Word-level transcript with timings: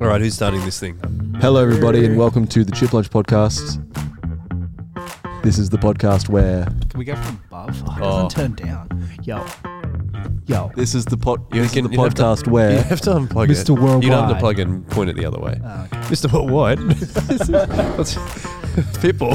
All 0.00 0.06
right, 0.06 0.20
who's 0.20 0.34
starting 0.34 0.64
this 0.64 0.78
thing? 0.80 0.98
Hello, 1.40 1.60
everybody, 1.62 2.04
and 2.04 2.16
welcome 2.16 2.46
to 2.48 2.64
the 2.64 2.72
Chip 2.72 2.92
Lunch 2.92 3.10
Podcast. 3.10 3.78
This 5.42 5.58
is 5.58 5.68
the 5.70 5.76
podcast 5.78 6.28
where 6.28 6.64
Can 6.88 6.98
we 6.98 7.04
go 7.04 7.16
from 7.16 7.40
above? 7.48 7.82
Oh, 7.86 7.92
it 7.92 7.98
Oh. 8.02 8.28
doesn't 8.28 8.30
turn 8.30 8.66
down. 8.68 9.08
Yo. 9.22 9.44
Yo. 10.46 10.70
this 10.74 10.94
is 10.94 11.04
the 11.04 11.16
pod, 11.16 11.40
You 11.54 11.60
this 11.62 11.70
is 11.70 11.74
can- 11.74 11.84
the 11.84 11.90
you 11.92 12.00
have 12.02 12.14
to- 12.14 12.22
podcast 12.22 12.46
You 12.46 12.52
where 12.52 12.82
have 12.82 13.00
to 13.02 13.10
unplug 13.10 13.50
it. 13.50 13.56
Mr. 13.56 14.02
You 14.02 14.10
don't 14.10 14.24
have 14.28 14.34
to 14.34 14.40
plug 14.40 14.58
it 14.58 14.66
and 14.68 14.88
point 14.88 15.10
it 15.10 15.16
the 15.16 15.26
other 15.26 15.38
way. 15.38 15.60
Oh, 15.64 15.82
okay. 15.84 15.98
Mr. 16.08 16.32
Worldwide. 16.32 16.78
What's 17.98 18.98
people? 18.98 19.34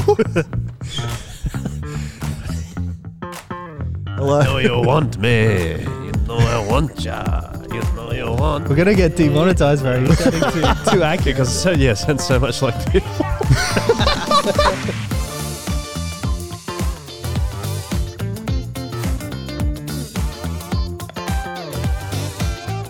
hello. 4.16 4.42
know 4.42 4.58
you 4.58 4.80
want 4.80 5.18
me. 5.18 5.80
You 5.82 6.12
know 6.26 6.36
I 6.38 6.66
want 6.68 7.00
ya. 7.04 7.52
You 7.76 7.82
know 7.94 8.10
you 8.10 8.24
want. 8.32 8.68
We're 8.70 8.74
going 8.76 8.88
to 8.88 8.94
get 8.94 9.16
demonetized, 9.16 9.82
bro. 9.82 9.98
You're 9.98 10.14
sounding 10.16 10.40
too, 10.40 10.60
too 10.90 11.02
accurate. 11.02 11.24
Because 11.36 11.62
so 11.62 11.72
yeah, 11.72 11.92
sounds 11.92 12.26
so 12.26 12.38
much 12.40 12.62
like 12.62 12.74
people. 12.90 13.12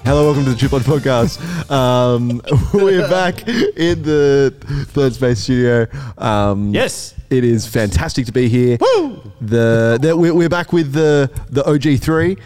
Hello, 0.04 0.24
welcome 0.26 0.44
to 0.44 0.50
the 0.50 0.56
Chip 0.56 0.70
Lunch 0.70 0.84
Podcast. 0.84 1.40
Um, 1.68 2.40
we're 2.72 3.08
back 3.08 3.46
in 3.48 4.02
the 4.02 4.54
Third 4.92 5.14
Space 5.14 5.40
Studio. 5.40 5.88
Um, 6.16 6.72
Yes. 6.72 7.12
it 7.28 7.42
is 7.42 7.66
fantastic 7.66 8.24
to 8.26 8.32
be 8.32 8.48
here. 8.48 8.78
Woo! 8.80 9.20
The, 9.40 9.98
the 10.00 10.16
we're, 10.16 10.32
we're 10.32 10.48
back 10.48 10.72
with 10.72 10.92
the 10.92 11.28
the 11.50 11.64
OG 11.68 11.98
three. 12.00 12.36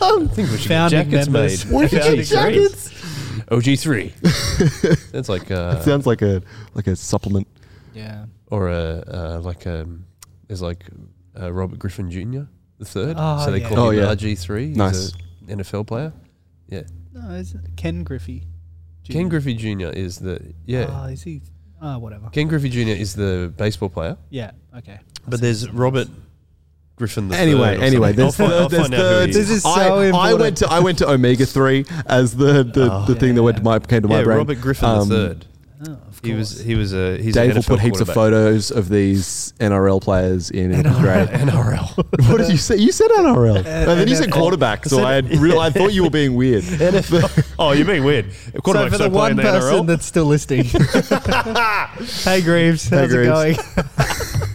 I 0.00 0.26
think 0.32 0.50
we 0.50 0.56
should 0.58 0.68
Founding 0.68 0.98
get 0.98 1.10
jackets 1.10 1.28
members. 1.28 1.64
made. 1.64 1.74
What 1.74 1.82
did 1.90 1.92
you 1.92 1.98
Founding 2.00 2.16
get 2.16 2.28
jackets? 2.28 2.92
OG 3.50 3.78
three. 3.78 4.12
That's 5.12 5.28
like 5.28 5.50
uh, 5.50 5.80
Sounds 5.80 6.06
like 6.06 6.22
a 6.22 6.42
like 6.74 6.86
a 6.86 6.96
supplement. 6.96 7.46
Yeah. 7.94 8.26
or 8.50 8.68
a 8.68 9.02
uh, 9.06 9.40
like 9.42 9.66
a 9.66 9.86
there's 10.48 10.62
like 10.62 10.84
uh, 11.40 11.52
Robert 11.52 11.78
Griffin 11.78 12.10
Jr. 12.10 12.42
the 12.78 12.84
third. 12.84 13.16
Oh, 13.18 13.44
so 13.44 13.50
they 13.50 13.60
yeah. 13.60 13.68
call 13.68 13.78
Oh, 13.78 13.90
him 13.90 13.98
yeah. 14.00 14.14
RG 14.14 14.38
three. 14.38 14.68
Nice. 14.68 15.12
an 15.48 15.58
NFL 15.58 15.86
player. 15.86 16.12
Yeah. 16.68 16.82
No, 17.12 17.30
is 17.30 17.54
it 17.54 17.60
Ken 17.76 18.04
Griffey? 18.04 18.44
Ken 19.08 19.28
Griffey 19.28 19.54
Jr. 19.54 19.86
is 19.88 20.18
the 20.18 20.52
yeah. 20.66 20.86
Oh, 20.90 21.06
is 21.06 21.22
he? 21.22 21.40
Oh, 21.80 21.98
whatever. 21.98 22.28
Ken 22.30 22.48
Griffey 22.48 22.68
Jr. 22.68 22.90
is 23.00 23.14
the 23.14 23.52
baseball 23.56 23.88
player, 23.88 24.16
Yeah. 24.30 24.50
Okay. 24.76 24.98
but 25.28 25.40
there's 25.40 25.70
Robert 25.70 26.08
Griffin 26.96 27.28
the 27.28 27.36
Anyway, 27.36 27.74
third 27.74 27.80
or 27.80 27.84
anyway, 27.84 28.14
something. 28.14 28.24
I'll 28.24 28.32
find, 28.32 28.52
I'll 28.52 28.68
third, 28.68 28.80
find 28.80 28.94
out 28.94 28.98
who 29.00 29.04
he 29.04 29.10
third. 29.10 29.28
is. 29.30 29.36
This 29.36 29.50
is 29.50 29.62
so 29.62 29.68
I, 29.70 30.30
I 30.30 30.34
went 30.34 30.56
to 30.58 30.68
I 30.68 30.80
went 30.80 30.98
to 30.98 31.08
Omega 31.10 31.44
three 31.46 31.84
as 32.06 32.36
the 32.36 32.62
the, 32.64 32.88
Oh. 32.92 33.04
the 33.06 33.14
thing 33.14 33.34
that 33.34 33.42
went 33.42 33.58
to 33.58 33.62
my 33.62 33.78
came 33.78 34.02
to 34.02 34.08
my 34.08 34.18
yeah, 34.18 34.24
brain. 34.24 34.38
Robert 34.38 34.60
Griffin 34.60 34.88
Um, 34.88 35.08
the 35.08 35.28
third. 35.28 35.46
Oh, 35.88 35.98
He 36.22 36.32
was 36.32 36.58
he 36.58 36.74
was 36.74 36.94
a 36.94 37.18
he's 37.18 37.34
Dave 37.34 37.50
an 37.50 37.56
will 37.56 37.62
NFL 37.62 37.66
put 37.68 37.80
heaps 37.80 38.00
of 38.00 38.06
quarterback. 38.08 38.14
photos 38.14 38.70
of 38.70 38.88
these 38.88 39.52
NRL 39.60 40.00
players 40.00 40.50
in. 40.50 40.72
It'll 40.72 40.94
be 40.94 41.00
great. 41.00 41.28
NRL. 41.28 42.30
what 42.30 42.38
did 42.38 42.48
you 42.50 42.56
say? 42.56 42.76
You 42.76 42.92
said 42.92 43.10
NRL, 43.10 43.56
and 43.58 43.64
then 44.00 44.08
you 44.08 44.16
said 44.16 44.32
quarterback. 44.32 44.86
So 44.86 45.04
I 45.04 45.12
had 45.12 45.30
real, 45.38 45.60
I 45.60 45.68
thought 45.68 45.92
you 45.92 46.02
were 46.04 46.10
being 46.10 46.34
weird. 46.34 46.64
oh, 47.58 47.72
you're 47.72 47.84
being 47.86 48.04
weird. 48.04 48.32
so 48.32 48.52
Quarterbacks 48.60 48.90
for 48.92 48.98
the 48.98 49.04
don't 49.04 49.12
play 49.12 49.30
in 49.32 49.36
one 49.36 49.36
the 49.36 49.42
person 49.42 49.74
NRL. 49.82 49.86
that's 49.86 50.06
still 50.06 50.24
listening. 50.24 50.64
hey, 52.24 52.40
Greaves. 52.40 52.88
Hey, 52.88 52.96
How's 52.96 53.12
Greaves. 53.12 53.58
it 53.58 53.74
going? 53.76 54.50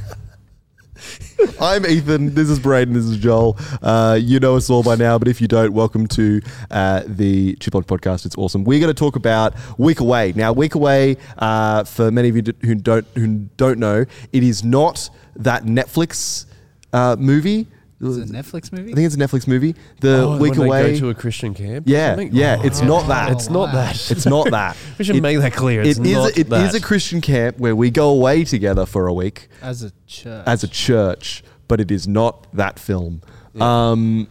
I'm 1.60 1.86
Ethan. 1.86 2.34
This 2.34 2.50
is 2.50 2.60
Braden. 2.60 2.94
This 2.94 3.06
is 3.06 3.18
Joel. 3.18 3.58
Uh, 3.82 4.18
you 4.22 4.40
know 4.40 4.56
us 4.56 4.70
all 4.70 4.84
by 4.84 4.96
now, 4.96 5.18
but 5.18 5.28
if 5.28 5.42
you 5.42 5.48
don't, 5.48 5.74
welcome 5.74 6.06
to 6.08 6.42
uh, 6.70 7.04
the 7.06 7.58
On 7.74 7.84
Podcast. 7.84 8.26
It's 8.26 8.38
awesome. 8.38 8.64
We're 8.64 8.80
going 8.80 8.94
to 8.94 9.00
talk 9.00 9.16
about 9.16 9.56
Week 9.80 10.00
Away. 10.02 10.34
Now, 10.36 10.54
Week 10.54 10.76
Away, 10.76 11.18
uh, 11.38 11.84
for 11.84 12.12
many 12.12 12.30
of 12.30 12.36
you 12.36 12.44
who 12.62 12.76
don't 12.76 13.08
who 13.16 13.50
don't 13.58 13.80
know, 13.80 14.06
it 14.32 14.44
is 14.44 14.64
not 14.64 15.10
that 15.36 15.64
Netflix 15.64 16.46
uh, 16.94 17.16
movie. 17.18 17.68
Is 18.02 18.18
it 18.18 18.30
a 18.30 18.34
Netflix 18.34 18.72
movie? 18.72 18.92
I 18.92 18.96
think 18.96 19.06
it's 19.06 19.16
a 19.16 19.18
Netflix 19.20 19.48
movie. 19.48 19.76
The 20.00 20.24
Oh, 20.24 20.38
Week 20.38 20.54
when 20.56 20.68
Away. 20.68 20.84
They 20.84 20.94
go 20.94 21.00
to 21.02 21.10
a 21.10 21.14
Christian 21.14 21.54
camp. 21.54 21.88
or 21.88 21.90
yeah, 21.92 22.10
something? 22.12 22.30
yeah. 22.34 22.58
Oh, 22.60 22.66
It's 22.66 22.82
not 22.82 23.08
that. 23.08 23.32
It's 23.32 23.50
not 23.50 23.72
that. 23.74 23.96
It's 24.12 24.26
not 24.26 24.50
that. 24.52 24.76
We 24.98 25.06
should 25.06 25.16
It- 25.18 25.22
make 25.22 25.38
that 25.40 25.54
clear. 25.54 25.82
It's 25.82 26.00
It 26.00 26.06
is. 26.08 26.14
not 26.14 26.38
It 26.38 26.50
that. 26.50 26.66
is 26.68 26.74
a 26.76 26.82
Christian 26.82 27.22
camp 27.22 27.60
where 27.60 27.76
we 27.76 27.92
go 27.92 28.10
away 28.10 28.44
together 28.44 28.86
for 28.86 29.08
a 29.08 29.14
week 29.14 29.48
As 29.62 29.84
a 29.84 29.92
church. 30.08 30.44
as 30.48 30.64
a 30.64 30.68
church, 30.68 31.44
but 31.68 31.80
it 31.80 31.92
is 31.92 32.08
not 32.08 32.48
that 32.56 32.80
film. 32.80 33.22
Um, 33.60 34.28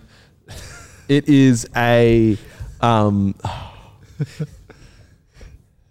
it 1.09 1.29
is 1.29 1.69
a. 1.77 2.37
Um, 2.81 3.35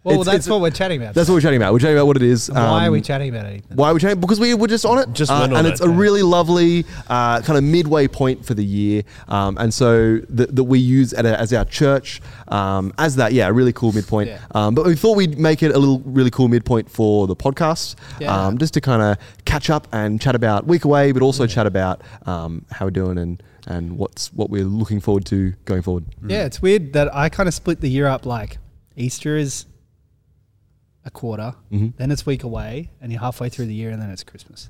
well, 0.03 0.13
it's- 0.21 0.25
that's 0.25 0.45
it's- 0.45 0.49
what 0.49 0.61
we're 0.61 0.69
chatting 0.69 1.01
about. 1.01 1.13
that's 1.13 1.27
what 1.27 1.35
we're 1.35 1.41
chatting 1.41 1.57
about. 1.57 1.73
We're 1.73 1.79
chatting 1.79 1.97
about 1.97 2.07
what 2.07 2.15
it 2.17 2.23
is. 2.23 2.49
Why 2.49 2.87
are 2.87 2.91
we 2.91 2.99
Um, 2.99 3.03
chatting 3.03 3.29
about 3.29 3.45
it? 3.47 3.63
Why 3.73 3.89
are 3.89 3.93
we 3.93 3.99
chatting? 3.99 4.19
Because 4.19 4.39
we 4.39 4.53
were 4.53 4.67
just 4.67 4.85
on 4.85 4.97
it, 4.99 5.11
Just 5.13 5.31
Uh, 5.31 5.39
went 5.41 5.53
on 5.53 5.59
and 5.59 5.67
it. 5.67 5.71
it's 5.71 5.81
a 5.81 5.89
really 5.89 6.21
lovely 6.23 6.85
uh, 7.09 7.41
kind 7.41 7.57
of 7.57 7.63
midway 7.63 8.07
point 8.07 8.45
for 8.45 8.53
the 8.53 8.63
year, 8.63 9.03
um, 9.27 9.57
and 9.59 9.73
so 9.73 10.19
that 10.29 10.55
that 10.55 10.63
we 10.63 10.79
use 10.79 11.13
at 11.13 11.25
a, 11.25 11.39
as 11.39 11.51
our 11.53 11.65
church 11.65 12.21
um, 12.47 12.93
as 12.97 13.15
that, 13.17 13.33
yeah, 13.33 13.47
a 13.47 13.53
really 13.53 13.73
cool 13.73 13.91
midpoint. 13.91 14.29
Yeah. 14.29 14.37
Um, 14.55 14.73
but 14.75 14.85
we 14.85 14.95
thought 14.95 15.17
we'd 15.17 15.37
make 15.37 15.61
it 15.63 15.75
a 15.75 15.77
little 15.79 16.01
really 16.05 16.31
cool 16.31 16.47
midpoint 16.47 16.89
for 16.89 17.27
the 17.27 17.35
podcast, 17.35 17.95
Yeah. 18.19 18.35
um, 18.47 18.57
just 18.57 18.73
to 18.75 18.81
kind 18.81 19.01
of 19.01 19.17
catch 19.45 19.69
up 19.69 19.87
and 19.91 20.19
chat 20.21 20.33
about 20.35 20.65
week 20.65 20.85
away, 20.85 21.11
but 21.11 21.21
also 21.21 21.45
chat 21.45 21.65
about 21.67 22.01
um, 22.25 22.63
how 22.71 22.85
we're 22.85 22.91
doing 22.91 23.17
and 23.17 23.43
and 23.67 23.97
what's 23.97 24.33
what 24.33 24.49
we're 24.49 24.63
looking 24.63 24.99
forward 24.99 25.25
to 25.25 25.53
going 25.65 25.81
forward. 25.81 26.05
Yeah, 26.25 26.45
it's 26.45 26.61
weird 26.61 26.93
that 26.93 27.13
I 27.13 27.29
kind 27.29 27.47
of 27.47 27.53
split 27.53 27.81
the 27.81 27.89
year 27.89 28.07
up 28.07 28.25
like 28.25 28.57
Easter 28.95 29.37
is 29.37 29.65
a 31.09 31.11
quarter, 31.11 31.53
Mhm. 31.71 31.93
then 31.97 32.11
it's 32.11 32.25
week 32.25 32.43
away, 32.43 32.91
and 33.01 33.11
you're 33.11 33.21
halfway 33.21 33.49
through 33.49 33.65
the 33.65 33.73
year, 33.81 33.89
and 33.91 33.99
then 34.01 34.09
it's 34.09 34.23
Christmas. 34.23 34.69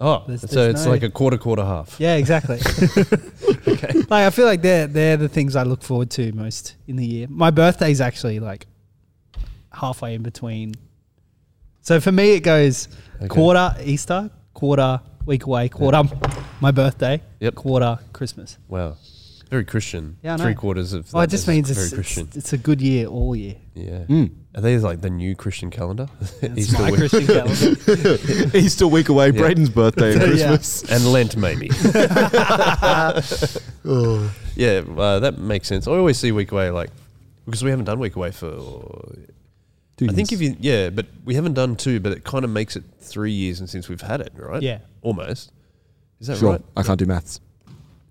Oh, 0.00 0.22
There's- 0.28 0.42
so 0.42 0.46
there's 0.60 0.74
it's 0.76 0.84
no- 0.84 0.90
like 0.92 1.02
a 1.02 1.10
quarter, 1.10 1.38
quarter, 1.38 1.64
half. 1.64 1.96
Yeah, 1.98 2.14
exactly. 2.16 2.58
Okay. 3.68 3.92
like 4.14 4.24
I 4.26 4.30
feel 4.30 4.46
like 4.46 4.62
they're 4.62 4.86
they're 4.86 5.16
the 5.16 5.28
things 5.28 5.54
I 5.56 5.62
look 5.64 5.82
forward 5.82 6.10
to 6.18 6.32
most 6.32 6.74
in 6.86 6.96
the 6.96 7.06
year. 7.06 7.26
My 7.28 7.50
birthday's 7.50 8.00
actually 8.00 8.38
like 8.40 8.66
halfway 9.72 10.14
in 10.14 10.22
between. 10.22 10.74
So 11.80 12.00
for 12.00 12.12
me, 12.12 12.30
it 12.32 12.40
goes 12.40 12.88
Okay. 13.16 13.28
quarter 13.28 13.74
Easter, 13.84 14.30
quarter 14.54 15.00
week 15.26 15.44
away, 15.46 15.68
quarter 15.68 16.02
my 16.60 16.70
birthday, 16.70 17.20
Yep. 17.40 17.54
quarter 17.56 17.98
Christmas. 18.12 18.58
Wow. 18.68 18.96
Very 19.50 19.64
Christian. 19.64 20.16
Yeah, 20.22 20.34
I 20.34 20.36
know. 20.36 20.44
Three 20.44 20.54
quarters 20.54 20.92
of. 20.92 21.12
Well, 21.12 21.22
it 21.22 21.30
just 21.30 21.48
means 21.48 21.70
very 21.70 21.86
it's, 21.86 21.94
Christian. 21.94 22.26
it's 22.28 22.36
it's 22.36 22.52
a 22.52 22.58
good 22.58 22.80
year 22.80 23.06
all 23.06 23.34
year. 23.34 23.56
yeah. 23.74 24.04
Mm. 24.08 24.30
Are 24.58 24.60
they 24.60 24.76
like 24.78 25.00
the 25.02 25.08
new 25.10 25.36
Christian 25.36 25.70
calendar? 25.70 26.08
It's 26.42 26.58
Easter 26.58 26.82
my 26.82 26.90
week. 26.90 26.98
Christian 26.98 27.26
calendar. 27.28 28.56
Easter 28.58 28.86
week 28.88 29.08
away, 29.08 29.26
Yeah. 29.30 29.40
Braden's 29.40 29.70
birthday, 29.70 30.12
and 30.14 30.20
Yeah. 30.38 30.48
Christmas. 30.48 30.82
and 30.90 31.06
Lent 31.12 31.36
maybe. 31.36 31.70
Oh. 33.84 34.34
yeah, 34.56 34.82
uh, 34.96 35.20
that 35.20 35.38
makes 35.38 35.68
sense. 35.68 35.86
I 35.86 35.92
always 35.92 36.18
see 36.18 36.32
week 36.32 36.50
away 36.52 36.70
like 36.70 36.90
because 37.44 37.62
we 37.62 37.70
haven't 37.70 37.84
done 37.86 38.00
week 38.00 38.16
away 38.16 38.32
for. 38.32 39.14
Two 39.96 40.06
I 40.08 40.12
think 40.12 40.32
if 40.32 40.40
you 40.40 40.56
yeah, 40.60 40.90
but 40.90 41.06
we 41.24 41.34
haven't 41.36 41.54
done 41.54 41.76
two, 41.76 42.00
but 42.00 42.10
it 42.12 42.24
kind 42.24 42.44
of 42.44 42.50
makes 42.50 42.74
it 42.76 42.82
three 43.00 43.32
years 43.32 43.60
and 43.60 43.70
since 43.70 43.88
we've 43.88 44.00
had 44.00 44.20
it, 44.20 44.32
right? 44.36 44.60
Yeah, 44.62 44.78
almost. 45.02 45.52
Is 46.20 46.26
that 46.26 46.38
sure, 46.38 46.50
right? 46.52 46.62
I 46.76 46.82
can't 46.82 46.98
do 46.98 47.06
maths. 47.06 47.40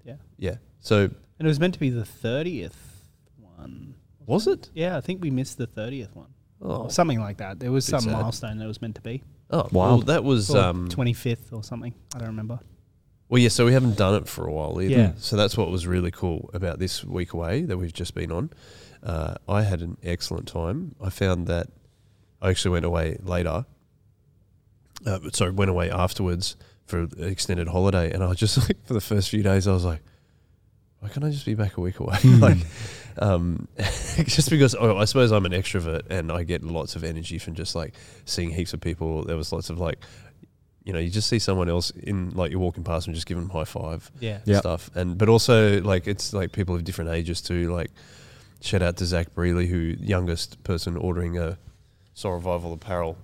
yeah. 0.06 0.16
Yeah. 0.38 0.56
So 0.80 1.04
And 1.04 1.14
it 1.40 1.48
was 1.48 1.60
meant 1.60 1.74
to 1.74 1.80
be 1.80 1.90
the 1.90 2.06
thirtieth 2.06 3.04
one. 3.38 3.96
was 4.26 4.48
it? 4.48 4.70
Yeah, 4.74 4.96
I 4.98 5.02
think 5.02 5.22
we 5.22 5.30
missed 5.30 5.58
the 5.58 5.68
thirtieth 5.68 6.16
one. 6.16 6.28
Oh, 6.62 6.84
Or 6.84 6.90
something 6.90 7.20
like 7.20 7.38
that. 7.38 7.60
There 7.60 7.72
was 7.72 7.86
Bit 7.86 7.92
some 7.92 8.02
sad. 8.02 8.12
milestone 8.14 8.58
that 8.58 8.68
was 8.68 8.82
meant 8.82 8.96
to 8.96 9.02
be. 9.02 9.24
oh 9.52 9.68
well, 9.72 10.00
that 10.00 10.24
was 10.24 10.54
um. 10.56 10.90
Twenty 10.90 11.14
fifth 11.14 11.54
or 11.54 11.64
something. 11.64 11.94
I 12.16 12.20
don't 12.20 12.30
remember. 12.30 12.60
Well, 13.30 13.40
yeah. 13.42 13.50
So 13.50 13.66
we 13.66 13.74
haven't 13.74 13.98
done 13.98 14.16
it 14.16 14.28
for 14.28 14.48
a 14.48 14.52
while 14.52 14.82
either. 14.82 14.94
Yeah. 14.96 15.12
So 15.18 15.36
that's 15.36 15.58
what 15.58 15.70
was 15.70 15.86
really 15.86 16.12
cool 16.12 16.50
about 16.54 16.80
this 16.80 17.04
week 17.04 17.34
away 17.34 17.62
that 17.64 17.78
we've 17.78 17.94
just 17.94 18.14
been 18.16 18.32
on. 18.32 18.50
Uh, 19.04 19.36
I 19.48 19.64
had 19.64 19.82
an 19.82 19.98
excellent 20.02 20.48
time. 20.48 20.96
I 21.02 21.10
found 21.10 21.48
that 21.48 21.68
I 22.42 22.50
actually 22.50 22.72
went 22.72 22.86
away 22.86 23.18
later. 23.22 23.66
Uh, 25.06 25.20
sorry, 25.34 25.52
went 25.52 25.70
away 25.70 25.92
afterwards 25.92 26.56
for 26.86 27.00
an 27.02 27.12
extended 27.20 27.68
holiday, 27.68 28.12
and 28.12 28.24
I 28.24 28.28
was 28.28 28.38
just 28.38 28.58
like, 28.68 28.84
for 28.86 28.94
the 28.94 29.02
first 29.02 29.30
few 29.30 29.44
days, 29.44 29.68
I 29.68 29.74
was 29.74 29.86
like, 29.86 30.02
why 31.00 31.10
can't 31.10 31.24
I 31.26 31.30
just 31.30 31.46
be 31.46 31.54
back 31.54 31.78
a 31.78 31.82
week 31.82 32.00
away? 32.00 32.18
like, 32.24 32.58
um, 33.20 33.68
just 33.78 34.50
because 34.50 34.76
oh, 34.76 34.98
I 34.98 35.06
suppose 35.06 35.32
I'm 35.32 35.46
an 35.46 35.52
extrovert 35.52 36.02
and 36.10 36.32
I 36.32 36.44
get 36.44 36.64
lots 36.64 36.96
of 36.96 37.04
energy 37.04 37.38
from 37.38 37.56
just 37.56 37.76
like 37.76 37.94
seeing 38.26 38.50
heaps 38.50 38.74
of 38.74 38.82
people. 38.82 39.24
There 39.24 39.38
was 39.38 39.52
lots 39.52 39.70
of 39.70 39.80
like, 39.80 40.00
you 40.84 40.94
know, 40.94 41.00
you 41.00 41.10
just 41.10 41.28
see 41.30 41.40
someone 41.40 41.70
else 41.70 41.92
in 41.92 42.32
like 42.32 42.50
you're 42.52 42.60
walking 42.60 42.84
past 42.84 43.08
and 43.08 43.14
just 43.16 43.28
give 43.28 43.38
them 43.38 43.50
high 43.50 43.66
five 43.66 44.10
Yeah. 44.20 44.40
Yeah. 44.46 44.60
stuff. 44.60 44.90
And 44.96 45.18
but 45.18 45.30
also 45.30 45.82
like 45.82 46.08
it's 46.08 46.34
like 46.34 46.52
people 46.52 46.74
of 46.76 46.84
different 46.84 47.12
ages 47.12 47.42
too. 47.42 47.72
Like 47.72 47.92
shout 48.62 48.82
out 48.82 48.98
to 48.98 49.06
Zach 49.06 49.36
Brealey, 49.36 49.68
who 49.68 49.96
youngest 50.00 50.64
person 50.64 50.98
ordering 50.98 51.38
a 51.38 51.58
Soul 52.16 52.34
Revival 52.34 52.74
apparel 52.74 53.18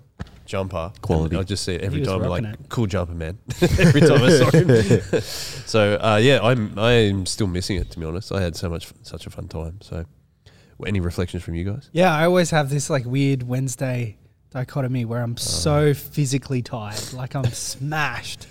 jumper. 0.45 0.91
Quality. 1.01 1.35
I 1.37 1.43
just 1.43 1.63
see 1.63 1.73
it 1.75 1.81
every 1.81 2.01
time. 2.01 2.21
I'm 2.21 2.29
like, 2.29 2.43
it. 2.43 2.59
cool 2.69 2.87
jumper, 2.87 3.13
man. 3.13 3.37
every 3.61 4.01
time 4.01 4.21
I 4.23 4.29
saw 4.29 4.51
him. 4.51 5.21
so 5.21 5.95
uh, 6.01 6.19
yeah, 6.21 6.39
I'm 6.41 6.77
I'm 6.77 7.25
still 7.25 7.47
missing 7.47 7.77
it 7.77 7.91
to 7.91 7.99
be 7.99 8.05
honest. 8.05 8.31
I 8.31 8.41
had 8.41 8.55
so 8.55 8.69
much 8.69 8.87
such 9.03 9.25
a 9.27 9.29
fun 9.29 9.47
time. 9.47 9.79
So 9.81 10.05
Any 10.85 10.99
reflections 10.99 11.43
from 11.43 11.55
you 11.55 11.63
guys? 11.63 11.89
Yeah, 11.93 12.13
I 12.13 12.25
always 12.25 12.49
have 12.51 12.69
this 12.69 12.89
like 12.89 13.05
weird 13.05 13.43
Wednesday 13.43 14.17
dichotomy 14.51 15.05
where 15.05 15.21
I'm 15.21 15.37
so 15.37 15.93
physically 15.93 16.61
tired, 16.61 17.13
like 17.13 17.35
I'm 17.35 17.45
smashed, 17.45 18.47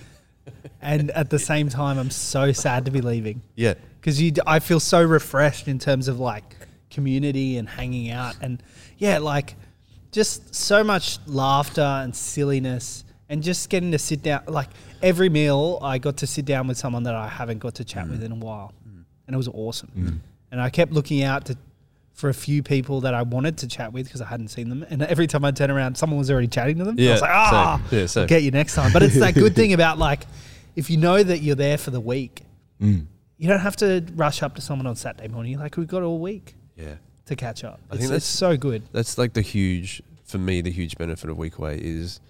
and 0.81 1.11
at 1.13 1.31
the 1.31 1.39
same 1.39 1.69
time 1.69 1.99
I'm 1.99 2.11
so 2.11 2.53
sad 2.53 2.87
to 2.87 2.91
be 2.91 3.01
leaving 3.01 3.43
Yeah. 3.55 3.75
because 4.01 4.21
you. 4.21 4.33
I 4.47 4.59
feel 4.59 4.81
so 4.81 5.03
refreshed 5.03 5.69
in 5.69 5.79
terms 5.79 6.09
of 6.09 6.19
like 6.19 6.57
community 6.91 7.57
and 7.57 7.69
hanging 7.69 8.11
out, 8.11 8.35
and 8.41 8.63
yeah, 8.99 9.19
like 9.19 9.55
just 10.13 10.55
so 10.55 10.85
much 10.85 11.19
laughter 11.27 11.81
and 11.81 12.15
silliness, 12.15 13.05
and 13.29 13.43
just 13.43 13.69
getting 13.71 13.91
to 13.93 13.99
sit 13.99 14.23
down. 14.23 14.43
Like 14.47 14.69
every 15.03 15.29
meal, 15.29 15.79
I 15.83 15.99
got 15.99 16.19
to 16.19 16.27
sit 16.27 16.45
down 16.45 16.69
with 16.69 16.77
someone 16.79 17.03
that 17.05 17.15
I 17.15 17.29
haven't 17.29 17.59
got 17.59 17.75
to 17.77 17.85
chat 17.85 18.09
with 18.09 18.23
in 18.23 18.31
a 18.33 18.37
while, 18.37 18.73
and 19.27 19.35
it 19.35 19.37
was 19.37 19.49
awesome. 19.49 20.23
And 20.51 20.61
I 20.61 20.69
kept 20.71 20.93
looking 20.93 21.23
out 21.23 21.47
to 21.47 21.57
for 22.13 22.29
a 22.29 22.35
few 22.35 22.63
people 22.63 23.01
that 23.01 23.15
I 23.15 23.23
wanted 23.23 23.57
to 23.59 23.67
chat 23.67 23.93
with 23.95 24.05
because 24.05 24.21
I 24.21 24.27
hadn't 24.27 24.49
seen 24.49 24.69
them. 24.69 24.85
And 24.91 25.03
every 25.03 25.27
time 25.27 25.47
I 25.47 25.51
turn 25.51 25.71
around, 25.71 25.97
someone 25.97 26.19
was 26.19 26.31
already 26.31 26.47
chatting 26.47 26.77
to 26.79 26.85
them. 26.85 26.97
I 26.99 27.03
Yeah, 27.03 27.13
was 27.13 27.21
like, 27.23 27.31
ah, 27.31 27.81
same. 27.91 27.99
Yeah. 28.01 28.21
I'll 28.21 28.27
get 28.29 28.43
you 28.43 28.51
next 28.51 28.75
time. 28.75 28.93
But 28.93 29.03
it's 29.03 29.19
that 29.19 29.33
good 29.35 29.57
thing 29.57 29.73
about 29.79 29.99
like, 29.99 30.27
if 30.77 30.91
you 30.91 30.99
know 30.99 31.23
that 31.23 31.39
you're 31.39 31.57
there 31.57 31.79
for 31.79 31.91
the 31.91 32.01
week, 32.01 32.43
Mm. 32.83 33.07
you 33.39 33.49
don't 33.49 33.61
have 33.61 33.77
to 33.77 34.05
rush 34.15 34.43
up 34.43 34.57
to 34.57 34.61
someone 34.61 34.87
on 34.87 34.95
Saturday 34.95 35.29
morning. 35.29 35.53
You're 35.53 35.61
like, 35.63 35.77
we've 35.79 35.87
got 35.89 36.03
all 36.03 36.19
week 36.19 36.55
Yeah. 36.77 36.97
To 37.27 37.37
catch 37.37 37.65
up. 37.65 37.81
I 37.91 37.95
It's, 37.95 37.99
think 38.01 38.09
that's- 38.11 38.25
so 38.25 38.57
good. 38.57 38.83
That's 38.93 39.17
like 39.19 39.33
the 39.35 39.43
huge, 39.43 40.03
for 40.25 40.39
me, 40.39 40.61
the 40.61 40.71
huge 40.71 40.97
benefit 40.99 41.31
of 41.31 41.37
week 41.39 41.59
away 41.59 41.79
is 41.83 42.21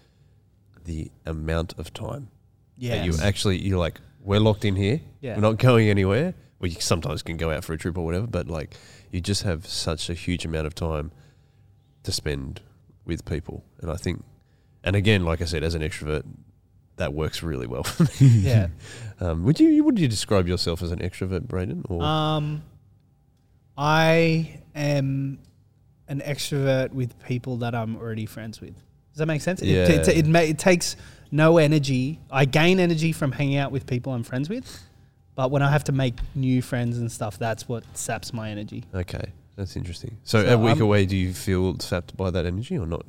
the 0.84 1.10
amount 1.26 1.74
of 1.78 1.92
time 1.94 2.28
Yeah. 2.76 2.96
that 2.96 3.06
you 3.06 3.14
actually, 3.22 3.58
you're 3.58 3.78
like, 3.78 4.00
we're 4.22 4.40
locked 4.40 4.64
in 4.64 4.76
here. 4.76 5.00
Yeah. 5.20 5.34
We're 5.36 5.40
not 5.42 5.58
going 5.58 5.88
anywhere. 5.88 6.34
We 6.60 6.70
sometimes 6.70 7.22
can 7.22 7.36
go 7.36 7.50
out 7.50 7.64
for 7.64 7.72
a 7.72 7.78
trip 7.78 7.96
or 7.98 8.04
whatever, 8.04 8.26
but 8.26 8.48
like, 8.48 8.76
you 9.10 9.20
just 9.20 9.42
have 9.42 9.66
such 9.66 10.08
a 10.10 10.14
huge 10.14 10.44
amount 10.44 10.66
of 10.66 10.74
time 10.74 11.10
to 12.04 12.12
spend 12.12 12.60
with 13.04 13.24
people. 13.24 13.64
And 13.80 13.90
I 13.90 13.96
think, 13.96 14.22
and 14.84 14.94
again, 14.96 15.24
like 15.24 15.40
I 15.42 15.44
said, 15.44 15.62
as 15.64 15.74
an 15.74 15.82
extrovert, 15.82 16.24
that 16.96 17.14
works 17.14 17.42
really 17.42 17.66
well 17.66 17.82
for 17.84 18.04
me. 18.04 18.10
yeah. 18.40 18.68
Um, 19.20 19.44
would 19.44 19.60
you 19.60 19.84
would 19.84 20.00
you 20.00 20.08
describe 20.08 20.48
yourself 20.48 20.82
as 20.82 20.90
an 20.90 20.98
extrovert, 20.98 21.46
Braden? 21.46 21.84
Or 21.88 22.02
Um, 22.02 22.64
I 23.78 24.60
am 24.74 25.38
an 26.08 26.20
extrovert 26.20 26.92
with 26.92 27.18
people 27.24 27.56
that 27.58 27.74
I'm 27.74 27.96
already 27.96 28.26
friends 28.26 28.60
with. 28.60 28.74
Does 28.74 29.18
that 29.18 29.26
make 29.26 29.40
sense? 29.42 29.62
It, 29.62 29.68
Yeah. 29.68 29.88
it, 29.88 30.08
it, 30.08 30.26
ma- 30.26 30.38
it 30.40 30.58
takes 30.58 30.96
no 31.30 31.58
energy. 31.58 32.18
I 32.30 32.44
gain 32.44 32.80
energy 32.80 33.12
from 33.12 33.32
hanging 33.32 33.56
out 33.56 33.72
with 33.72 33.86
people 33.86 34.12
I'm 34.12 34.22
friends 34.22 34.48
with, 34.48 34.82
but 35.34 35.50
when 35.50 35.62
I 35.62 35.70
have 35.70 35.84
to 35.84 35.92
make 35.92 36.14
new 36.34 36.62
friends 36.62 36.98
and 36.98 37.10
stuff, 37.10 37.38
that's 37.38 37.68
what 37.68 37.84
saps 37.96 38.32
my 38.32 38.50
energy. 38.50 38.84
okay, 38.94 39.32
that's 39.56 39.76
interesting. 39.76 40.16
So, 40.24 40.42
So 40.44 40.54
a 40.54 40.58
week 40.58 40.74
I'm- 40.74 40.82
away, 40.82 41.06
do 41.06 41.16
you 41.16 41.32
feel 41.32 41.78
sapped 41.78 42.16
by 42.16 42.30
that 42.30 42.46
energy 42.46 42.76
or 42.78 42.86
not? 42.86 43.04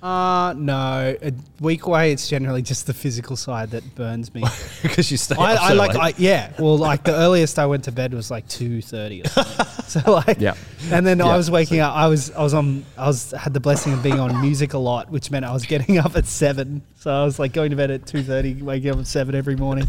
Uh 0.00 0.54
no. 0.56 1.16
A 1.20 1.32
week 1.60 1.86
away, 1.86 2.12
it's 2.12 2.28
generally 2.28 2.62
just 2.62 2.86
the 2.86 2.94
physical 2.94 3.36
side 3.36 3.72
that 3.72 3.94
burns 3.96 4.32
me. 4.32 4.44
because 4.82 5.10
you 5.10 5.16
stay. 5.16 5.34
I, 5.36 5.54
up 5.54 5.60
I 5.62 5.72
like, 5.72 5.94
late. 5.94 6.00
I, 6.00 6.14
yeah. 6.18 6.52
Well, 6.58 6.78
like 6.78 7.02
the 7.02 7.14
earliest 7.14 7.58
I 7.58 7.66
went 7.66 7.84
to 7.84 7.92
bed 7.92 8.14
was 8.14 8.30
like 8.30 8.46
two 8.48 8.80
thirty 8.80 9.22
or 9.22 9.28
so 9.88 10.00
like, 10.12 10.40
Yeah. 10.40 10.54
And 10.92 11.04
then 11.04 11.18
Yeah. 11.18 11.26
I 11.26 11.36
was 11.36 11.50
waking 11.50 11.80
up. 11.80 11.94
I 11.96 12.06
was, 12.06 12.30
I 12.30 12.42
was 12.42 12.54
on, 12.54 12.84
I 12.96 13.08
was 13.08 13.32
had 13.32 13.52
the 13.54 13.60
blessing 13.60 13.92
of 13.92 14.02
being 14.02 14.20
on 14.20 14.40
music 14.40 14.72
a 14.74 14.78
lot, 14.78 15.10
which 15.10 15.30
meant 15.32 15.44
I 15.44 15.52
was 15.52 15.66
getting 15.66 15.98
up 15.98 16.14
at 16.14 16.26
seven. 16.26 16.82
So 16.96 17.10
I 17.10 17.24
was 17.24 17.38
like 17.40 17.52
going 17.52 17.70
to 17.70 17.76
bed 17.76 17.90
at 17.90 18.06
two 18.06 18.22
thirty, 18.22 18.54
waking 18.62 18.90
up 18.90 18.98
at 18.98 19.06
seven 19.08 19.34
every 19.34 19.56
morning, 19.56 19.88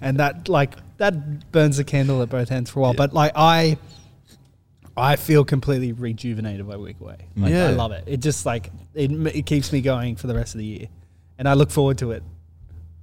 and 0.00 0.18
that 0.18 0.48
like 0.48 0.74
that 0.98 1.50
burns 1.50 1.78
the 1.78 1.84
candle 1.84 2.22
at 2.22 2.28
both 2.28 2.52
ends 2.52 2.70
for 2.70 2.78
a 2.78 2.82
while. 2.82 2.94
But 2.94 3.12
like 3.12 3.32
I, 3.34 3.78
I 4.96 5.16
feel 5.16 5.44
completely 5.44 5.92
rejuvenated 5.92 6.66
by 6.68 6.76
week 6.76 7.00
away. 7.00 7.16
Like 7.36 7.52
Yeah. 7.52 7.66
I 7.66 7.70
love 7.70 7.92
it. 7.92 8.04
It 8.06 8.20
just 8.20 8.44
like 8.44 8.70
it, 8.94 9.10
m- 9.10 9.26
it 9.28 9.46
keeps 9.46 9.72
me 9.72 9.80
going 9.80 10.16
for 10.16 10.26
the 10.26 10.34
rest 10.34 10.54
of 10.54 10.58
the 10.58 10.64
year, 10.64 10.86
and 11.38 11.48
I 11.48 11.54
look 11.54 11.70
forward 11.70 11.98
to 11.98 12.10
it. 12.12 12.22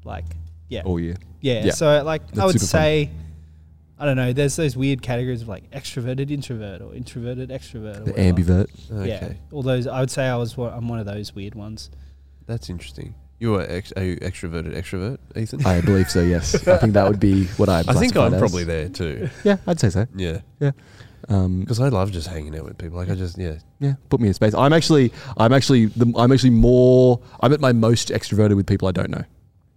Like 0.03 0.25
yeah, 0.69 0.83
All 0.83 0.99
year. 0.99 1.15
yeah. 1.41 1.65
Yeah. 1.65 1.71
So 1.71 2.03
like 2.03 2.21
I 2.21 2.25
That's 2.33 2.45
would 2.53 2.61
super 2.61 2.71
fun. 2.71 2.81
say, 2.81 3.09
I 3.99 4.05
don't 4.05 4.15
know. 4.17 4.33
There's 4.33 4.55
those 4.55 4.75
weird 4.77 5.01
categories 5.01 5.41
of 5.41 5.47
like 5.47 5.69
extroverted 5.71 6.29
introvert 6.29 6.81
or 6.81 6.93
introverted 6.93 7.49
extrovert. 7.49 8.01
Or 8.01 8.03
The 8.03 8.11
whatever. 8.11 8.33
ambivert. 8.65 8.91
okay, 9.01 9.09
Yeah. 9.09 9.33
All 9.51 9.63
those. 9.63 9.87
I 9.87 9.99
would 10.01 10.11
say 10.11 10.25
I 10.27 10.35
was. 10.35 10.55
one- 10.57 10.73
I'm 10.73 10.87
one 10.87 10.99
of 10.99 11.05
those 11.05 11.33
weird 11.33 11.55
ones. 11.55 11.89
that's 12.45 12.69
interesting. 12.69 13.15
You 13.39 13.53
are, 13.55 13.61
ex- 13.69 13.93
are 13.95 14.03
you 14.03 14.15
extroverted 14.17 14.75
extrovert, 14.75 15.19
Ethan? 15.35 15.63
I 15.65 15.79
believe 15.81 16.09
so. 16.09 16.21
Yes, 16.21 16.55
I 16.67 16.77
think 16.77 16.93
that 16.93 17.07
would 17.07 17.19
be 17.19 17.45
what 17.57 17.69
I. 17.69 17.79
I 17.87 17.93
think 17.93 18.15
I'm 18.17 18.33
as. 18.33 18.39
probably 18.39 18.63
there 18.63 18.89
too. 18.89 19.29
Yeah, 19.43 19.57
I'd 19.67 19.79
say 19.79 19.89
so. 19.91 20.07
Yeah, 20.15 20.39
Um, 20.59 20.73
because 21.27 21.79
I 21.79 21.89
love 21.89 22.11
just 22.11 22.27
hanging 22.27 22.57
out 22.57 22.63
with 22.65 22.77
people. 22.77 22.97
Like 22.97 23.09
I 23.09 23.15
just 23.15 23.37
yeah, 23.37 23.55
yeah, 23.79 23.93
put 24.09 24.21
me 24.21 24.29
in 24.29 24.33
space. 24.33 24.53
I'm 24.53 24.71
actually, 24.73 25.11
I'm 25.37 25.51
actually, 25.51 25.87
the, 25.87 26.11
I'm 26.17 26.31
actually 26.31 26.51
more. 26.51 27.19
I'm 27.41 27.51
at 27.53 27.59
my 27.59 27.73
most 27.73 28.09
extroverted 28.09 28.55
with 28.55 28.65
people 28.65 28.87
I 28.87 28.91
don't 28.91 29.09
know. 29.09 29.23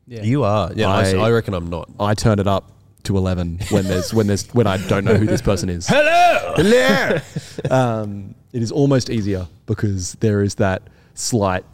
Yeah. 0.07 0.23
you 0.23 0.45
are. 0.45 0.73
Yeah, 0.75 0.89
I 0.91 1.31
reckon 1.31 1.55
I'm 1.55 1.69
not. 1.69 1.89
I 1.99 2.15
turn 2.15 2.39
it 2.39 2.47
up 2.47 2.73
to 3.05 3.17
eleven 3.17 3.59
when 3.71 3.85
there's 3.87 4.13
when 4.15 4.27
there's 4.27 4.47
when 4.55 4.67
I 4.67 4.77
don't 4.89 5.05
know 5.05 5.15
who 5.15 5.27
this 5.27 5.43
person 5.43 5.69
is. 5.69 5.87
Hello. 5.89 6.55
Hello. 6.57 7.19
um, 7.71 8.35
it 8.53 8.63
is 8.63 8.71
almost 8.73 9.11
easier 9.11 9.47
because 9.67 10.13
there 10.15 10.43
is 10.43 10.57
that 10.57 10.83
slight 11.15 11.65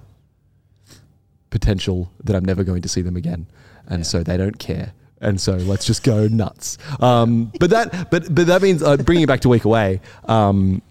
potential 1.50 2.10
that 2.24 2.34
I'm 2.36 2.44
never 2.44 2.64
going 2.64 2.82
to 2.82 2.88
see 2.88 3.02
them 3.02 3.16
again, 3.16 3.46
and 3.86 4.00
Yeah. 4.00 4.04
so 4.04 4.22
they 4.22 4.36
don't 4.36 4.58
care. 4.58 4.92
And 5.20 5.40
so 5.40 5.54
let's 5.56 5.86
just 5.86 6.02
go 6.02 6.28
nuts. 6.28 6.76
Um, 7.00 7.50
but 7.58 7.70
that, 7.70 8.10
but 8.10 8.34
but 8.34 8.46
that 8.48 8.60
means 8.62 8.82
uh, 8.82 8.96
bringing 8.98 9.24
it 9.24 9.26
back 9.26 9.40
to 9.40 9.48
week 9.48 9.64
away. 9.64 10.00
Um, 10.26 10.82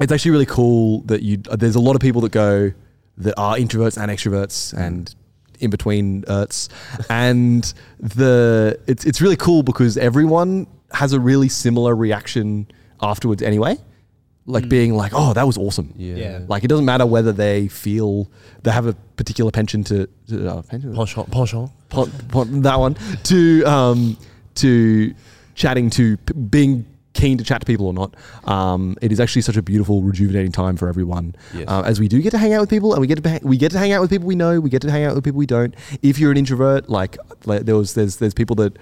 it's 0.00 0.12
actually 0.12 0.32
really 0.32 0.46
cool 0.46 1.00
that 1.02 1.22
you. 1.22 1.40
uh, 1.50 1.56
There's 1.56 1.76
a 1.76 1.80
lot 1.80 1.94
of 1.96 2.02
people 2.02 2.20
that 2.22 2.32
go 2.32 2.72
that 3.18 3.34
are 3.38 3.56
introverts 3.56 3.96
and 4.00 4.10
extroverts 4.10 4.74
and 4.76 5.14
in 5.60 5.70
between 5.70 6.22
erts, 6.24 6.68
and 7.08 7.72
the 8.00 8.78
it's 8.86 9.04
it's 9.06 9.22
really 9.22 9.36
cool 9.36 9.62
because 9.62 9.96
everyone 9.96 10.66
has 10.92 11.12
a 11.12 11.20
really 11.20 11.48
similar 11.48 11.94
reaction 11.96 12.66
afterwards 13.00 13.42
anyway. 13.42 13.78
Like 14.46 14.68
being 14.68 14.92
like, 14.94 15.12
oh, 15.14 15.32
that 15.32 15.46
was 15.46 15.56
awesome. 15.56 15.94
Yeah. 15.96 16.16
Yeah. 16.16 16.40
Like 16.48 16.64
it 16.64 16.68
doesn't 16.68 16.84
matter 16.84 17.06
whether 17.06 17.32
they 17.32 17.66
feel 17.68 18.30
they 18.62 18.72
have 18.72 18.86
a 18.86 18.92
particular 19.16 19.50
penchant 19.50 19.86
to, 19.86 20.06
to 20.28 20.50
uh, 20.50 20.62
penchant? 20.62 20.94
Penchant. 20.94 21.30
Penchant. 21.30 21.70
That 21.94 22.78
one 22.78 22.94
to 23.24 23.64
um, 23.64 24.16
to 24.56 25.14
chatting 25.54 25.90
to 25.90 26.16
p- 26.18 26.34
being 26.34 26.86
keen 27.14 27.38
to 27.38 27.44
chat 27.44 27.60
to 27.60 27.64
people 27.64 27.86
or 27.86 27.92
not. 27.94 28.14
Um, 28.44 28.96
it 29.00 29.12
is 29.12 29.20
actually 29.20 29.42
such 29.42 29.56
a 29.56 29.62
beautiful, 29.62 30.02
rejuvenating 30.02 30.50
time 30.50 30.76
for 30.76 30.88
everyone. 30.88 31.36
Yes. 31.54 31.68
Uh, 31.68 31.82
as 31.82 32.00
we 32.00 32.08
do 32.08 32.20
get 32.20 32.30
to 32.30 32.38
hang 32.38 32.52
out 32.52 32.60
with 32.60 32.70
people, 32.70 32.92
and 32.92 33.00
we 33.00 33.06
get 33.06 33.14
to 33.16 33.22
be- 33.22 33.38
we 33.42 33.56
get 33.56 33.70
to 33.72 33.78
hang 33.78 33.92
out 33.92 34.00
with 34.00 34.10
people 34.10 34.26
we 34.26 34.34
know. 34.34 34.60
We 34.60 34.68
get 34.68 34.82
to 34.82 34.90
hang 34.90 35.04
out 35.04 35.14
with 35.14 35.22
people 35.24 35.38
we 35.38 35.46
don't. 35.46 35.74
If 36.02 36.18
you're 36.18 36.32
an 36.32 36.36
introvert, 36.36 36.90
like, 36.90 37.16
like 37.46 37.62
there 37.66 37.76
was 37.76 37.94
there's 37.94 38.16
there's 38.16 38.34
people 38.34 38.56
that 38.56 38.76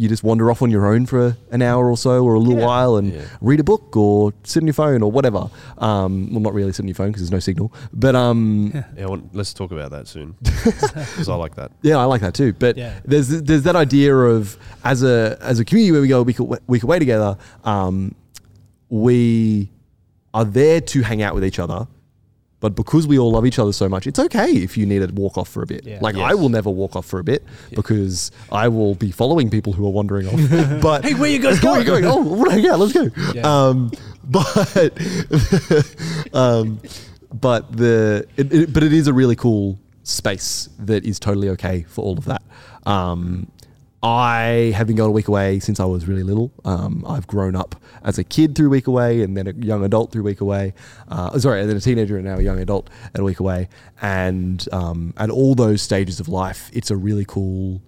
you 0.00 0.08
just 0.08 0.22
wander 0.22 0.48
off 0.48 0.62
on 0.62 0.70
your 0.70 0.86
own 0.86 1.06
for 1.06 1.36
an 1.50 1.60
hour 1.60 1.90
or 1.90 1.96
so 1.96 2.24
or 2.24 2.34
a 2.34 2.38
little 2.38 2.60
Yeah. 2.60 2.66
while 2.66 2.96
and 2.98 3.12
Yeah. 3.12 3.22
read 3.40 3.58
a 3.58 3.64
book 3.64 3.96
or 3.96 4.32
sit 4.44 4.62
on 4.62 4.66
your 4.68 4.74
phone 4.74 5.02
or 5.02 5.10
whatever. 5.10 5.50
Um, 5.78 6.30
well, 6.30 6.40
not 6.40 6.54
really 6.54 6.72
sit 6.72 6.84
on 6.84 6.88
your 6.88 6.94
phone 6.94 7.08
because 7.08 7.22
there's 7.22 7.32
no 7.32 7.40
signal. 7.40 7.72
But 7.92 8.14
um, 8.14 8.70
Yeah, 8.72 8.84
I 9.02 9.06
want, 9.06 9.34
let's 9.34 9.52
talk 9.52 9.72
about 9.72 9.90
that 9.90 10.06
soon 10.06 10.36
because 10.42 11.28
I 11.28 11.34
like 11.34 11.56
that. 11.56 11.72
Yeah, 11.82 11.96
I 11.96 12.04
like 12.04 12.20
that 12.20 12.34
too. 12.34 12.52
But 12.52 12.76
Yeah. 12.76 12.92
there's 13.04 13.28
there's 13.28 13.64
that 13.64 13.74
idea 13.74 14.14
of 14.16 14.56
as 14.84 15.02
a 15.02 15.36
as 15.40 15.58
a 15.58 15.64
community 15.64 15.90
where 15.92 16.00
we 16.00 16.06
go 16.08 16.20
a 16.20 16.22
week, 16.22 16.38
awa- 16.38 16.60
week 16.68 16.84
away 16.84 17.00
together, 17.00 17.36
um, 17.64 18.14
we 18.88 19.70
are 20.32 20.44
there 20.44 20.80
to 20.80 21.02
hang 21.02 21.22
out 21.22 21.34
with 21.34 21.44
each 21.44 21.58
other. 21.58 21.86
But 22.60 22.74
because 22.74 23.06
we 23.06 23.18
all 23.20 23.30
love 23.30 23.46
each 23.46 23.58
other 23.60 23.72
so 23.72 23.88
much, 23.88 24.06
it's 24.08 24.18
okay 24.18 24.50
if 24.50 24.76
you 24.76 24.84
need 24.84 25.06
to 25.06 25.14
walk 25.14 25.38
off 25.38 25.48
for 25.48 25.62
a 25.62 25.66
bit. 25.66 25.84
Yeah. 25.86 26.00
Like 26.00 26.16
I 26.16 26.34
will 26.34 26.48
never 26.48 26.70
walk 26.70 26.96
off 26.96 27.06
for 27.06 27.20
a 27.20 27.24
bit 27.24 27.44
because 27.70 28.32
I 28.50 28.66
will 28.66 28.96
be 28.96 29.12
following 29.12 29.48
people 29.48 29.72
who 29.72 29.86
are 29.86 29.90
wandering 29.92 30.26
off. 30.26 30.80
But 30.82 31.04
hey, 31.04 31.14
where 31.14 31.30
you 31.30 31.38
guys 31.38 31.60
going? 31.60 31.86
Where 31.86 31.96
you 32.00 32.02
going? 32.02 32.26
Oh, 32.26 32.56
yeah, 32.56 32.74
let's 32.74 32.92
go. 32.92 33.10
Yeah. 33.32 33.42
Um, 33.68 33.92
but 34.24 34.76
um, 36.34 36.80
but 37.32 37.76
the 37.76 38.26
it, 38.36 38.52
it- 38.52 38.72
but 38.72 38.82
it 38.82 38.92
is 38.92 39.06
a 39.06 39.12
really 39.12 39.36
cool 39.36 39.78
space 40.02 40.68
that 40.78 41.04
is 41.04 41.18
totally 41.18 41.50
okay 41.50 41.84
for 41.88 42.02
all 42.04 42.18
of 42.18 42.24
that. 42.24 42.42
Um, 42.86 43.46
I 44.02 44.72
have 44.76 44.86
been 44.86 44.94
going 44.94 45.08
a 45.08 45.12
week 45.12 45.26
away 45.26 45.58
since 45.58 45.80
I 45.80 45.84
was 45.84 46.06
really 46.06 46.22
little. 46.22 46.52
Um, 46.64 47.04
I've 47.06 47.26
grown 47.26 47.56
up 47.56 47.74
as 48.04 48.16
a 48.16 48.24
kid 48.24 48.54
through 48.54 48.70
week 48.70 48.86
away, 48.86 49.22
and 49.22 49.36
then 49.36 49.48
a 49.48 49.52
young 49.52 49.84
adult 49.84 50.12
through 50.12 50.22
week 50.22 50.40
away. 50.40 50.74
Uh, 51.08 51.36
sorry, 51.38 51.60
and 51.60 51.68
then 51.68 51.76
a 51.76 51.80
teenager, 51.80 52.16
and 52.16 52.24
now 52.24 52.38
a 52.38 52.42
young 52.42 52.60
adult 52.60 52.90
at 53.12 53.20
a 53.20 53.24
week 53.24 53.40
away. 53.40 53.68
And 54.00 54.66
um, 54.70 55.14
at 55.16 55.30
all 55.30 55.56
those 55.56 55.82
stages 55.82 56.20
of 56.20 56.28
life, 56.28 56.70
it's 56.72 56.92
a 56.92 56.96
really 56.96 57.24
cool 57.24 57.82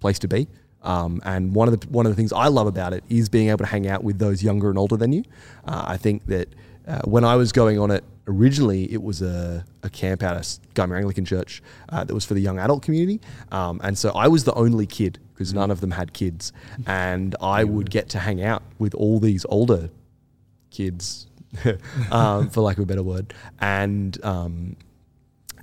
place 0.00 0.18
to 0.20 0.28
be. 0.28 0.46
Um, 0.82 1.20
and 1.24 1.54
one 1.54 1.68
of 1.68 1.80
the 1.80 1.88
one 1.88 2.04
of 2.04 2.12
the 2.12 2.16
things 2.16 2.32
I 2.32 2.48
love 2.48 2.66
about 2.66 2.92
it 2.92 3.02
is 3.08 3.30
being 3.30 3.48
able 3.48 3.58
to 3.58 3.66
hang 3.66 3.88
out 3.88 4.04
with 4.04 4.18
those 4.18 4.42
younger 4.42 4.68
and 4.68 4.78
older 4.78 4.96
than 4.96 5.12
you. 5.12 5.24
Uh, 5.64 5.84
I 5.86 5.96
think 5.96 6.26
that 6.26 6.48
uh, 6.86 7.00
when 7.04 7.24
I 7.24 7.36
was 7.36 7.52
going 7.52 7.78
on 7.78 7.90
it 7.90 8.04
originally, 8.28 8.90
it 8.92 9.02
was 9.02 9.22
a, 9.22 9.64
a 9.82 9.90
camp 9.90 10.22
out 10.22 10.36
of 10.36 10.42
Gymea 10.74 10.98
Anglican 10.98 11.24
Church 11.24 11.62
uh, 11.88 12.04
that 12.04 12.14
was 12.14 12.24
for 12.24 12.34
the 12.34 12.40
young 12.40 12.58
adult 12.58 12.82
community, 12.82 13.20
um, 13.52 13.80
and 13.82 13.96
so 13.96 14.10
I 14.10 14.28
was 14.28 14.44
the 14.44 14.54
only 14.54 14.86
kid 14.86 15.18
because 15.34 15.52
none 15.52 15.70
of 15.70 15.80
them 15.80 15.90
had 15.90 16.12
kids, 16.12 16.52
and 16.86 17.34
I 17.40 17.64
would 17.64 17.90
get 17.90 18.08
to 18.10 18.18
hang 18.18 18.42
out 18.42 18.62
with 18.78 18.94
all 18.94 19.20
these 19.20 19.44
older 19.48 19.90
kids 20.70 21.26
um, 22.10 22.50
for 22.50 22.60
lack 22.62 22.76
of 22.78 22.84
a 22.84 22.86
better 22.86 23.02
word, 23.02 23.34
and 23.60 24.22
um, 24.24 24.76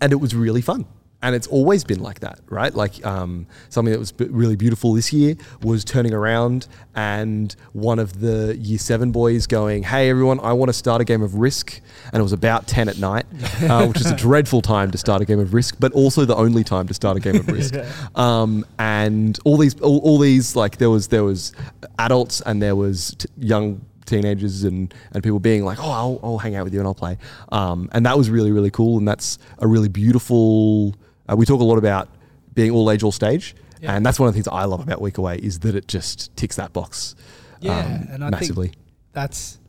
and 0.01 0.12
it 0.12 0.18
was 0.18 0.36
really 0.36 0.62
fun. 0.62 0.86
And 1.24 1.34
it's 1.34 1.48
always 1.48 1.84
been 1.84 2.01
like 2.01 2.20
that, 2.20 2.39
right? 2.50 2.74
Like 2.75 3.03
um, 3.06 3.48
something 3.70 3.92
that 3.92 4.00
was 4.00 4.12
b- 4.12 4.27
really 4.30 4.56
beautiful 4.56 4.94
this 4.94 5.12
year 5.12 5.36
was 5.63 5.84
turning 5.84 6.13
around 6.13 6.68
and 6.96 7.56
one 7.72 7.98
of 7.98 8.20
the 8.20 8.56
year 8.58 8.77
seven 8.77 9.12
boys 9.12 9.48
going, 9.48 9.84
"Hey 9.84 10.10
everyone, 10.10 10.39
I 10.42 10.53
want 10.53 10.70
to 10.70 10.74
start 10.74 11.01
a 11.01 11.06
game 11.06 11.22
of 11.22 11.36
Risk," 11.36 11.80
and 12.12 12.20
it 12.20 12.24
was 12.24 12.34
about 12.34 12.68
ten 12.68 12.89
at 12.89 13.00
night, 13.00 13.25
uh, 13.63 13.86
which 13.88 14.01
is 14.01 14.12
a 14.12 14.15
dreadful 14.15 14.62
time 14.62 14.92
to 14.92 14.98
start 14.98 15.22
a 15.22 15.25
game 15.25 15.39
of 15.39 15.53
Risk, 15.53 15.77
but 15.80 15.92
also 15.94 16.25
the 16.25 16.36
only 16.36 16.63
time 16.63 16.88
to 16.88 16.94
start 16.94 17.18
a 17.18 17.20
game 17.20 17.38
of 17.38 17.48
Risk. 17.58 17.74
Um, 18.15 18.65
and 18.77 19.39
all 19.46 19.58
these, 19.58 19.80
all, 19.80 20.00
all 20.00 20.20
these, 20.20 20.56
like 20.56 20.77
there 20.77 20.89
was 20.89 21.08
there 21.08 21.24
was 21.24 21.53
adults 22.00 22.42
and 22.42 22.62
there 22.62 22.75
was 22.75 23.15
t- 23.18 23.30
young 23.38 23.82
teenagers 24.06 24.63
and, 24.63 24.94
and 25.13 25.24
people 25.24 25.39
being 25.39 25.63
like, 25.63 25.80
oh, 25.80 25.89
I'll, 25.89 26.20
I'll 26.24 26.38
hang 26.38 26.56
out 26.56 26.65
with 26.65 26.74
you 26.74 26.80
and 26.80 26.88
I'll 26.88 26.94
play. 26.94 27.18
Um, 27.51 27.89
and 27.94 28.06
that 28.06 28.18
was 28.18 28.30
really, 28.30 28.51
really 28.51 28.72
cool. 28.72 28.98
And 28.98 29.08
that's 29.08 29.39
a 29.60 29.68
really 29.68 29.89
beautiful, 29.89 30.94
uh, 31.30 31.36
we 31.36 31.46
talk 31.46 31.62
a 31.62 31.63
lot 31.63 31.77
about 31.77 32.10
being 32.53 32.72
all 32.72 32.89
age, 32.92 33.03
all 33.03 33.12
stage. 33.12 33.56
Yeah. 33.82 33.96
And 33.96 34.06
that's 34.06 34.20
one 34.20 34.27
of 34.30 34.34
the 34.34 34.38
things 34.38 34.48
I 34.48 34.63
love 34.65 34.80
about 34.82 35.01
Week 35.01 35.18
Away 35.18 35.38
is 35.38 35.60
that 35.60 35.75
it 35.75 35.88
just 35.88 36.36
ticks 36.38 36.56
that 36.56 36.72
box 36.72 37.15
Yeah, 37.60 37.80
um, 37.80 38.08
and 38.12 38.24
I 38.24 38.30
massively. 38.30 38.68
think 38.70 38.77
that's 39.12 39.60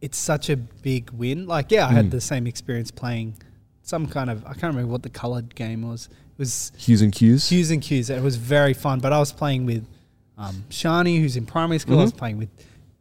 it's 0.00 0.18
such 0.18 0.48
a 0.50 0.56
big 0.56 1.10
win. 1.10 1.46
Like, 1.46 1.70
yeah, 1.72 1.86
I 1.88 1.92
had 1.92 2.06
Mm. 2.06 2.10
the 2.12 2.20
same 2.20 2.46
experience 2.46 2.90
playing 2.90 3.34
some 3.82 4.06
kind 4.06 4.28
of 4.30 4.44
I 4.44 4.50
can't 4.50 4.74
remember 4.74 4.92
what 4.92 5.02
the 5.02 5.08
colored 5.10 5.54
game 5.54 5.82
was. 5.88 6.08
It 6.12 6.38
was 6.38 6.70
Hues 6.76 7.00
and 7.02 7.12
cues. 7.12 7.48
Q's 7.48 7.70
and 7.70 7.82
Q's. 7.82 8.10
It 8.10 8.22
was 8.22 8.36
very 8.36 8.74
fun. 8.74 9.00
But 9.00 9.12
I 9.12 9.18
was 9.18 9.32
playing 9.32 9.64
with 9.66 9.86
um, 10.36 10.64
Shani, 10.70 11.18
who's 11.20 11.36
in 11.36 11.46
primary 11.46 11.78
school. 11.80 11.98
I 11.98 12.02
was 12.02 12.12
playing 12.12 12.38
with 12.38 12.48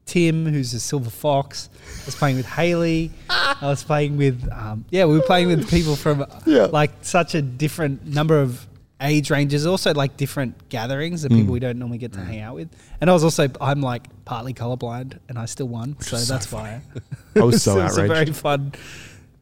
Tim, 0.07 0.45
who's 0.45 0.73
a 0.73 0.79
silver 0.79 1.09
fox. 1.11 1.69
I 2.01 2.05
was 2.07 2.15
playing 2.15 2.37
with 2.37 2.47
Haley. 2.47 3.11
I 3.29 3.57
was 3.61 3.83
playing 3.83 4.17
with 4.17 4.47
um, 4.51 4.85
yeah, 4.89 5.05
we 5.05 5.15
were 5.17 5.23
playing 5.25 5.47
with 5.49 5.69
people 5.69 5.95
from 5.95 6.25
Yeah. 6.45 6.63
like 6.65 6.91
such 7.01 7.35
a 7.35 7.41
different 7.41 8.05
number 8.07 8.41
of 8.41 8.65
age 8.99 9.29
ranges. 9.29 9.67
Also 9.67 9.93
like 9.93 10.17
different 10.17 10.69
gatherings 10.69 11.23
of 11.23 11.31
Mm. 11.31 11.37
people 11.39 11.53
we 11.53 11.59
don't 11.59 11.77
normally 11.77 11.99
get 11.99 12.13
to 12.13 12.19
hang 12.21 12.39
out 12.39 12.55
with. 12.55 12.69
And 12.99 13.09
I 13.09 13.13
was 13.13 13.23
also 13.23 13.47
I'm 13.61 13.81
like 13.81 14.07
partly 14.25 14.53
colorblind, 14.53 15.19
and 15.29 15.37
I 15.37 15.45
still 15.45 15.67
won. 15.67 15.95
So 16.01 16.17
that's 16.17 16.51
why 16.51 16.81
I 17.35 17.41
was 17.41 17.61
so 17.61 17.77
it 17.79 17.83
was 17.83 17.97
a 17.99 18.07
very 18.07 18.31
fun 18.33 18.73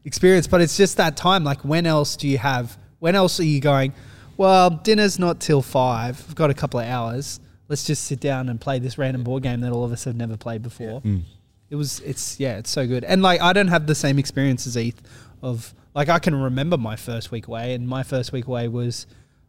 experience. 0.04 0.46
But 0.46 0.60
it's 0.60 0.76
just 0.76 0.96
that 0.98 1.16
time. 1.16 1.44
Like, 1.44 1.64
when 1.64 1.86
else 1.86 2.16
do 2.16 2.28
you 2.28 2.38
have? 2.38 2.76
When 2.98 3.14
else 3.14 3.38
are 3.40 3.44
you 3.44 3.60
going? 3.60 3.92
Well, 4.36 4.68
dinner's 4.70 5.18
not 5.18 5.40
till 5.40 5.62
five. 5.62 6.22
I've 6.28 6.34
got 6.34 6.50
a 6.50 6.54
couple 6.54 6.80
of 6.80 6.86
hours. 6.86 7.40
Let's 7.68 7.84
just 7.84 8.04
sit 8.04 8.20
down 8.20 8.48
and 8.48 8.60
play 8.60 8.78
this 8.78 8.96
random 8.98 9.24
board 9.24 9.42
game 9.42 9.60
that 9.60 9.72
all 9.72 9.84
of 9.84 9.92
us 9.92 10.04
have 10.04 10.16
never 10.16 10.36
played 10.36 10.62
before. 10.62 11.00
Mm. 11.00 11.22
It 11.68 11.76
was. 11.76 12.00
It's 12.00 12.38
yeah. 12.38 12.58
It's 12.58 12.70
so 12.70 12.86
good. 12.86 13.02
And 13.04 13.22
like, 13.22 13.40
I 13.40 13.52
don't 13.52 13.68
have 13.68 13.86
the 13.86 13.94
same 13.94 14.18
experience 14.18 14.66
as 14.66 14.76
Eth. 14.76 15.02
Of 15.42 15.74
like, 15.94 16.08
I 16.08 16.18
can 16.18 16.34
remember 16.34 16.76
my 16.76 16.96
first 16.96 17.30
week 17.30 17.48
away, 17.48 17.74
and 17.74 17.86
my 17.88 18.02
first 18.02 18.32
week 18.32 18.46
away 18.46 18.68
was. 18.68 19.06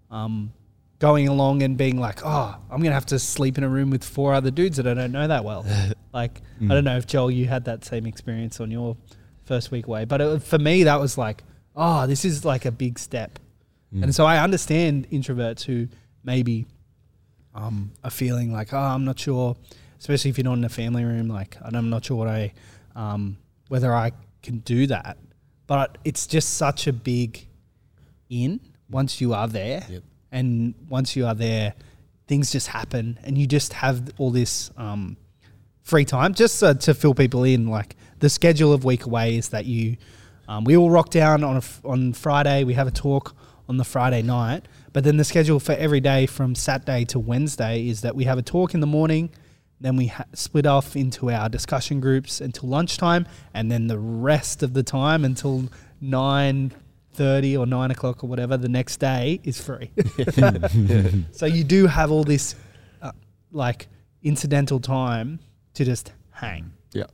Um, 0.09 0.53
going 0.99 1.27
along 1.27 1.61
and 1.61 1.77
being 1.77 1.99
like, 1.99 2.21
oh, 2.25 2.55
I'm 2.71 2.81
gonna 2.81 2.95
have 2.95 3.05
to 3.07 3.19
sleep 3.19 3.59
in 3.59 3.63
a 3.63 3.69
room 3.69 3.91
with 3.91 4.03
four 4.03 4.33
other 4.33 4.49
dudes 4.49 4.77
that 4.77 4.87
I 4.87 4.95
don't 4.95 5.11
know 5.11 5.27
that 5.27 5.43
well. 5.45 5.63
like, 6.11 6.41
Mm. 6.59 6.71
I 6.71 6.73
don't 6.73 6.85
know 6.85 6.97
if 6.97 7.05
Joel, 7.05 7.29
you 7.29 7.45
had 7.45 7.65
that 7.65 7.85
same 7.85 8.07
experience 8.07 8.59
on 8.59 8.71
your 8.71 8.97
first 9.45 9.69
week 9.69 9.85
away, 9.85 10.05
but 10.05 10.21
it, 10.21 10.41
for 10.41 10.57
me, 10.57 10.85
that 10.85 10.99
was 10.99 11.15
like, 11.15 11.43
oh, 11.75 12.07
this 12.07 12.25
is 12.25 12.43
like 12.43 12.65
a 12.65 12.71
big 12.71 12.97
step. 12.97 13.37
Mm. 13.93 14.05
And 14.05 14.15
so 14.15 14.25
I 14.25 14.39
understand 14.39 15.07
introverts 15.11 15.63
who 15.63 15.87
maybe 16.23 16.65
um, 17.57 17.91
are 18.03 18.11
feeling 18.11 18.53
like, 18.53 18.71
oh, 18.71 18.77
I'm 18.77 19.03
not 19.03 19.19
sure, 19.19 19.57
especially 19.99 20.29
if 20.29 20.37
you're 20.37 20.45
not 20.45 20.59
in 20.59 20.63
a 20.63 20.69
family 20.69 21.03
room. 21.03 21.27
Like, 21.27 21.57
I'm 21.61 21.89
not 21.89 22.05
sure 22.05 22.15
what 22.15 22.27
I, 22.27 22.53
um, 22.95 23.37
whether 23.67 23.93
I 23.93 24.11
can 24.43 24.59
do 24.59 24.87
that. 24.87 25.17
But 25.65 25.97
it's 26.05 26.27
just 26.27 26.53
such 26.53 26.87
a 26.87 26.93
big 26.93 27.47
in 28.29 28.59
once 28.89 29.19
you 29.19 29.33
are 29.33 29.47
there. 29.47 29.83
Yep. 29.89 30.03
And 30.31 30.75
once 30.87 31.15
you 31.15 31.25
are 31.25 31.33
there, 31.33 31.73
things 32.27 32.51
just 32.51 32.67
happen 32.67 33.19
and 33.23 33.37
you 33.37 33.47
just 33.47 33.73
have 33.73 34.11
all 34.17 34.29
this 34.29 34.69
um, 34.77 35.17
free 35.81 36.05
time 36.05 36.33
just 36.33 36.61
uh, 36.61 36.73
to 36.75 36.93
fill 36.93 37.15
people 37.15 37.43
in. 37.43 37.67
Like 37.67 37.95
the 38.19 38.29
schedule 38.29 38.71
of 38.71 38.85
week 38.85 39.05
away 39.05 39.35
is 39.35 39.49
that 39.49 39.65
you, 39.65 39.97
um, 40.47 40.63
we 40.63 40.77
all 40.77 40.91
rock 40.91 41.09
down 41.09 41.43
on 41.43 41.57
a 41.57 41.63
on 41.83 42.13
Friday. 42.13 42.63
We 42.63 42.75
have 42.75 42.87
a 42.87 42.91
talk 42.91 43.35
on 43.67 43.77
the 43.77 43.83
Friday 43.83 44.21
night, 44.21 44.65
but 44.97 45.03
then 45.03 45.17
the 45.17 45.23
schedule 45.23 45.59
for 45.59 45.73
every 45.73 45.99
day 45.99 46.25
from 46.25 46.55
Saturday 46.55 47.05
to 47.05 47.19
Wednesday 47.19 47.87
is 47.87 48.01
that 48.01 48.15
we 48.15 48.23
have 48.23 48.39
a 48.39 48.41
talk 48.41 48.73
in 48.73 48.79
the 48.79 48.87
morning. 48.87 49.29
Then 49.79 49.95
we 49.95 50.07
ha- 50.07 50.25
split 50.33 50.65
off 50.65 50.95
into 50.95 51.29
our 51.29 51.49
discussion 51.49 51.99
groups 51.99 52.41
until 52.41 52.69
lunchtime, 52.69 53.27
and 53.53 53.71
then 53.71 53.85
the 53.85 53.99
rest 53.99 54.63
of 54.63 54.73
the 54.73 54.81
time 54.81 55.23
until 55.23 55.65
nine 56.01 56.73
thirty 57.13 57.55
or 57.55 57.67
nine 57.67 57.91
o'clock 57.91 58.23
or 58.23 58.27
whatever 58.27 58.57
the 58.57 58.69
next 58.69 58.97
day 58.97 59.39
is 59.43 59.61
free. 59.61 59.91
So 61.31 61.45
you 61.45 61.63
do 61.63 61.85
have 61.85 62.09
all 62.09 62.23
this 62.23 62.55
uh, 63.03 63.11
like 63.51 63.89
incidental 64.23 64.79
time 64.79 65.39
to 65.75 65.85
just 65.85 66.11
hang. 66.31 66.73
Yeah. 66.91 67.05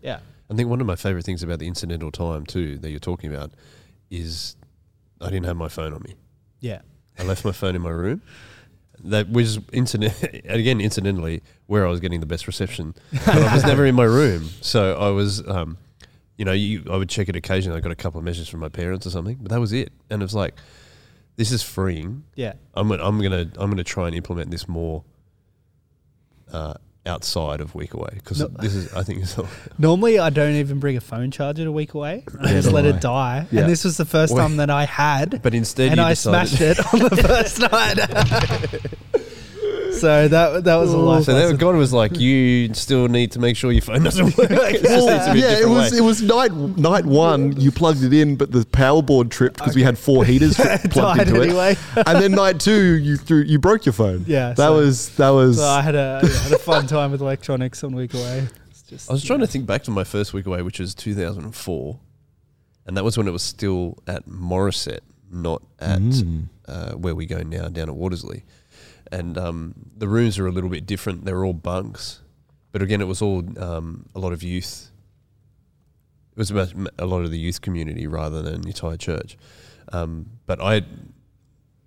Yeah. 0.00 0.20
I 0.50 0.54
think 0.54 0.70
one 0.70 0.80
of 0.80 0.86
my 0.86 0.96
favorite 0.96 1.26
things 1.26 1.42
about 1.42 1.58
the 1.58 1.66
incidental 1.66 2.10
time 2.10 2.46
too 2.46 2.78
that 2.78 2.88
you're 2.88 2.98
talking 2.98 3.30
about 3.30 3.50
is 4.10 4.56
I 5.20 5.26
didn't 5.26 5.44
have 5.44 5.58
my 5.58 5.68
phone 5.68 5.92
on 5.92 6.00
me. 6.00 6.14
Yeah. 6.60 6.80
I 7.20 7.24
left 7.24 7.44
my 7.44 7.52
phone 7.52 7.76
in 7.76 7.82
my 7.82 7.90
room. 7.90 8.22
That 9.04 9.30
was 9.30 9.58
incident 9.72 10.14
again, 10.44 10.80
incidentally, 10.80 11.42
where 11.66 11.86
I 11.86 11.90
was 11.90 12.00
getting 12.00 12.20
the 12.20 12.26
best 12.26 12.46
reception. 12.46 12.94
But 13.12 13.36
I 13.36 13.54
was 13.54 13.64
never 13.64 13.86
in 13.86 13.94
my 13.94 14.04
room, 14.04 14.48
so 14.60 14.98
I 14.98 15.10
was, 15.10 15.46
um, 15.46 15.78
you 16.36 16.44
know, 16.44 16.52
you, 16.52 16.84
I 16.90 16.96
would 16.96 17.08
check 17.08 17.28
it 17.28 17.36
occasionally. 17.36 17.78
I 17.78 17.80
got 17.80 17.92
a 17.92 17.96
couple 17.96 18.18
of 18.18 18.24
messages 18.24 18.48
from 18.48 18.60
my 18.60 18.68
parents 18.68 19.06
or 19.06 19.10
something, 19.10 19.36
but 19.40 19.50
that 19.50 19.60
was 19.60 19.72
it. 19.72 19.92
And 20.10 20.22
it 20.22 20.24
was 20.24 20.34
like, 20.34 20.54
this 21.36 21.52
is 21.52 21.62
freeing. 21.62 22.24
Yeah. 22.34 22.54
I'm 22.74 22.88
gonna, 22.88 23.02
I'm 23.02 23.20
gonna 23.20 23.50
I'm 23.56 23.70
gonna 23.70 23.84
try 23.84 24.06
and 24.06 24.14
implement 24.14 24.50
this 24.50 24.68
more 24.68 25.04
uh, 26.52 26.74
outside 27.06 27.60
of 27.60 27.74
week 27.74 27.94
away 27.94 28.10
because 28.14 28.40
No. 28.40 28.48
this 28.48 28.74
is 28.74 28.92
I 28.94 29.02
think 29.02 29.24
Normally, 29.78 30.18
I 30.18 30.28
don't 30.30 30.54
even 30.56 30.78
bring 30.80 30.96
a 30.96 31.00
phone 31.00 31.30
charger 31.30 31.64
to 31.64 31.72
week 31.72 31.94
away. 31.94 32.24
I 32.40 32.48
Yeah, 32.48 32.52
just 32.60 32.72
let 32.72 32.84
I. 32.84 32.88
it 32.88 33.00
die. 33.00 33.46
Yeah. 33.50 33.62
And 33.62 33.70
this 33.70 33.84
was 33.84 33.96
the 33.96 34.04
first 34.04 34.34
Well- 34.34 34.46
time 34.46 34.56
that 34.58 34.70
I 34.70 34.84
had, 34.84 35.40
but 35.42 35.54
instead 35.54 35.92
and 35.92 36.00
I 36.00 36.10
decided, 36.10 36.48
smashed 36.48 36.60
it 36.60 36.94
on 36.94 37.00
the 37.00 37.16
first 37.26 37.58
night. 37.60 39.00
so 40.00 40.28
that 40.28 40.64
that 40.64 40.76
was 40.76 40.92
a 40.92 40.96
life 40.98 41.24
So 41.24 41.32
that 41.34 41.40
lesson. 41.42 41.56
God 41.58 41.74
was 41.76 41.92
like, 41.92 42.18
you 42.18 42.72
still 42.74 43.08
need 43.08 43.32
to 43.32 43.38
make 43.38 43.56
sure 43.56 43.70
your 43.72 43.82
phone 43.82 44.02
doesn't 44.02 44.36
work. 44.36 44.50
It 44.50 44.82
just 44.82 45.06
needs 45.06 45.26
to 45.26 45.32
be 45.32 45.40
a 45.40 45.42
yeah, 45.42 45.48
it 45.52 45.56
different 45.56 45.70
was 45.76 45.92
way. 45.92 45.98
it 45.98 46.00
was 46.00 46.22
night 46.22 46.52
night 46.52 47.04
one. 47.04 47.60
You 47.60 47.70
plugged 47.70 48.02
it 48.02 48.12
in, 48.12 48.36
but 48.36 48.50
the 48.52 48.64
power 48.66 49.02
board 49.02 49.30
tripped 49.30 49.58
because 49.58 49.74
we 49.76 49.82
had 49.82 49.98
four 49.98 50.24
heaters 50.24 50.58
It 50.58 50.90
plugged 50.90 51.18
died 51.18 51.28
into 51.28 51.42
anyway. 51.42 51.76
it. 51.96 52.04
And 52.06 52.22
then 52.22 52.32
night 52.32 52.60
two, 52.60 52.94
you 52.98 53.16
threw 53.16 53.42
you 53.42 53.58
broke 53.58 53.86
your 53.86 53.92
phone. 53.92 54.24
Yeah, 54.26 54.48
that 54.50 54.56
so- 54.56 54.74
was 54.76 55.08
that 55.16 55.30
was. 55.30 55.58
So 55.58 55.64
I 55.64 55.82
had 55.82 55.94
a, 55.94 56.20
yeah, 56.22 56.28
had 56.40 56.52
a 56.52 56.58
fun 56.58 56.86
time 56.86 57.10
with 57.12 57.20
electronics 57.20 57.82
on 57.84 57.94
week 57.94 58.14
away. 58.14 58.48
It's 58.70 58.82
just, 58.82 59.10
I 59.10 59.12
was 59.12 59.24
trying 59.24 59.40
to 59.40 59.46
think 59.46 59.66
back 59.66 59.82
to 59.84 59.90
my 59.90 60.04
first 60.04 60.32
week 60.32 60.46
away, 60.46 60.62
which 60.62 60.78
was 60.80 60.94
2004, 60.94 61.98
and 62.86 62.96
that 62.96 63.04
was 63.04 63.16
when 63.18 63.28
it 63.28 63.32
was 63.32 63.42
still 63.42 63.98
at 64.06 64.26
Morisset, 64.26 65.00
not 65.30 65.62
at 65.78 66.00
Mm. 66.00 66.46
uh, 66.66 66.92
where 66.92 67.14
we 67.14 67.26
go 67.26 67.38
now 67.42 67.68
down 67.68 67.88
at 67.88 67.94
Watersley. 67.94 68.42
And 69.12 69.36
um, 69.36 69.74
the 69.96 70.08
rooms 70.08 70.38
are 70.38 70.46
a 70.46 70.52
little 70.52 70.70
bit 70.70 70.86
different. 70.86 71.24
They're 71.24 71.44
all 71.44 71.52
bunks, 71.52 72.20
but 72.72 72.82
again, 72.82 73.00
it 73.00 73.06
was 73.06 73.20
all 73.20 73.42
um, 73.60 74.06
a 74.14 74.18
lot 74.20 74.32
of 74.32 74.42
youth. 74.42 74.90
It 76.32 76.38
was 76.38 76.50
about 76.50 76.72
a 76.98 77.06
lot 77.06 77.24
of 77.24 77.30
the 77.30 77.38
youth 77.38 77.60
community 77.60 78.06
rather 78.06 78.40
than 78.40 78.62
the 78.62 78.68
entire 78.68 78.96
church. 78.96 79.36
Um, 79.92 80.26
but 80.46 80.60
I, 80.60 80.82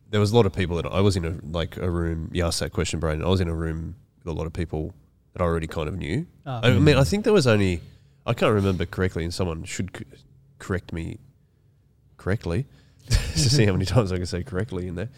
there 0.10 0.20
was 0.20 0.32
a 0.32 0.36
lot 0.36 0.46
of 0.46 0.54
people 0.54 0.76
that 0.76 0.86
I 0.86 1.00
was 1.00 1.16
in 1.16 1.26
a 1.26 1.38
like 1.44 1.78
a 1.78 1.90
room. 1.90 2.30
You 2.34 2.46
asked 2.46 2.60
that 2.60 2.72
question, 2.74 3.00
Braden. 3.00 3.24
I 3.24 3.30
was 3.30 3.40
in 3.40 3.48
a 3.48 3.56
room 3.56 3.96
with 4.20 4.28
a 4.28 4.38
lot 4.38 4.46
of 4.46 4.54
people 4.54 4.94
that 5.32 5.42
I 5.42 5.46
already 5.46 5.68
kind 5.68 5.88
of 5.88 5.98
knew. 5.98 6.28
Oh. 6.46 6.60
I 6.62 6.72
mean, 6.72 6.98
I 6.98 7.04
think 7.04 7.24
there 7.24 7.34
was 7.34 7.48
only 7.48 7.82
I 8.26 8.34
can't 8.34 8.54
remember 8.54 8.86
correctly, 8.86 9.24
and 9.24 9.34
someone 9.34 9.64
should 9.64 9.96
c- 9.96 10.06
correct 10.60 10.94
me 10.94 11.20
correctly 12.18 12.66
to 13.10 13.40
see 13.40 13.66
how 13.66 13.74
many 13.74 13.86
times 13.86 14.12
I 14.12 14.18
can 14.18 14.26
say 14.26 14.44
correctly 14.44 14.88
in 14.88 14.96
there. 14.96 15.10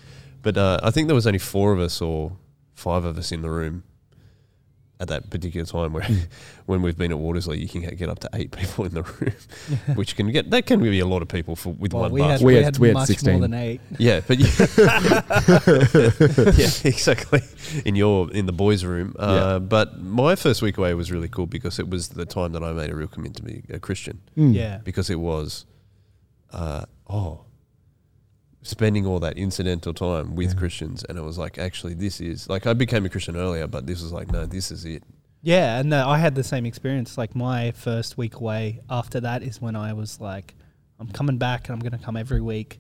But 0.46 0.58
uh, 0.58 0.80
I 0.84 0.92
think 0.92 1.08
there 1.08 1.16
was 1.16 1.26
only 1.26 1.40
four 1.40 1.74
of 1.74 1.80
us 1.80 2.02
or 2.02 2.38
five 2.76 3.04
of 3.04 3.18
us 3.18 3.32
in 3.32 3.42
the 3.42 3.50
room 3.50 3.84
at 5.00 5.08
that 5.08 5.30
particular 5.32 5.66
time. 5.66 5.92
Where 5.92 6.08
when 6.68 6.84
we've 6.84 6.96
been 6.96 7.12
at 7.12 7.18
Watersley, 7.18 7.58
you 7.60 7.68
can 7.68 7.82
get 7.96 8.10
up 8.10 8.20
to 8.20 8.30
eight 8.36 8.52
people 8.60 8.86
in 8.86 8.94
the 8.94 9.02
room, 9.02 9.34
which 9.98 10.16
can 10.16 10.32
get 10.32 10.52
that 10.52 10.68
can 10.68 10.80
be 10.82 11.00
a 11.00 11.06
lot 11.08 11.24
of 11.24 11.28
people 11.30 11.56
for 11.56 11.70
with 11.74 11.94
well, 11.94 12.04
one 12.04 12.12
we 12.12 12.22
bus. 12.22 12.32
had, 12.40 12.42
We 12.42 12.54
we 12.54 12.56
had- 12.58 12.64
had, 12.66 12.78
we 12.78 12.88
had 12.90 12.94
much 12.94 13.08
16. 13.08 13.32
more 13.34 13.42
than 13.42 13.54
eight. 13.56 13.82
Yeah, 13.98 14.22
but 14.28 14.38
you 14.40 14.46
yeah, 16.58 16.70
exactly. 16.84 17.42
In 17.86 17.96
your 17.96 18.32
in 18.32 18.46
the 18.46 18.54
boys' 18.54 18.84
room. 18.86 19.16
Uh, 19.18 19.34
Yeah. 19.54 19.60
But 19.60 20.00
my 20.02 20.36
first 20.36 20.62
week 20.62 20.78
away 20.78 20.94
was 20.94 21.12
really 21.12 21.28
cool 21.30 21.48
because 21.48 21.80
it 21.80 21.90
was 21.90 22.10
the 22.10 22.26
time 22.26 22.52
that 22.54 22.64
I 22.64 22.72
made 22.74 22.90
a 22.92 22.96
real 22.96 23.08
commitment 23.08 23.38
to 23.38 23.44
be 23.44 23.64
a 23.74 23.80
Christian. 23.80 24.22
Mm. 24.38 24.54
Yeah. 24.54 24.78
Because 24.84 25.10
it 25.10 25.20
was, 25.20 25.66
uh, 26.54 26.86
oh, 27.10 27.45
spending 28.66 29.06
all 29.06 29.20
that 29.20 29.38
incidental 29.38 29.94
time 29.94 30.36
with 30.36 30.54
Yeah. 30.54 30.60
Christians, 30.60 31.04
and 31.04 31.18
it 31.18 31.22
was 31.22 31.38
like 31.38 31.58
actually 31.58 31.94
this 31.94 32.20
is 32.20 32.50
like 32.50 32.66
I 32.68 32.74
became 32.74 33.06
a 33.06 33.10
Christian 33.10 33.38
earlier, 33.38 33.68
but 33.68 33.86
this 33.86 34.02
was 34.02 34.12
like 34.12 34.32
no, 34.32 34.46
this 34.46 34.72
is 34.72 34.84
it. 34.86 35.04
Yeah, 35.42 35.80
and 35.80 35.94
uh, 35.94 36.10
I 36.10 36.18
had 36.18 36.34
the 36.34 36.44
same 36.44 36.66
experience. 36.66 37.18
Like 37.20 37.36
my 37.36 37.72
first 37.72 38.18
week 38.18 38.36
away 38.36 38.82
after 38.90 39.20
that 39.22 39.44
is 39.44 39.62
when 39.62 39.76
I 39.76 39.94
was 39.94 40.20
like, 40.20 40.56
I'm 41.00 41.08
coming 41.08 41.38
back 41.38 41.68
and 41.70 41.76
I'm 41.76 41.80
going 41.88 41.98
to 42.00 42.04
come 42.04 42.18
every 42.18 42.42
week. 42.42 42.80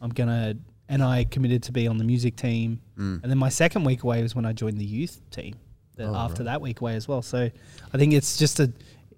I'm 0.00 0.10
to, 0.12 0.56
and 0.88 1.02
I 1.02 1.24
committed 1.24 1.62
to 1.64 1.72
be 1.72 1.86
on 1.86 1.98
the 1.98 2.04
music 2.04 2.36
team. 2.36 2.80
Mm. 2.98 3.22
And 3.22 3.30
then 3.30 3.36
my 3.36 3.50
second 3.50 3.84
week 3.84 4.02
away 4.02 4.22
was 4.22 4.34
when 4.34 4.46
I 4.46 4.54
joined 4.54 4.78
the 4.78 4.84
youth 4.86 5.20
team 5.30 5.56
the, 5.96 6.04
Oh, 6.04 6.14
after 6.14 6.42
right. 6.42 6.52
that 6.52 6.60
week 6.62 6.80
away 6.80 6.94
as 6.94 7.06
well. 7.06 7.20
So 7.20 7.50
I 7.92 7.98
think 7.98 8.14
it's 8.14 8.38
just 8.38 8.60
a, 8.60 8.72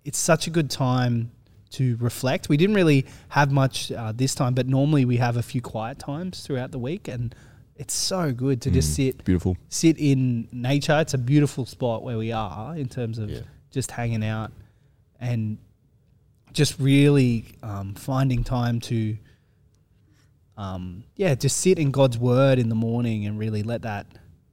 it's 0.04 0.18
such 0.18 0.48
a 0.48 0.50
good 0.50 0.68
time 0.68 1.30
to 1.78 1.96
reflect. 1.96 2.48
We 2.48 2.56
didn't 2.56 2.76
really 2.76 3.06
have 3.28 3.50
much 3.52 3.90
uh, 3.92 4.12
this 4.14 4.34
time, 4.34 4.54
but 4.54 4.66
normally 4.66 5.04
we 5.04 5.16
have 5.18 5.36
a 5.36 5.42
few 5.42 5.60
quiet 5.62 5.98
times 5.98 6.40
throughout 6.42 6.70
the 6.72 6.78
week. 6.78 7.08
And 7.08 7.34
it's 7.76 7.94
so 7.94 8.32
good 8.32 8.60
to 8.62 8.70
just 8.70 8.90
Mm, 8.92 8.96
sit 8.96 9.24
beautiful. 9.24 9.56
sit 9.68 9.96
in 9.98 10.48
nature. 10.52 10.98
It's 11.00 11.14
a 11.14 11.18
beautiful 11.18 11.64
spot 11.66 12.02
where 12.02 12.18
we 12.18 12.32
are 12.32 12.76
in 12.76 12.88
terms 12.88 13.18
of 13.18 13.30
Yeah. 13.30 13.40
just 13.70 13.90
hanging 13.90 14.24
out 14.24 14.50
and 15.20 15.58
just 16.52 16.78
really 16.80 17.44
um, 17.62 17.94
finding 17.94 18.42
time 18.44 18.80
to, 18.80 19.16
um, 20.56 21.04
yeah, 21.16 21.34
just 21.34 21.58
sit 21.58 21.78
in 21.78 21.90
God's 21.90 22.18
word 22.18 22.58
in 22.58 22.68
the 22.68 22.74
morning 22.74 23.26
and 23.26 23.38
really 23.38 23.62
let 23.62 23.82
that 23.82 24.06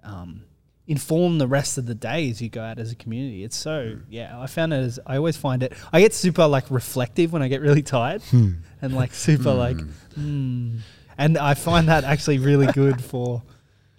um, 0.04 0.44
inform 0.86 1.38
the 1.38 1.48
rest 1.48 1.78
of 1.78 1.86
the 1.86 1.96
day 1.96 2.30
as 2.30 2.42
you 2.42 2.50
go 2.50 2.62
out 2.62 2.78
as 2.78 2.92
a 2.92 2.96
community. 2.96 3.44
It's 3.44 3.56
so, 3.56 3.98
yeah, 4.10 4.38
I 4.40 4.48
found 4.48 4.74
it 4.74 4.78
as, 4.78 5.00
I 5.06 5.18
always 5.18 5.38
find 5.38 5.64
it, 5.64 5.74
I 5.94 6.02
get 6.02 6.14
super 6.14 6.46
like 6.46 6.70
reflective 6.70 7.32
when 7.32 7.42
I 7.42 7.48
get 7.48 7.62
really 7.62 7.84
tired 7.84 8.22
and 8.32 8.96
like 8.96 9.14
super 9.14 9.54
like, 9.54 9.80
hmm. 10.16 10.78
And 11.18 11.38
I 11.38 11.54
find 11.54 11.90
that 11.90 12.04
actually 12.04 12.40
really 12.40 12.68
good 12.68 13.02
for, 13.02 13.44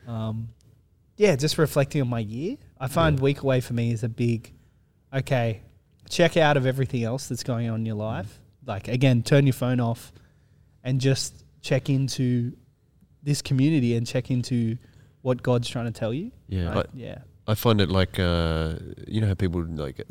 um, 0.07 0.49
yeah, 1.17 1.37
just 1.37 1.59
reflecting 1.59 2.03
on 2.03 2.09
my 2.09 2.19
year. 2.19 2.57
I 2.79 2.89
find 2.89 3.21
week 3.21 3.43
away 3.43 3.61
for 3.61 3.73
me 3.73 3.93
is 3.93 4.03
a 4.03 4.09
big, 4.09 4.53
okay, 5.13 5.63
check 6.11 6.37
out 6.37 6.57
of 6.57 6.67
everything 6.67 7.05
else 7.05 7.29
that's 7.29 7.45
going 7.45 7.71
on 7.71 7.81
in 7.81 7.87
your 7.87 7.95
life. 7.95 8.41
Like 8.67 8.89
again, 8.89 9.23
turn 9.23 9.47
your 9.47 9.53
phone 9.53 9.79
off, 9.79 10.13
and 10.83 11.01
just 11.01 11.45
check 11.63 11.89
into 11.89 12.53
this 13.23 13.41
community 13.43 13.95
and 13.97 14.07
check 14.07 14.31
into 14.31 14.77
what 15.25 15.43
God's 15.43 15.69
trying 15.69 15.87
to 15.87 15.93
tell 16.01 16.13
you. 16.13 16.31
Yeah, 16.49 16.75
Like, 16.75 16.87
I, 16.87 16.89
yeah, 16.95 17.19
I 17.49 17.55
find 17.55 17.81
it 17.81 17.89
like 17.89 18.19
uh, 18.19 18.75
you 19.09 19.21
know 19.23 19.29
how 19.29 19.35
people 19.35 19.65
like 19.87 20.03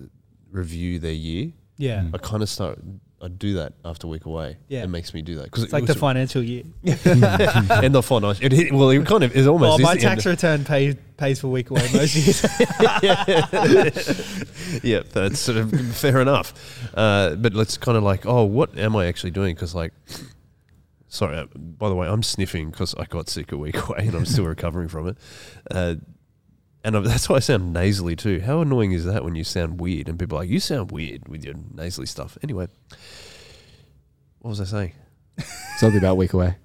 review 0.51 0.97
their 0.99 1.11
year. 1.29 1.51
yeah. 1.77 2.01
Mm. 2.01 2.15
I 2.15 2.17
kind 2.17 2.41
of 2.43 2.49
start. 2.49 2.79
I 3.21 3.27
do 3.29 3.53
that 3.53 3.71
after 3.85 4.07
a 4.07 4.09
week 4.09 4.25
away. 4.25 4.57
Yeah. 4.67 4.83
it 4.83 4.89
makes 4.89 5.13
me 5.13 5.21
do 5.21 5.35
that 5.35 5.45
because 5.45 5.63
It's 5.63 5.71
like 5.71 5.85
the 5.85 5.95
financial 5.95 6.43
year. 6.43 6.63
end 6.83 7.95
of 7.95 8.05
financial. 8.05 8.45
It, 8.45 8.51
it, 8.53 8.73
well, 8.73 8.89
it 8.89 9.05
kind 9.05 9.23
of 9.23 9.33
is 9.33 9.47
almost. 9.47 9.71
Oh, 9.71 9.75
is 9.77 9.81
my 9.83 9.95
tax 9.95 10.25
return 10.25 10.65
pay, 10.65 10.95
pays 11.15 11.39
for 11.39 11.47
week 11.47 11.69
away 11.69 11.87
most 11.93 12.15
years. 12.15 12.43
of- 12.43 12.51
yeah, 14.83 15.01
that's 15.11 15.39
sort 15.39 15.57
of 15.57 15.71
fair 15.95 16.19
enough. 16.21 16.53
Uh, 16.93 17.35
but 17.35 17.55
it's 17.55 17.77
kind 17.77 17.97
of 17.97 18.03
like, 18.03 18.25
oh, 18.25 18.43
what 18.43 18.77
am 18.77 18.95
I 18.97 19.05
actually 19.05 19.31
doing? 19.31 19.55
Because 19.55 19.73
like, 19.73 19.93
sorry. 21.13 21.37
Uh, 21.37 21.45
by 21.55 21.89
the 21.89 21.95
way, 21.95 22.07
I'm 22.07 22.23
sniffing 22.23 22.71
because 22.71 22.95
I 22.95 23.05
got 23.05 23.29
sick 23.29 23.51
a 23.51 23.57
week 23.57 23.77
away 23.87 24.07
and 24.07 24.15
I'm 24.15 24.25
still 24.25 24.45
recovering 24.45 24.87
from 24.89 25.07
it. 25.09 25.17
Uh, 25.69 25.95
and 26.83 26.97
I- 26.97 26.99
that's 27.01 27.29
why 27.29 27.37
I 27.37 27.39
sound 27.39 27.71
nasally 27.71 28.15
too. 28.15 28.41
How 28.41 28.61
annoying 28.61 28.91
is 28.91 29.05
that 29.05 29.23
when 29.23 29.35
you 29.35 29.43
sound 29.43 29.79
weird 29.79 30.09
and 30.09 30.19
people 30.19 30.37
are 30.37 30.41
like, 30.41 30.49
you 30.49 30.59
sound 30.59 30.91
weird 30.91 31.27
with 31.29 31.45
your 31.45 31.55
nasally 31.73 32.07
stuff. 32.07 32.37
Anyway, 32.43 32.67
what 34.39 34.49
was 34.49 34.59
I 34.61 34.65
saying? 34.65 34.93
Something 35.77 35.99
about 35.99 36.17
week 36.17 36.33
away. 36.33 36.55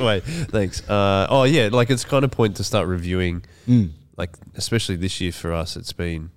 Wait, 0.00 0.22
thanks. 0.22 0.88
Uh, 0.88 1.26
oh 1.28 1.42
yeah, 1.42 1.68
like 1.72 1.90
it's 1.90 2.04
kind 2.04 2.24
of 2.24 2.30
point 2.30 2.56
to 2.56 2.64
start 2.64 2.86
reviewing. 2.86 3.44
Mm. 3.66 3.90
Like 4.16 4.30
especially 4.54 4.94
this 4.96 5.20
year 5.20 5.32
for 5.32 5.52
us, 5.52 5.76
it's 5.76 5.92
been 5.92 6.30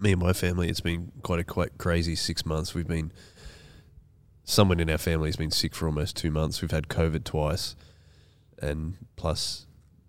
me 0.00 0.12
and 0.12 0.20
my 0.20 0.32
family. 0.32 0.68
It's 0.68 0.80
been 0.80 1.12
quite 1.22 1.38
a 1.38 1.44
quite 1.44 1.78
crazy 1.78 2.16
six 2.16 2.44
months. 2.44 2.74
We've 2.74 2.88
been 2.88 3.12
someone 4.46 4.80
in 4.80 4.88
our 4.88 4.96
family 4.96 5.28
has 5.28 5.36
been 5.36 5.50
sick 5.50 5.74
for 5.74 5.86
almost 5.86 6.16
two 6.16 6.30
months. 6.30 6.62
We've 6.62 6.70
had 6.70 6.88
COVID 6.88 7.24
twice, 7.24 7.76
and 8.62 8.96
plus 9.16 9.66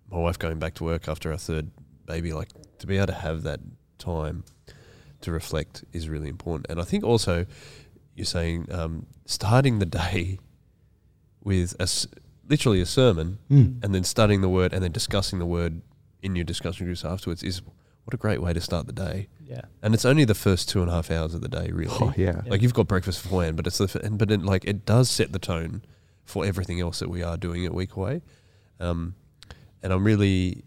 my 0.09 0.17
wife 0.19 0.39
going 0.39 0.59
back 0.59 0.75
to 0.75 0.85
work 0.85 1.09
after 1.09 1.31
our 1.31 1.37
third 1.37 1.71
baby. 2.05 2.31
Like 2.31 2.49
to 2.77 2.87
be 2.87 2.95
able 2.95 3.07
to 3.07 3.13
have 3.13 3.43
that 3.43 3.59
time 3.97 4.45
to 5.21 5.31
reflect 5.31 5.83
is 5.91 6.07
really 6.07 6.29
important. 6.29 6.67
And 6.69 6.79
I 6.79 6.83
think 6.83 7.03
also 7.03 7.45
you're 8.15 8.25
saying 8.25 8.71
um, 8.71 9.07
starting 9.25 9.79
the 9.79 9.85
day 9.85 10.37
with 11.43 11.75
a 11.79 11.87
literally 12.47 12.79
a 12.79 12.85
sermon 12.85 13.39
Mm. 13.49 13.83
and 13.83 13.93
then 13.93 14.03
studying 14.03 14.41
the 14.41 14.49
word 14.49 14.71
and 14.71 14.81
then 14.83 14.91
discussing 14.91 15.39
the 15.39 15.45
word 15.45 15.81
in 16.21 16.35
your 16.35 16.45
discussion 16.45 16.85
groups 16.85 17.03
afterwards 17.03 17.43
is 17.43 17.61
what 18.07 18.13
a 18.13 18.17
great 18.17 18.41
way 18.41 18.53
to 18.53 18.61
start 18.61 18.87
the 18.87 18.93
day. 18.93 19.27
yeah, 19.45 19.63
And 19.81 19.93
it's 19.93 20.05
only 20.05 20.23
the 20.23 20.33
first 20.33 20.69
two 20.69 20.81
and 20.81 20.89
a 20.89 20.93
half 20.93 21.11
hours 21.11 21.33
of 21.33 21.41
the 21.41 21.49
day, 21.49 21.71
really. 21.73 21.93
Oh 21.99 22.13
yeah. 22.15 22.41
Yeah. 22.45 22.51
Like 22.51 22.61
you've 22.61 22.73
got 22.73 22.87
breakfast 22.87 23.21
beforehand, 23.21 23.57
but 23.57 23.67
it's 23.67 23.77
the 23.79 23.83
f- 23.83 23.95
and 23.95 24.17
but 24.17 24.31
it, 24.31 24.41
like 24.43 24.63
it 24.63 24.85
does 24.85 25.09
set 25.09 25.33
the 25.33 25.39
tone 25.39 25.81
for 26.23 26.45
everything 26.45 26.79
else 26.79 26.99
that 26.99 27.09
we 27.09 27.21
are 27.21 27.35
doing 27.35 27.65
at 27.65 27.73
Week 27.73 27.95
Away. 27.97 28.21
Um, 28.79 29.15
and 29.83 29.91
I'm 29.91 30.05
really, 30.05 30.63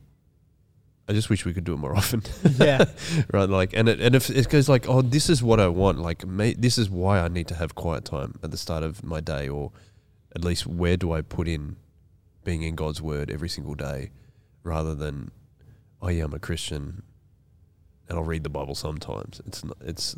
I 1.08 1.14
just 1.14 1.30
wish 1.30 1.46
we 1.46 1.54
could 1.54 1.64
do 1.64 1.72
it 1.72 1.78
more 1.78 1.96
often. 2.02 2.22
yeah, 2.58 2.84
right 3.32 3.48
like 3.48 3.72
and 3.72 3.88
it 3.88 4.00
and 4.00 4.14
if 4.14 4.28
it 4.28 4.50
goes 4.50 4.68
like 4.68 4.86
oh 4.86 5.00
this 5.00 5.30
is 5.30 5.42
what 5.42 5.60
i 5.60 5.66
want 5.66 5.98
like 5.98 6.26
may, 6.26 6.52
this 6.52 6.76
is 6.76 6.90
why 6.90 7.20
i 7.20 7.28
need 7.28 7.48
to 7.48 7.54
have 7.54 7.74
quiet 7.74 8.04
time 8.04 8.38
at 8.42 8.50
the 8.50 8.58
start 8.58 8.82
of 8.82 9.02
my 9.02 9.20
day 9.20 9.48
or 9.48 9.72
at 10.36 10.44
least 10.44 10.66
where 10.66 10.96
do 10.98 11.10
i 11.12 11.22
put 11.22 11.48
in 11.48 11.76
being 12.44 12.62
in 12.62 12.74
god's 12.74 13.00
word 13.02 13.30
every 13.30 13.48
single 13.48 13.74
day 13.74 14.10
rather 14.62 14.94
than 14.94 15.30
oh 16.00 16.08
yeah 16.08 16.24
i'm 16.24 16.32
a 16.34 16.38
christian 16.38 17.02
and 18.10 18.18
i'll 18.18 18.24
read 18.24 18.42
the 18.44 18.50
bible 18.50 18.74
sometimes 18.74 19.40
it's 19.46 19.64
not 19.64 19.76
it's 19.80 20.14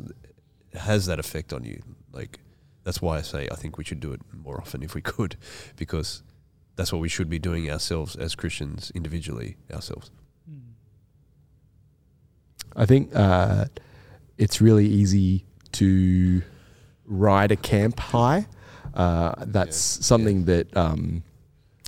it 0.73 0.79
has 0.79 1.05
that 1.05 1.19
effect 1.19 1.53
on 1.53 1.63
you 1.63 1.81
like 2.11 2.39
that's 2.83 3.01
why 3.01 3.17
i 3.17 3.21
say 3.21 3.47
i 3.51 3.55
think 3.55 3.77
we 3.77 3.83
should 3.85 4.01
do 4.01 4.11
it 4.11 4.19
more 4.33 4.59
often 4.59 4.83
if 4.83 4.93
we 4.95 5.01
could 5.01 5.37
because 5.77 6.21
that's 6.75 6.91
what 6.91 6.99
we 6.99 7.07
should 7.07 7.29
be 7.29 7.39
doing 7.39 7.69
ourselves 7.71 8.15
as 8.17 8.35
christians 8.35 8.91
individually 8.95 9.55
ourselves 9.71 10.11
I 12.75 12.87
think 12.87 13.11
uh, 13.15 13.65
it's 14.39 14.59
really 14.59 14.87
easy 14.87 15.45
to 15.73 16.41
ride 17.05 17.51
a 17.51 17.55
camp 17.55 17.99
high. 17.99 18.47
Uh, 18.95 19.35
that's 19.45 19.97
Yeah. 19.99 20.03
something 20.03 20.45
that 20.45 20.75
um, 20.75 21.23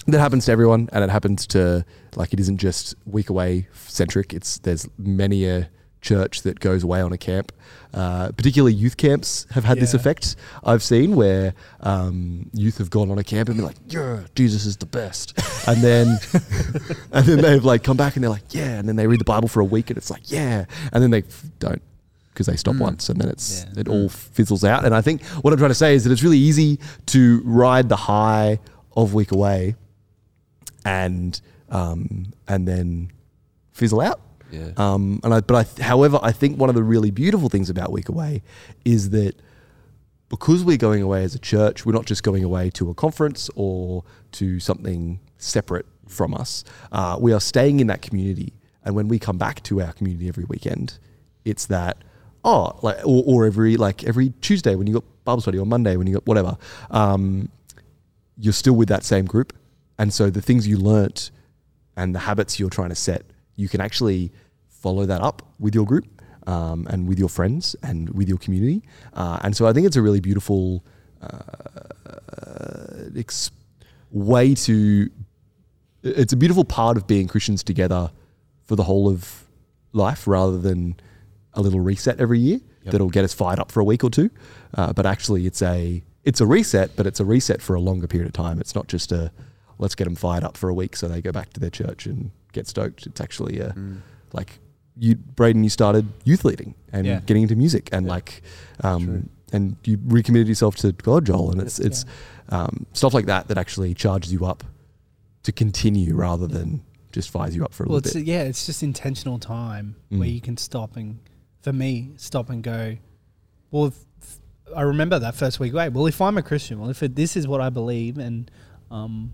that 0.06 0.20
happens 0.20 0.46
to 0.46 0.52
everyone, 0.52 0.88
and 0.92 1.04
it 1.04 1.10
happens 1.10 1.48
to 1.48 1.84
like 2.16 2.34
it 2.34 2.40
isn't 2.40 2.58
just 2.58 2.94
week 3.06 3.30
away 3.32 3.68
centric. 3.88 4.32
It's 4.32 4.60
there's 4.60 4.88
many 5.00 5.48
a 5.48 5.70
church 6.06 6.44
that 6.44 6.60
goes 6.60 6.84
away 6.84 7.02
on 7.02 7.12
a 7.12 7.18
camp. 7.18 7.52
Uh, 7.94 8.30
particularly 8.34 8.74
youth 8.74 8.98
camps 8.98 9.48
have 9.52 9.64
had 9.64 9.80
this 9.80 9.94
effect. 9.94 10.36
I've 10.66 10.84
seen 10.84 11.16
where 11.16 11.54
um, 11.80 12.50
youth 12.54 12.78
have 12.80 12.90
gone 12.90 13.10
on 13.10 13.18
a 13.18 13.24
camp 13.24 13.48
and 13.50 13.58
been 13.58 13.66
like, 13.66 13.78
"Yeah, 13.88 14.20
Jesus 14.36 14.66
is 14.66 14.76
the 14.78 14.86
best," 14.86 15.34
and 15.68 15.82
then 15.82 16.18
and 17.14 17.26
then 17.26 17.38
they've 17.42 17.64
like 17.64 17.84
come 17.84 17.96
back 17.98 18.16
and 18.16 18.24
they're 18.24 18.30
like, 18.38 18.54
"Yeah," 18.54 18.78
and 18.80 18.88
then 18.88 18.98
they 18.98 19.08
read 19.08 19.22
the 19.22 19.26
Bible 19.36 19.48
for 19.48 19.62
a 19.62 19.66
week 19.66 19.90
and 19.90 19.98
it's 19.98 20.12
like, 20.12 20.30
"Yeah," 20.30 20.66
and 20.92 21.02
then 21.02 21.12
they 21.12 21.20
f- 21.24 21.46
don't 21.60 21.82
because 22.34 22.48
they 22.48 22.58
stop 22.58 22.76
Mm. 22.76 22.80
once 22.82 23.08
and 23.08 23.20
then 23.22 23.30
it's 23.30 23.64
Yeah. 23.74 23.80
it 23.82 23.88
all 23.88 24.10
fizzles 24.10 24.66
out. 24.66 24.84
And 24.84 24.94
I 24.94 25.00
think 25.02 25.24
what 25.42 25.54
I'm 25.54 25.58
trying 25.60 25.72
to 25.72 25.82
say 25.86 25.96
is 25.96 26.04
that 26.04 26.12
it's 26.12 26.22
really 26.24 26.38
easy 26.50 26.80
to 27.08 27.42
ride 27.46 27.88
the 27.88 27.96
high 27.96 28.60
of 28.98 29.14
week 29.14 29.32
away 29.32 29.76
and 30.84 31.40
um, 31.70 32.34
and 32.48 32.68
then 32.68 33.12
fizzle 33.72 34.02
out. 34.02 34.20
Yeah. 34.56 34.72
Um, 34.78 35.20
and 35.24 35.34
I, 35.34 35.42
but 35.42 35.80
I, 35.80 35.84
however, 35.84 36.20
I 36.22 36.32
think 36.32 36.60
one 36.60 36.70
of 36.70 36.76
the 36.76 36.84
really 36.84 37.12
beautiful 37.12 37.50
things 37.50 37.70
about 37.70 37.92
Week 37.92 38.10
Away 38.10 38.42
is 38.84 39.10
that 39.12 39.36
because 40.30 40.64
we're 40.64 40.78
going 40.78 41.02
away 41.02 41.24
as 41.24 41.36
a 41.36 41.40
church, 41.40 41.86
we're 41.86 41.94
not 41.94 42.06
just 42.06 42.24
going 42.24 42.44
away 42.44 42.70
to 42.72 42.90
a 42.90 42.94
conference 42.94 43.50
or 43.56 44.04
to 44.34 44.60
something 44.60 45.20
separate 45.38 45.86
from 46.08 46.34
us. 46.34 46.64
Uh, 46.92 47.18
we 47.20 47.34
are 47.34 47.40
staying 47.40 47.80
in 47.80 47.88
that 47.88 48.02
community, 48.02 48.54
and 48.84 48.96
when 48.96 49.08
we 49.08 49.20
come 49.20 49.38
back 49.38 49.62
to 49.64 49.82
our 49.82 49.94
community 49.94 50.28
every 50.28 50.46
weekend, 50.46 50.98
it's 51.44 51.66
that 51.68 51.98
oh, 52.44 52.78
like 52.82 52.98
or, 53.06 53.24
or 53.26 53.46
every 53.46 53.78
like 53.78 54.04
every 54.04 54.30
Tuesday 54.42 54.76
when 54.76 54.88
you 54.88 54.94
got 54.94 55.04
Bible 55.26 55.42
study 55.42 55.58
or 55.58 55.66
Monday 55.66 55.98
when 55.98 56.08
you 56.08 56.14
got 56.14 56.26
whatever, 56.26 56.58
um, 56.92 57.50
you're 58.38 58.54
still 58.54 58.76
with 58.76 58.90
that 58.90 59.04
same 59.04 59.26
group, 59.26 59.54
and 59.98 60.14
so 60.14 60.30
the 60.30 60.42
things 60.42 60.68
you 60.68 60.78
learnt 60.78 61.32
and 61.98 62.14
the 62.14 62.20
habits 62.20 62.60
you're 62.60 62.70
trying 62.70 62.90
to 62.90 62.96
set, 62.96 63.24
you 63.56 63.70
can 63.70 63.82
actually 63.82 64.32
follow 64.86 65.06
that 65.14 65.22
up 65.30 65.42
with 65.64 65.74
your 65.78 65.86
group 65.92 66.06
um, 66.48 66.80
and 66.92 67.00
with 67.10 67.18
your 67.24 67.30
friends 67.38 67.76
and 67.82 68.10
with 68.18 68.28
your 68.32 68.38
community. 68.46 68.80
Uh, 69.22 69.38
and 69.44 69.52
so 69.58 69.62
I 69.70 69.74
think 69.74 69.88
it's 69.88 69.96
a 70.02 70.02
really 70.08 70.20
beautiful 70.30 70.84
uh, 71.22 73.10
ex- 73.18 73.52
way 74.12 74.54
to. 74.56 75.10
It's 76.04 76.34
a 76.34 76.38
beautiful 76.38 76.64
part 76.66 76.98
of 76.98 77.08
being 77.08 77.28
Christians 77.28 77.64
together 77.64 78.12
for 78.66 78.76
the 78.76 78.84
whole 78.84 79.10
of 79.10 79.46
life, 79.92 80.28
rather 80.28 80.58
than 80.60 80.96
a 81.54 81.62
little 81.62 81.80
reset 81.80 82.20
every 82.20 82.40
year 82.40 82.60
Yep. 82.84 82.92
that'll 82.92 83.10
get 83.10 83.24
us 83.24 83.34
fired 83.34 83.58
up 83.60 83.72
for 83.72 83.80
a 83.80 83.84
week 83.84 84.04
or 84.04 84.12
two. 84.12 84.30
Uh, 84.76 84.94
but 84.94 85.06
actually, 85.08 85.48
it's 85.48 85.62
a 85.64 86.04
it's 86.24 86.42
a 86.42 86.46
reset, 86.46 86.96
but 86.96 87.08
it's 87.08 87.20
a 87.20 87.26
reset 87.26 87.62
for 87.62 87.74
a 87.76 87.80
longer 87.82 88.08
period 88.08 88.28
of 88.28 88.34
time. 88.34 88.60
It's 88.62 88.76
not 88.76 88.88
just 88.88 89.12
a 89.12 89.32
let's 89.80 89.96
get 89.96 90.04
them 90.06 90.16
fired 90.16 90.44
up 90.44 90.56
for 90.56 90.70
a 90.70 90.74
week 90.74 90.96
so 90.96 91.08
they 91.08 91.22
go 91.22 91.32
back 91.32 91.52
to 91.54 91.60
their 91.60 91.72
church 91.72 92.06
and 92.06 92.30
get 92.54 92.68
stoked. 92.68 93.08
It's 93.08 93.20
actually 93.20 93.60
a 93.60 93.72
Mm. 93.74 93.98
like 94.34 94.60
you, 94.98 95.16
Braden, 95.16 95.64
you 95.64 95.70
started 95.70 96.08
youth 96.24 96.46
leading 96.46 96.74
and 96.92 97.06
Yeah. 97.06 97.20
getting 97.26 97.44
into 97.44 97.56
music, 97.56 97.90
and 97.92 98.06
Yeah. 98.06 98.12
like, 98.12 98.42
um, 98.82 99.30
and 99.52 99.76
you 99.84 100.00
recommitted 100.06 100.48
yourself 100.48 100.76
to 100.78 100.92
God, 100.92 101.26
Joel, 101.26 101.52
and 101.52 101.62
it's 101.62 101.80
it's 101.80 102.06
um, 102.50 102.86
stuff 102.94 103.14
like 103.14 103.26
that 103.26 103.48
that 103.48 103.58
actually 103.58 103.94
charges 103.96 104.32
you 104.32 104.46
up 104.46 104.64
to 105.44 105.52
continue 105.52 106.14
rather 106.16 106.46
than 106.48 106.82
just 107.12 107.30
fires 107.30 107.56
you 107.56 107.64
up 107.66 107.74
for 107.74 107.84
a 107.84 107.88
Well, 107.88 107.96
little 107.96 108.08
it's 108.08 108.14
bit. 108.16 108.26
yeah, 108.28 108.44
it's 108.44 108.66
just 108.66 108.84
intentional 108.84 109.40
time 109.40 109.96
Mm. 110.12 110.20
where 110.20 110.28
you 110.28 110.42
can 110.42 110.58
stop 110.58 110.96
and, 110.96 111.20
for 111.62 111.74
me, 111.74 112.12
stop 112.18 112.50
and 112.50 112.62
go. 112.64 112.98
Well, 113.72 113.86
if, 113.88 114.40
I 114.76 114.82
remember 114.82 115.18
that 115.20 115.34
first 115.36 115.60
week 115.60 115.74
away. 115.74 115.90
Well, 115.90 116.06
if 116.08 116.22
I'm 116.22 116.38
a 116.38 116.42
Christian, 116.44 116.80
well, 116.80 116.90
if 116.90 117.02
it, 117.04 117.16
this 117.16 117.36
is 117.38 117.48
what 117.48 117.62
I 117.62 117.70
believe 117.70 118.18
and 118.18 118.50
um, 118.92 119.34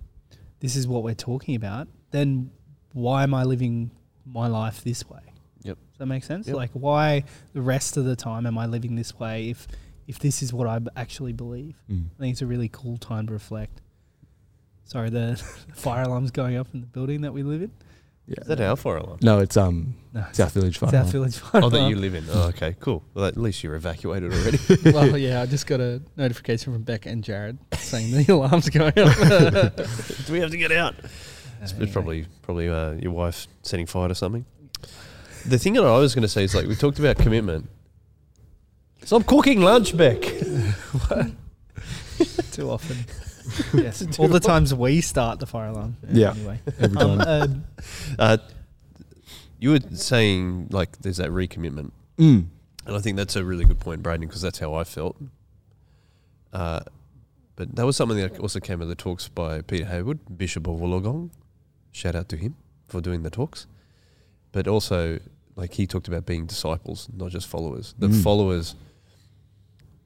this 0.59 0.75
is 0.75 0.87
what 0.87 1.03
we're 1.03 1.13
talking 1.15 1.55
about, 1.55 1.87
then 2.11 2.51
why 2.93 3.23
am 3.23 3.33
I 3.33 3.43
living 3.43 3.91
my 4.25 4.47
life 4.47 4.83
this 4.83 5.09
way? 5.09 5.19
Yep. 6.01 6.07
Does 6.07 6.09
that 6.09 6.13
make 6.13 6.23
sense? 6.23 6.47
Yep. 6.47 6.55
Like, 6.55 6.71
why 6.73 7.23
the 7.53 7.61
rest 7.61 7.97
of 7.97 8.05
the 8.05 8.15
time 8.15 8.45
am 8.45 8.57
I 8.57 8.65
living 8.65 8.95
this 8.95 9.17
way 9.19 9.49
if 9.49 9.67
if 10.07 10.19
this 10.19 10.41
is 10.41 10.51
what 10.51 10.67
I 10.67 10.79
actually 10.95 11.33
believe? 11.33 11.75
Mm. 11.89 12.05
I 12.17 12.19
think 12.19 12.31
it's 12.33 12.41
a 12.41 12.47
really 12.47 12.69
cool 12.69 12.97
time 12.97 13.27
to 13.27 13.33
reflect. 13.33 13.81
Sorry, 14.85 15.09
the 15.09 15.35
fire 15.73 16.03
alarm's 16.03 16.31
going 16.31 16.57
up 16.57 16.67
in 16.73 16.81
the 16.81 16.87
building 16.87 17.21
that 17.21 17.33
we 17.33 17.43
live 17.43 17.61
in. 17.61 17.71
Yeah. 18.27 18.35
Is 18.41 18.47
that 18.47 18.61
our 18.61 18.75
fire 18.75 18.97
alarm? 18.97 19.19
No, 19.21 19.39
it's 19.39 19.57
um 19.57 19.95
No, 20.13 20.25
South 20.31 20.53
Village 20.53 20.77
Fire. 20.77 20.89
South 20.91 20.93
Alarm. 21.01 21.11
Village 21.11 21.37
Fire 21.37 21.61
Oh, 21.63 21.69
that 21.69 21.89
you 21.89 21.95
live 21.95 22.13
in. 22.15 22.25
Oh, 22.29 22.47
okay, 22.49 22.75
cool. 22.79 23.03
Well, 23.13 23.25
at 23.25 23.35
least 23.35 23.63
you're 23.63 23.75
evacuated 23.75 24.31
already. 24.31 24.59
well, 24.91 25.17
yeah, 25.17 25.41
I 25.41 25.45
just 25.47 25.65
got 25.67 25.79
a 25.81 26.01
notification 26.17 26.71
from 26.73 26.83
Becca 26.83 27.09
and 27.09 27.23
Jared 27.23 27.57
saying 27.77 28.11
the 28.11 28.31
alarm's 28.33 28.69
going 28.69 28.93
off. 28.97 30.25
Do 30.25 30.33
we 30.33 30.39
have 30.39 30.51
to 30.51 30.57
get 30.57 30.71
out? 30.71 30.95
It's, 31.61 31.71
Anyway. 31.73 31.83
it's 31.85 31.93
probably 31.93 32.25
probably 32.41 32.69
uh, 32.69 32.91
your 32.93 33.11
wife 33.11 33.47
setting 33.63 33.85
fire 33.85 34.07
to 34.07 34.15
something. 34.15 34.45
The 35.45 35.57
thing 35.57 35.73
that 35.73 35.83
I 35.83 35.97
was 35.97 36.13
going 36.15 36.23
to 36.23 36.27
say 36.29 36.43
is 36.43 36.55
like 36.55 36.67
we 36.67 36.75
talked 36.75 36.99
about 36.99 37.17
commitment. 37.17 37.69
Stop 39.03 39.25
cooking 39.25 39.61
lunch, 39.61 39.97
Beck. 39.97 40.21
too 42.51 42.69
often. 42.69 42.97
yes, 43.73 44.19
all 44.19 44.27
the 44.27 44.39
times 44.39 44.73
we 44.73 45.01
start 45.01 45.39
the 45.39 45.47
fire 45.47 45.69
alarm. 45.69 45.97
Yeah. 46.09 46.31
Anyway, 46.31 46.59
Every 46.79 46.97
um, 47.01 47.17
time. 47.19 47.27
um, 47.27 47.63
Uh, 48.19 48.37
you 49.59 49.71
were 49.71 49.79
saying 49.93 50.67
like 50.71 50.99
there's 50.99 51.17
that 51.17 51.29
recommitment, 51.29 51.91
Mm. 52.17 52.45
and 52.85 52.95
I 52.95 52.99
think 52.99 53.17
that's 53.17 53.35
a 53.35 53.43
really 53.43 53.65
good 53.65 53.79
point, 53.79 54.03
Braden, 54.03 54.27
because 54.27 54.41
that's 54.43 54.59
how 54.59 54.75
I 54.75 54.83
felt. 54.83 55.17
Uh, 56.53 56.81
but 57.55 57.75
that 57.75 57.85
was 57.85 57.95
something 57.95 58.17
that 58.17 58.39
also 58.39 58.59
came 58.59 58.81
at 58.81 58.87
the 58.87 58.95
talks 58.95 59.27
by 59.27 59.61
Peter 59.61 59.85
Hayward, 59.85 60.19
Bishop 60.37 60.67
of 60.67 60.79
Wollongong. 60.79 61.29
Shout 61.91 62.15
out 62.15 62.29
to 62.29 62.37
him 62.37 62.55
for 62.87 63.01
doing 63.01 63.23
the 63.23 63.29
talks. 63.29 63.67
But 64.51 64.67
also, 64.67 65.19
like 65.55 65.73
he 65.73 65.87
talked 65.87 66.07
about 66.07 66.25
being 66.25 66.45
disciples, 66.45 67.07
not 67.15 67.31
just 67.31 67.47
followers. 67.47 67.93
The 67.99 68.07
Mm. 68.07 68.23
followers, 68.23 68.75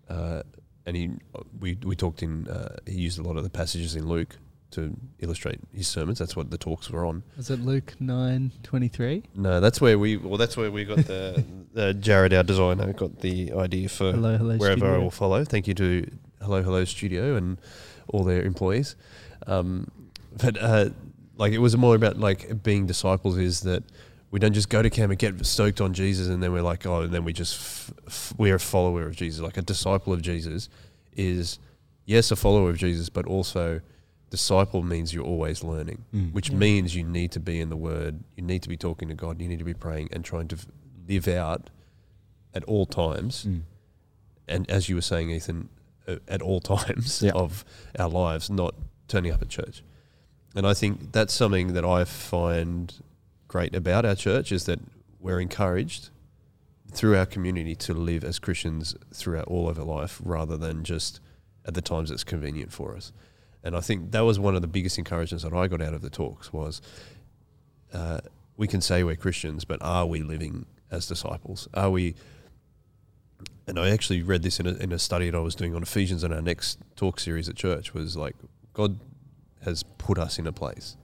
uh, 0.10 0.44
and 0.86 0.96
he 0.96 1.12
we 1.60 1.78
we 1.84 1.96
talked 1.96 2.22
in. 2.24 2.48
Uh, 2.48 2.76
he 2.86 3.00
used 3.02 3.18
a 3.20 3.24
lot 3.24 3.38
of 3.38 3.44
the 3.44 3.50
passages 3.50 3.96
in 3.96 4.08
Luke 4.08 4.38
to 4.72 4.96
illustrate 5.20 5.60
his 5.74 5.88
sermons. 5.88 6.20
That's 6.20 6.36
what 6.36 6.52
the 6.52 6.58
talks 6.58 6.90
were 6.90 7.06
on. 7.06 7.24
Was 7.38 7.50
it 7.50 7.60
Luke 7.62 7.94
nine 8.00 8.52
twenty 8.64 8.88
three? 8.88 9.24
No, 9.36 9.60
that's 9.60 9.82
where 9.82 9.98
we. 9.98 10.18
Well, 10.18 10.38
that's 10.38 10.56
where 10.58 10.70
we 10.72 10.86
got 10.86 10.98
the, 11.08 11.44
the 11.74 11.94
Jared, 11.94 12.34
our 12.34 12.44
designer, 12.44 12.94
got 12.94 13.20
the 13.22 13.54
idea 13.54 13.90
for 13.90 14.12
hello, 14.12 14.38
hello. 14.38 14.58
wherever 14.58 14.94
I 14.94 14.98
will 15.00 15.12
follow. 15.12 15.44
Thank 15.44 15.68
you 15.68 15.74
to 15.76 16.08
Hello 16.42 16.62
Hello 16.62 16.86
Studio 16.86 17.36
and 17.36 17.58
all 18.10 18.24
their 18.24 18.44
employees. 18.44 18.96
Um, 19.48 19.88
but 20.38 20.62
uh, 20.62 20.90
like 21.38 21.54
it 21.54 21.60
was 21.60 21.76
more 21.78 21.96
about 21.96 22.20
like 22.20 22.62
being 22.62 22.86
disciples 22.86 23.38
is 23.38 23.62
that 23.62 23.84
we 24.36 24.40
don't 24.40 24.52
just 24.54 24.68
go 24.68 24.82
to 24.82 24.90
camp 24.90 25.12
and 25.12 25.18
get 25.20 25.46
stoked 25.46 25.80
on 25.80 25.94
Jesus 25.94 26.28
and 26.28 26.44
then 26.44 26.52
we're 26.52 26.62
like 26.74 26.86
oh 26.86 27.04
and 27.04 27.14
then 27.14 27.24
we 27.24 27.32
just 27.32 27.56
f- 27.56 27.94
f- 28.08 28.34
we're 28.38 28.56
a 28.56 28.60
follower 28.60 29.04
of 29.08 29.16
Jesus. 29.16 29.40
Like 29.40 29.56
a 29.56 29.62
disciple 29.62 30.12
of 30.12 30.22
Jesus 30.22 30.68
is 31.16 31.58
yes 32.06 32.32
a 32.32 32.36
follower 32.36 32.70
of 32.70 32.78
Jesus, 32.78 33.08
but 33.08 33.26
also 33.26 33.80
disciple 34.30 34.82
means 34.84 35.14
you're 35.14 35.24
always 35.24 35.64
learning 35.64 36.04
Mm. 36.14 36.34
which 36.34 36.50
Yeah. 36.50 36.58
means 36.58 36.96
you 36.96 37.06
need 37.06 37.32
to 37.32 37.40
be 37.40 37.62
in 37.62 37.70
the 37.70 37.78
Word, 37.78 38.14
you 38.36 38.44
need 38.44 38.62
to 38.64 38.70
be 38.70 38.76
talking 38.76 39.08
to 39.08 39.14
God, 39.16 39.40
you 39.42 39.48
need 39.48 39.60
to 39.60 39.64
be 39.74 39.74
praying 39.88 40.10
and 40.12 40.26
trying 40.26 40.50
to 40.50 40.56
f- 40.58 40.68
live 41.08 41.28
out 41.30 41.70
at 42.54 42.64
all 42.66 42.86
times. 42.86 43.46
Mm. 43.48 43.62
And 44.50 44.70
as 44.70 44.90
you 44.90 44.96
were 44.96 45.02
saying, 45.14 45.30
Ethan, 45.32 45.70
uh, 46.08 46.18
at 46.28 46.42
all 46.42 46.60
times 46.60 47.22
Yeah. 47.22 47.32
of 47.34 47.64
our 47.98 48.10
lives, 48.10 48.50
not 48.50 48.76
turning 49.08 49.32
up 49.32 49.42
at 49.42 49.50
church. 49.50 49.82
And 50.56 50.68
I 50.68 50.74
think 50.74 51.14
that's 51.14 51.34
something 51.34 51.74
that 51.74 51.86
I 51.86 52.04
find 52.04 52.94
great 53.56 53.74
about 53.74 54.04
our 54.04 54.16
church 54.16 54.52
is 54.52 54.66
that 54.66 54.82
we're 55.18 55.40
encouraged 55.40 56.10
through 56.92 57.16
our 57.16 57.26
community 57.26 57.74
to 57.74 57.94
live 57.94 58.22
as 58.22 58.38
Christians 58.38 58.98
throughout 59.14 59.48
all 59.48 59.70
of 59.70 59.80
our 59.80 59.86
life 59.86 60.20
rather 60.26 60.58
than 60.58 60.84
just 60.84 61.22
at 61.64 61.74
the 61.74 61.82
times 61.82 62.12
it's 62.12 62.26
convenient 62.26 62.74
for 62.74 62.98
us. 62.98 63.14
And 63.64 63.74
I 63.74 63.80
think 63.80 64.12
that 64.12 64.26
was 64.26 64.38
one 64.38 64.56
of 64.58 64.62
the 64.62 64.68
biggest 64.68 64.98
encouragements 64.98 65.46
that 65.46 65.54
I 65.54 65.68
got 65.68 65.82
out 65.82 65.94
of 65.94 66.02
the 66.02 66.10
talks 66.10 66.52
was 66.52 66.82
uh, 67.94 68.20
we 68.58 68.68
can 68.68 68.82
say 68.82 69.06
we're 69.06 69.16
Christians, 69.16 69.64
but 69.64 69.82
are 69.82 70.06
we 70.06 70.22
living 70.22 70.66
as 70.92 71.08
disciples? 71.08 71.70
Are 71.74 71.90
we? 71.90 72.16
And 73.68 73.80
I 73.80 73.90
actually 73.90 74.22
read 74.22 74.44
this 74.44 74.60
in 74.60 74.68
a, 74.68 74.74
in 74.74 74.92
a 74.92 75.00
study 75.00 75.30
that 75.30 75.38
I 75.38 75.40
was 75.40 75.56
doing 75.56 75.74
on 75.74 75.82
Ephesians 75.82 76.26
in 76.26 76.34
our 76.34 76.42
next 76.42 76.78
talk 76.98 77.22
series 77.22 77.48
at 77.48 77.56
church 77.56 77.94
was 77.94 78.18
like 78.18 78.36
God 78.74 79.00
has 79.64 79.84
put 79.98 80.18
us 80.20 80.38
in 80.38 80.46
a 80.46 80.52
place 80.52 80.98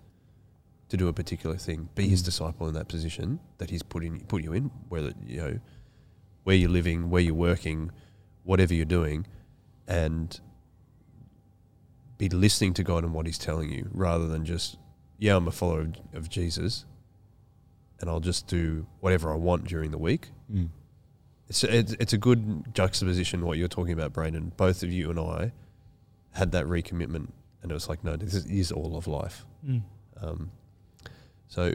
to 0.92 0.98
do 0.98 1.08
a 1.08 1.14
particular 1.14 1.56
thing, 1.58 1.90
be 1.96 2.08
His 2.08 2.22
Mm. 2.22 2.26
disciple 2.26 2.68
in 2.68 2.74
that 2.74 2.88
position 2.88 3.40
that 3.60 3.70
He's 3.70 3.82
put 3.84 4.04
in 4.04 4.20
put 4.22 4.44
you 4.44 4.54
in, 4.54 4.66
whether 4.90 5.14
you 5.26 5.38
know 5.38 5.60
where 6.44 6.56
you're 6.56 6.70
living, 6.70 7.10
where 7.10 7.22
you're 7.22 7.34
working, 7.34 7.92
whatever 8.44 8.74
you're 8.74 8.86
doing, 9.00 9.26
and 9.88 10.40
be 12.18 12.30
listening 12.30 12.74
to 12.76 12.84
God 12.84 13.04
and 13.04 13.14
what 13.14 13.26
He's 13.26 13.38
telling 13.38 13.72
you, 13.72 13.90
rather 13.94 14.28
than 14.28 14.46
just 14.46 14.78
yeah, 15.18 15.36
I'm 15.36 15.48
a 15.48 15.52
follower 15.52 15.82
of, 15.82 15.96
of 16.14 16.30
Jesus, 16.30 16.86
and 18.00 18.10
I'll 18.10 18.20
just 18.20 18.48
do 18.48 18.88
whatever 19.00 19.32
I 19.32 19.36
want 19.36 19.66
during 19.66 19.92
the 19.92 19.98
week. 19.98 20.30
Mm. 20.54 20.70
It's 21.48 21.64
it's, 21.64 21.94
it's 22.00 22.14
a 22.14 22.18
good 22.18 22.74
juxtaposition 22.74 23.46
what 23.46 23.58
you're 23.58 23.68
talking 23.68 23.94
about, 23.94 24.14
Brandon. 24.14 24.52
Both 24.58 24.84
of 24.84 24.92
you 24.92 25.10
and 25.10 25.20
I 25.20 25.52
had 26.32 26.52
that 26.52 26.66
recommitment, 26.66 27.30
and 27.62 27.72
it 27.72 27.74
was 27.74 27.88
like, 27.88 28.04
no, 28.04 28.16
this 28.18 28.34
is, 28.34 28.46
is 28.46 28.72
all 28.72 28.98
of 28.98 29.08
life. 29.08 29.46
Mm. 29.66 29.84
Um, 30.22 30.52
so 31.52 31.74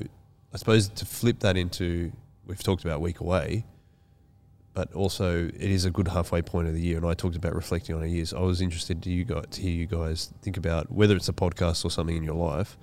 I 0.54 0.56
suppose 0.56 0.88
to 0.88 1.04
flip 1.04 1.40
that 1.40 1.58
into, 1.58 2.10
we've 2.46 2.62
talked 2.62 2.82
about 2.82 3.02
week 3.02 3.20
away, 3.20 3.66
but 4.72 4.90
also 4.94 5.48
it 5.48 5.70
is 5.70 5.84
a 5.84 5.90
good 5.90 6.08
halfway 6.08 6.40
point 6.40 6.66
of 6.66 6.72
the 6.72 6.80
year. 6.80 6.96
And 6.96 7.04
I 7.04 7.12
talked 7.12 7.36
about 7.36 7.54
reflecting 7.54 7.94
on 7.94 8.00
our 8.00 8.06
years. 8.06 8.32
I 8.32 8.40
was 8.40 8.62
interested 8.62 9.02
to 9.02 9.10
you 9.10 9.26
guys 9.26 9.44
to 9.50 9.60
hear 9.60 9.72
you 9.72 9.84
guys 9.84 10.32
think 10.40 10.56
about 10.56 10.90
whether 10.90 11.14
it's 11.14 11.28
a 11.28 11.34
podcast 11.34 11.84
or 11.84 11.90
something 11.90 12.16
in 12.16 12.22
your 12.22 12.36
life. 12.36 12.78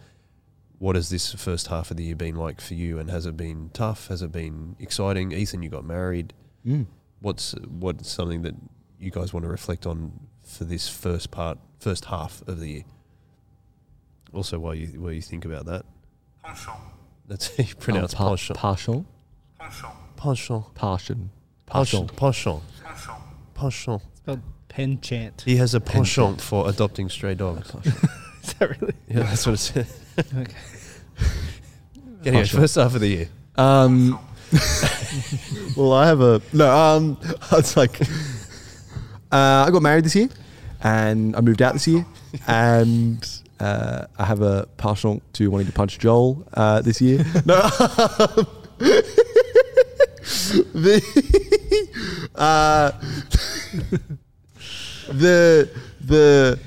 What 0.78 0.96
has 0.96 1.10
this 1.10 1.34
first 1.34 1.66
half 1.66 1.90
of 1.90 1.98
the 1.98 2.04
year 2.04 2.16
been 2.16 2.36
like 2.36 2.62
for 2.62 2.76
you? 2.76 3.00
And 3.00 3.10
has 3.10 3.26
it 3.26 3.36
been 3.36 3.72
tough? 3.74 4.10
Has 4.10 4.22
it 4.22 4.32
been 4.32 4.76
exciting? 4.80 5.32
Ethan, 5.32 5.64
you 5.64 5.70
got 5.70 5.86
married. 5.86 6.32
Mm. 6.64 6.86
What's 7.22 7.56
what's 7.68 8.08
something 8.08 8.44
that 8.44 8.54
you 9.00 9.10
guys 9.10 9.34
want 9.34 9.46
to 9.46 9.50
reflect 9.50 9.88
on 9.88 10.12
for 10.44 10.64
this 10.64 10.88
first 10.88 11.32
part, 11.32 11.58
first 11.80 12.06
half 12.06 12.44
of 12.48 12.60
the 12.60 12.70
year? 12.70 12.84
Also, 14.32 14.60
while 14.60 14.76
you 14.76 15.02
while 15.02 15.12
you 15.12 15.22
think 15.22 15.44
about 15.44 15.66
that, 15.66 15.86
that's 17.28 17.56
how 17.56 17.64
you 17.64 17.76
pronounce 17.76 18.14
Oh, 18.14 18.18
par- 18.18 18.28
penchant. 18.38 18.58
partial, 18.58 19.06
Penchant. 19.60 20.76
partial, 20.76 21.14
Penchant. 21.66 22.16
partial. 22.16 22.64
Penchant. 22.84 23.20
Penchant. 23.54 24.02
It's 24.12 24.20
spelled 24.20 24.42
penchant. 24.68 25.42
He 25.46 25.56
has 25.58 25.74
a 25.74 25.80
penchant 25.80 26.38
Penchant. 26.38 26.42
for 26.42 26.70
adopting 26.70 27.10
stray 27.10 27.36
dogs. 27.36 27.74
Is 28.44 28.54
that 28.56 28.70
really? 28.82 28.94
Yeah, 29.08 29.24
that's 29.24 29.46
what 29.46 29.54
it 29.54 29.58
said. 29.58 29.88
Okay. 30.20 30.46
Anyway, 32.26 32.40
Penchant. 32.44 32.62
first 32.62 32.76
half 32.76 32.96
of 32.96 33.02
the 33.02 33.08
year. 33.10 33.30
Um, 33.58 34.18
well, 35.76 35.92
I 35.92 36.08
have 36.08 36.22
a 36.22 36.42
no. 36.54 36.72
Um, 36.74 37.18
it's 37.52 37.76
like 37.76 38.00
uh, 38.02 39.66
I 39.68 39.70
got 39.70 39.82
married 39.82 40.06
this 40.06 40.16
year, 40.16 40.30
and 40.82 41.36
I 41.36 41.42
moved 41.42 41.62
out 41.62 41.74
this 41.74 41.86
year, 41.86 42.06
and 42.48 43.28
uh, 43.60 44.06
I 44.18 44.26
have 44.26 44.42
a 44.42 44.68
partial 44.78 45.22
to 45.34 45.50
wanting 45.50 45.68
to 45.68 45.74
punch 45.74 46.00
Joel 46.00 46.46
uh, 46.54 46.82
this 46.82 47.02
year. 47.02 47.26
No, 47.46 47.62
the 50.74 51.02
uh, 52.36 52.92
the 55.12 55.70
the 56.02 56.60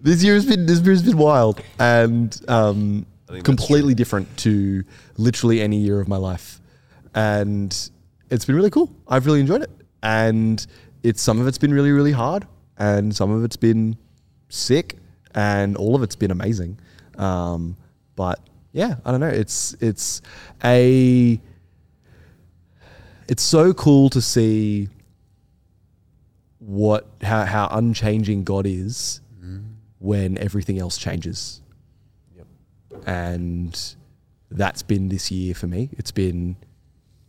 this 0.00 0.22
year 0.22 0.34
has 0.34 0.46
been 0.46 0.66
this 0.66 0.80
year 0.80 0.92
has 0.92 1.02
been 1.02 1.18
wild 1.18 1.60
and 1.78 2.40
um, 2.48 3.06
I 3.28 3.32
think 3.32 3.44
that's 3.44 3.56
completely 3.56 3.94
different 3.94 4.36
to 4.38 4.84
literally 5.16 5.60
any 5.60 5.76
year 5.76 6.00
of 6.00 6.08
my 6.08 6.16
life, 6.16 6.60
and 7.14 7.70
it's 8.30 8.44
been 8.44 8.56
really 8.56 8.70
cool. 8.70 8.90
I've 9.06 9.26
really 9.26 9.40
enjoyed 9.40 9.62
it, 9.62 9.70
and 10.02 10.64
it's 11.02 11.22
some 11.22 11.40
of 11.40 11.46
it's 11.46 11.58
been 11.58 11.72
really 11.72 11.92
really 11.92 12.12
hard, 12.12 12.46
and 12.78 13.14
some 13.14 13.30
of 13.30 13.44
it's 13.44 13.56
been 13.56 13.96
sick, 14.48 14.96
and 15.34 15.76
all 15.76 15.94
of 15.94 16.02
it's 16.02 16.16
been 16.16 16.30
amazing. 16.30 16.78
Um, 17.16 17.76
but 18.16 18.40
yeah, 18.72 18.96
I 19.04 19.10
don't 19.10 19.20
know. 19.20 19.26
It's 19.28 19.74
it's 19.80 20.22
a 20.64 21.40
it's 23.28 23.42
so 23.42 23.72
cool 23.72 24.10
to 24.10 24.20
see 24.20 24.88
what 26.58 27.06
how 27.22 27.44
how 27.44 27.68
unchanging 27.72 28.44
God 28.44 28.66
is 28.66 29.20
when 29.98 30.38
everything 30.38 30.78
else 30.78 30.96
changes. 30.98 31.60
Yep. 32.36 32.46
And 33.06 33.94
that's 34.50 34.82
been 34.82 35.08
this 35.08 35.30
year 35.30 35.54
for 35.54 35.66
me. 35.66 35.90
It's 35.92 36.10
been 36.10 36.56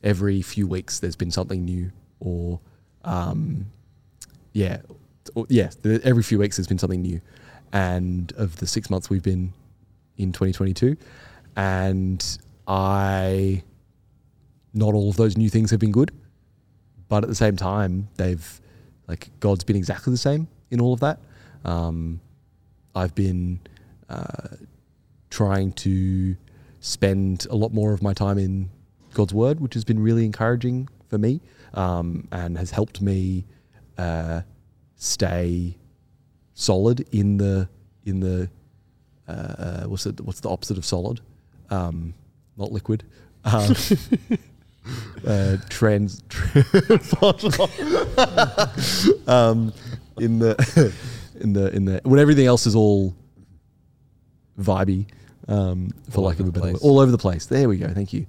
every 0.04 0.42
few 0.42 0.68
weeks 0.68 1.00
there's 1.00 1.16
been 1.16 1.32
something 1.32 1.64
new 1.64 1.92
or 2.20 2.60
um 3.04 3.68
yeah, 4.54 4.82
yeah, 5.48 5.70
the- 5.82 6.02
every 6.04 6.24
few 6.24 6.40
weeks 6.40 6.58
there's 6.58 6.68
been 6.68 6.80
something 6.80 7.02
new. 7.02 7.22
And 7.74 8.34
of 8.38 8.58
the 8.58 8.68
6 8.68 8.90
months 8.90 9.10
we've 9.10 9.24
been 9.24 9.54
in 10.18 10.32
2022 10.32 10.98
and 11.56 12.38
I 12.68 13.64
not 14.74 14.94
all 14.94 15.10
of 15.10 15.18
those 15.18 15.38
new 15.38 15.50
things 15.50 15.72
have 15.72 15.80
been 15.80 15.92
good, 15.92 16.12
but 17.10 17.24
at 17.24 17.30
the 17.30 17.36
same 17.36 17.58
time, 17.58 18.08
they've 18.16 18.62
like 19.08 19.30
God's 19.40 19.64
been 19.64 19.76
exactly 19.76 20.12
the 20.12 20.18
same 20.18 20.48
in 20.70 20.80
all 20.80 20.94
of 20.94 21.02
that. 21.02 21.20
Um, 21.66 22.22
I've 22.96 23.14
been 23.16 23.60
uh, 24.10 24.56
trying 25.30 25.74
to 25.74 26.38
spend 26.80 27.48
a 27.50 27.56
lot 27.56 27.74
more 27.74 27.94
of 27.94 28.02
my 28.02 28.14
time 28.14 28.38
in 28.38 28.70
God's 29.14 29.34
Word, 29.34 29.60
which 29.60 29.74
has 29.74 29.84
been 29.84 30.00
really 30.00 30.26
encouraging 30.26 30.88
for 31.10 31.18
me 31.18 31.42
um, 31.74 32.28
and 32.32 32.58
has 32.58 32.72
helped 32.72 33.02
me 33.02 33.46
uh, 33.98 34.42
stay 34.96 35.78
solid 36.54 37.06
in 37.12 37.38
the 37.38 37.68
in 38.06 38.20
the 38.20 38.50
uh, 39.28 39.32
uh, 39.32 39.84
what's 39.86 40.06
it 40.06 40.20
what's 40.22 40.40
the 40.42 40.50
opposite 40.50 40.78
of 40.78 40.86
solid? 40.86 41.22
Um, 41.70 42.14
not 42.58 42.72
liquid. 42.72 43.04
Um, 43.44 43.76
uh, 45.28 45.58
trans 45.70 46.22
um, 49.28 49.74
in 50.20 50.40
the 50.40 50.94
in 51.40 51.54
the 51.54 51.72
in 51.74 51.86
the 51.86 52.02
when 52.04 52.20
everything 52.20 52.46
else 52.46 52.66
is 52.66 52.76
all 52.76 53.16
vibey 54.60 55.08
um, 55.48 55.92
for 56.10 56.20
All 56.20 56.26
lack 56.26 56.40
of 56.40 56.48
a 56.48 56.52
better 56.52 56.74
word. 56.74 56.82
all 56.82 57.00
over 57.00 57.12
the 57.12 57.18
place 57.18 57.46
there 57.48 57.68
we 57.68 57.78
go 57.78 57.88
thank 57.94 58.14
you 58.14 58.26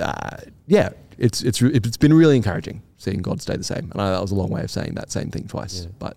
uh, 0.00 0.36
yeah 0.66 0.90
it's 1.16 1.42
it's 1.42 1.60
it's 1.62 1.96
been 1.96 2.12
really 2.14 2.36
encouraging 2.36 2.82
seeing 2.96 3.18
God 3.22 3.40
stay 3.42 3.56
the 3.56 3.64
same 3.64 3.90
and 3.92 4.00
I, 4.00 4.10
that 4.12 4.20
was 4.22 4.30
a 4.30 4.36
long 4.36 4.50
way 4.50 4.62
of 4.62 4.70
saying 4.70 4.94
that 4.94 5.10
same 5.10 5.30
thing 5.30 5.48
twice 5.48 5.82
Yeah. 5.84 5.90
but 5.98 6.16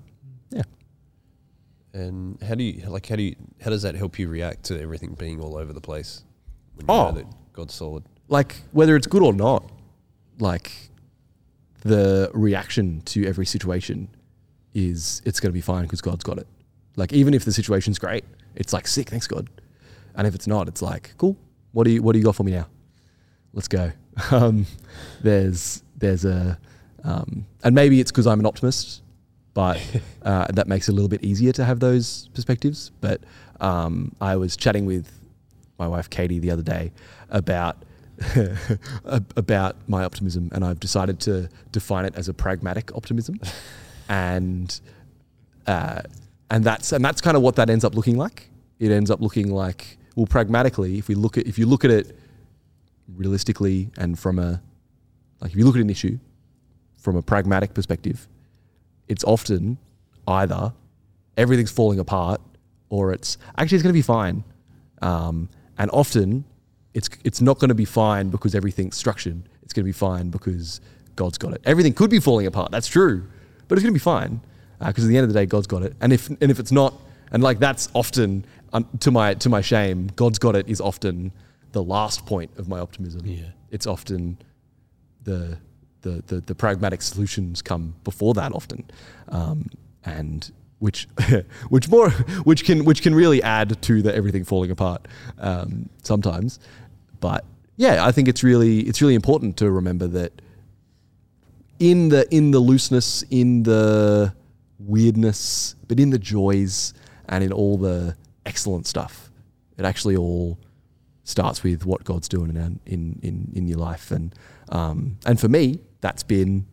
And 1.93 2.41
how 2.41 2.56
do 2.56 2.63
you 2.63 2.88
like? 2.89 3.08
How 3.08 3.15
do 3.17 3.23
you? 3.23 3.36
How 3.62 3.69
does 3.69 3.82
that 3.82 3.95
help 3.95 4.17
you 4.17 4.27
react 4.30 4.63
to 4.65 4.82
everything 4.82 5.13
being 5.13 5.41
all 5.41 5.58
over 5.58 5.73
the 5.73 5.82
place? 5.82 6.23
When 6.75 6.86
you 6.88 6.93
Oh. 6.93 7.10
know 7.12 7.17
that 7.17 7.25
God's 7.54 7.73
solid. 7.73 8.04
like 8.30 8.56
whether 8.71 8.95
it's 8.95 9.08
good 9.08 9.21
or 9.21 9.34
not, 9.34 9.69
like 10.39 10.71
the 11.82 12.30
reaction 12.34 13.01
to 13.01 13.25
every 13.27 13.45
situation 13.45 14.08
is 14.73 15.21
it's 15.25 15.39
going 15.39 15.49
to 15.49 15.54
be 15.54 15.62
fine 15.62 15.84
because 15.84 15.99
God's 16.01 16.23
got 16.23 16.38
it. 16.38 16.47
Like 16.95 17.12
even 17.12 17.34
if 17.34 17.43
the 17.43 17.51
situation's 17.51 17.99
great, 17.99 18.23
it's 18.56 18.71
like 18.71 18.88
sick, 18.88 19.10
thanks 19.10 19.27
God. 19.27 19.49
And 20.15 20.25
if 20.27 20.34
it's 20.36 20.47
not, 20.47 20.67
it's 20.69 20.82
like 20.82 21.13
cool. 21.17 21.36
What 21.73 21.84
do 21.86 21.91
you 21.91 22.01
What 22.01 22.13
do 22.13 22.19
you 22.19 22.25
got 22.25 22.36
for 22.36 22.43
me 22.43 22.54
now? 22.54 22.67
Let's 23.54 23.67
go. 23.67 23.91
Um, 24.32 24.65
there's 25.21 25.84
there's 25.97 26.25
a 26.25 26.60
um, 27.06 27.45
and 27.63 27.73
maybe 27.73 27.99
it's 28.01 28.12
because 28.12 28.27
I'm 28.27 28.39
an 28.41 28.45
optimist, 28.45 29.01
but 29.53 29.81
uh, 30.23 30.47
that 30.53 30.67
makes 30.67 30.87
it 30.87 30.91
a 30.91 30.95
little 30.95 31.09
bit 31.09 31.23
easier 31.23 31.51
to 31.53 31.63
have 31.65 31.79
those 31.79 32.29
perspectives. 32.33 32.91
But 33.01 33.21
um, 33.59 34.15
I 34.21 34.35
was 34.35 34.55
chatting 34.55 34.85
with 34.85 35.11
my 35.77 35.87
wife 35.87 36.09
Katie 36.09 36.39
the 36.39 36.51
other 36.51 36.63
day 36.63 36.91
about 37.29 37.77
about 39.05 39.75
my 39.87 40.03
optimism, 40.03 40.49
and 40.53 40.63
I've 40.63 40.79
decided 40.79 41.19
to 41.21 41.49
define 41.71 42.05
it 42.05 42.15
as 42.15 42.27
a 42.29 42.33
pragmatic 42.33 42.95
optimism, 42.95 43.39
and 44.09 44.79
uh, 45.65 46.01
and 46.49 46.63
that's 46.63 46.91
and 46.91 47.03
that's 47.03 47.21
kind 47.21 47.35
of 47.35 47.43
what 47.43 47.55
that 47.55 47.69
ends 47.69 47.83
up 47.83 47.95
looking 47.95 48.17
like. 48.17 48.49
It 48.79 48.91
ends 48.91 49.09
up 49.11 49.21
looking 49.21 49.51
like 49.51 49.97
well, 50.15 50.27
pragmatically, 50.27 50.97
if 50.97 51.07
we 51.07 51.15
look 51.15 51.37
at 51.37 51.47
if 51.47 51.57
you 51.57 51.65
look 51.65 51.85
at 51.85 51.91
it 51.91 52.17
realistically 53.15 53.89
and 53.97 54.17
from 54.17 54.39
a 54.39 54.61
like 55.39 55.51
if 55.51 55.57
you 55.57 55.65
look 55.65 55.75
at 55.75 55.81
an 55.81 55.89
issue 55.89 56.19
from 56.97 57.15
a 57.15 57.21
pragmatic 57.21 57.73
perspective, 57.73 58.27
it's 59.12 59.26
often 59.26 59.78
either 60.26 60.74
everything's 61.36 61.71
falling 61.71 62.00
apart 62.00 62.39
or 62.89 63.12
it's 63.12 63.38
actually 63.58 63.76
it's 63.76 63.84
going 63.84 63.93
to 63.93 63.97
be 63.97 64.02
fine. 64.02 64.43
Um, 65.02 65.50
and 65.78 65.91
often 65.91 66.45
it's 66.93 67.10
it's 67.26 67.41
not 67.41 67.60
going 67.60 67.69
to 67.69 67.76
be 67.76 67.86
fine 67.86 68.30
because 68.30 68.56
everything's 68.56 68.95
structured. 68.95 69.43
It's 69.63 69.74
going 69.74 69.84
to 69.84 69.89
be 69.89 70.00
fine 70.10 70.30
because 70.30 70.80
God's 71.17 71.38
got 71.38 71.54
it. 71.54 71.62
Everything 71.65 71.93
could 71.93 72.10
be 72.10 72.19
falling 72.19 72.47
apart. 72.47 72.71
That's 72.71 72.88
true, 72.88 73.28
but 73.67 73.78
it's 73.78 73.84
going 73.84 73.93
to 73.93 74.00
be 74.00 74.10
fine 74.15 74.39
because 74.80 75.04
at 75.04 75.08
the 75.08 75.17
end 75.17 75.26
of 75.26 75.34
the 75.34 75.39
day, 75.39 75.45
God's 75.45 75.67
got 75.67 75.84
it. 75.84 75.93
And 76.02 76.13
if 76.13 76.30
and 76.30 76.50
if 76.50 76.60
it's 76.60 76.71
not, 76.71 76.93
and 77.32 77.43
like 77.43 77.60
that's 77.60 77.89
often 77.93 78.45
um, 78.71 78.88
to 79.02 79.12
my 79.12 79.34
to 79.36 79.50
my 79.50 79.62
shame, 79.62 80.10
God's 80.15 80.39
got 80.39 80.56
it 80.56 80.69
is 80.69 80.80
often 80.80 81.34
the 81.74 81.84
last 81.84 82.26
point 82.26 82.52
of 82.58 82.69
my 82.69 82.80
optimism. 82.80 83.26
Yeah. 83.26 83.52
It's 83.71 83.88
often 83.88 84.38
the 85.24 85.58
the 86.01 86.23
the, 86.27 86.41
the 86.41 86.55
pragmatic 86.55 87.01
solutions 87.01 87.61
come 87.61 87.95
before 88.03 88.33
that 88.35 88.51
often, 88.53 88.89
um, 89.29 89.69
and 90.05 90.51
which 90.79 91.07
which 91.69 91.89
more 91.89 92.09
which 92.43 92.65
can 92.65 92.85
which 92.85 93.01
can 93.01 93.15
really 93.15 93.41
add 93.41 93.81
to 93.81 94.01
the 94.01 94.13
everything 94.13 94.43
falling 94.43 94.71
apart 94.71 95.07
um, 95.37 95.89
sometimes. 96.03 96.59
But 97.19 97.45
yeah, 97.77 98.05
I 98.05 98.11
think 98.11 98.27
it's 98.27 98.43
really 98.43 98.81
it's 98.81 99.01
really 99.01 99.15
important 99.15 99.57
to 99.57 99.71
remember 99.71 100.07
that 100.07 100.41
in 101.79 102.09
the 102.09 102.27
in 102.33 102.51
the 102.51 102.59
looseness, 102.59 103.23
in 103.29 103.63
the 103.63 104.33
weirdness, 104.79 105.75
but 105.87 105.99
in 105.99 106.09
the 106.09 106.19
joys 106.19 106.93
and 107.27 107.43
in 107.43 107.51
all 107.51 107.77
the 107.77 108.15
excellent 108.45 108.85
stuff, 108.85 109.31
it 109.77 109.85
actually 109.85 110.15
all 110.15 110.59
starts 111.23 111.63
with 111.63 111.85
what 111.85 112.03
God's 112.03 112.27
doing 112.27 112.55
in 112.55 112.79
in 112.85 113.19
in, 113.23 113.51
in 113.55 113.67
your 113.67 113.79
life, 113.79 114.11
and 114.11 114.33
um, 114.69 115.17
and 115.25 115.39
for 115.39 115.47
me, 115.47 115.79
that's 116.01 116.23
been 116.23 116.67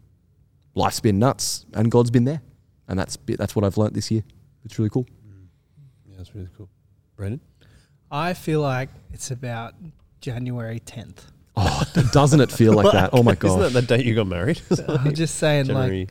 life's 0.75 1.01
been 1.01 1.19
nuts, 1.19 1.67
and 1.75 1.91
God's 1.91 2.11
been 2.11 2.25
there, 2.25 2.43
and 2.89 2.99
that's 2.99 3.19
that's 3.27 3.55
what 3.55 3.65
I've 3.65 3.77
learnt 3.77 3.95
this 3.95 4.11
year. 4.11 4.23
It's 4.65 4.79
really 4.79 4.91
cool. 4.91 5.05
Mm. 5.05 5.47
Yeah, 6.07 6.15
that's 6.17 6.35
really 6.35 6.49
cool. 6.57 6.69
Brandon, 7.17 7.41
I 8.11 8.35
feel 8.35 8.61
like 8.61 8.91
it's 9.13 9.31
about 9.31 9.75
January 10.21 10.81
10th. 10.81 11.25
Oh, 11.57 11.83
doesn't 12.13 12.41
it 12.41 12.53
feel 12.53 12.73
like 12.73 12.93
that? 12.93 13.11
Oh 13.13 13.23
my 13.23 13.35
god! 13.35 13.49
isn't 13.61 13.73
that 13.73 13.81
the 13.81 13.97
date 13.97 14.07
you 14.07 14.15
got 14.15 14.27
married? 14.27 14.61
I'm 14.89 15.15
just 15.15 15.37
saying, 15.37 15.67
January. 15.67 16.01
like 16.01 16.11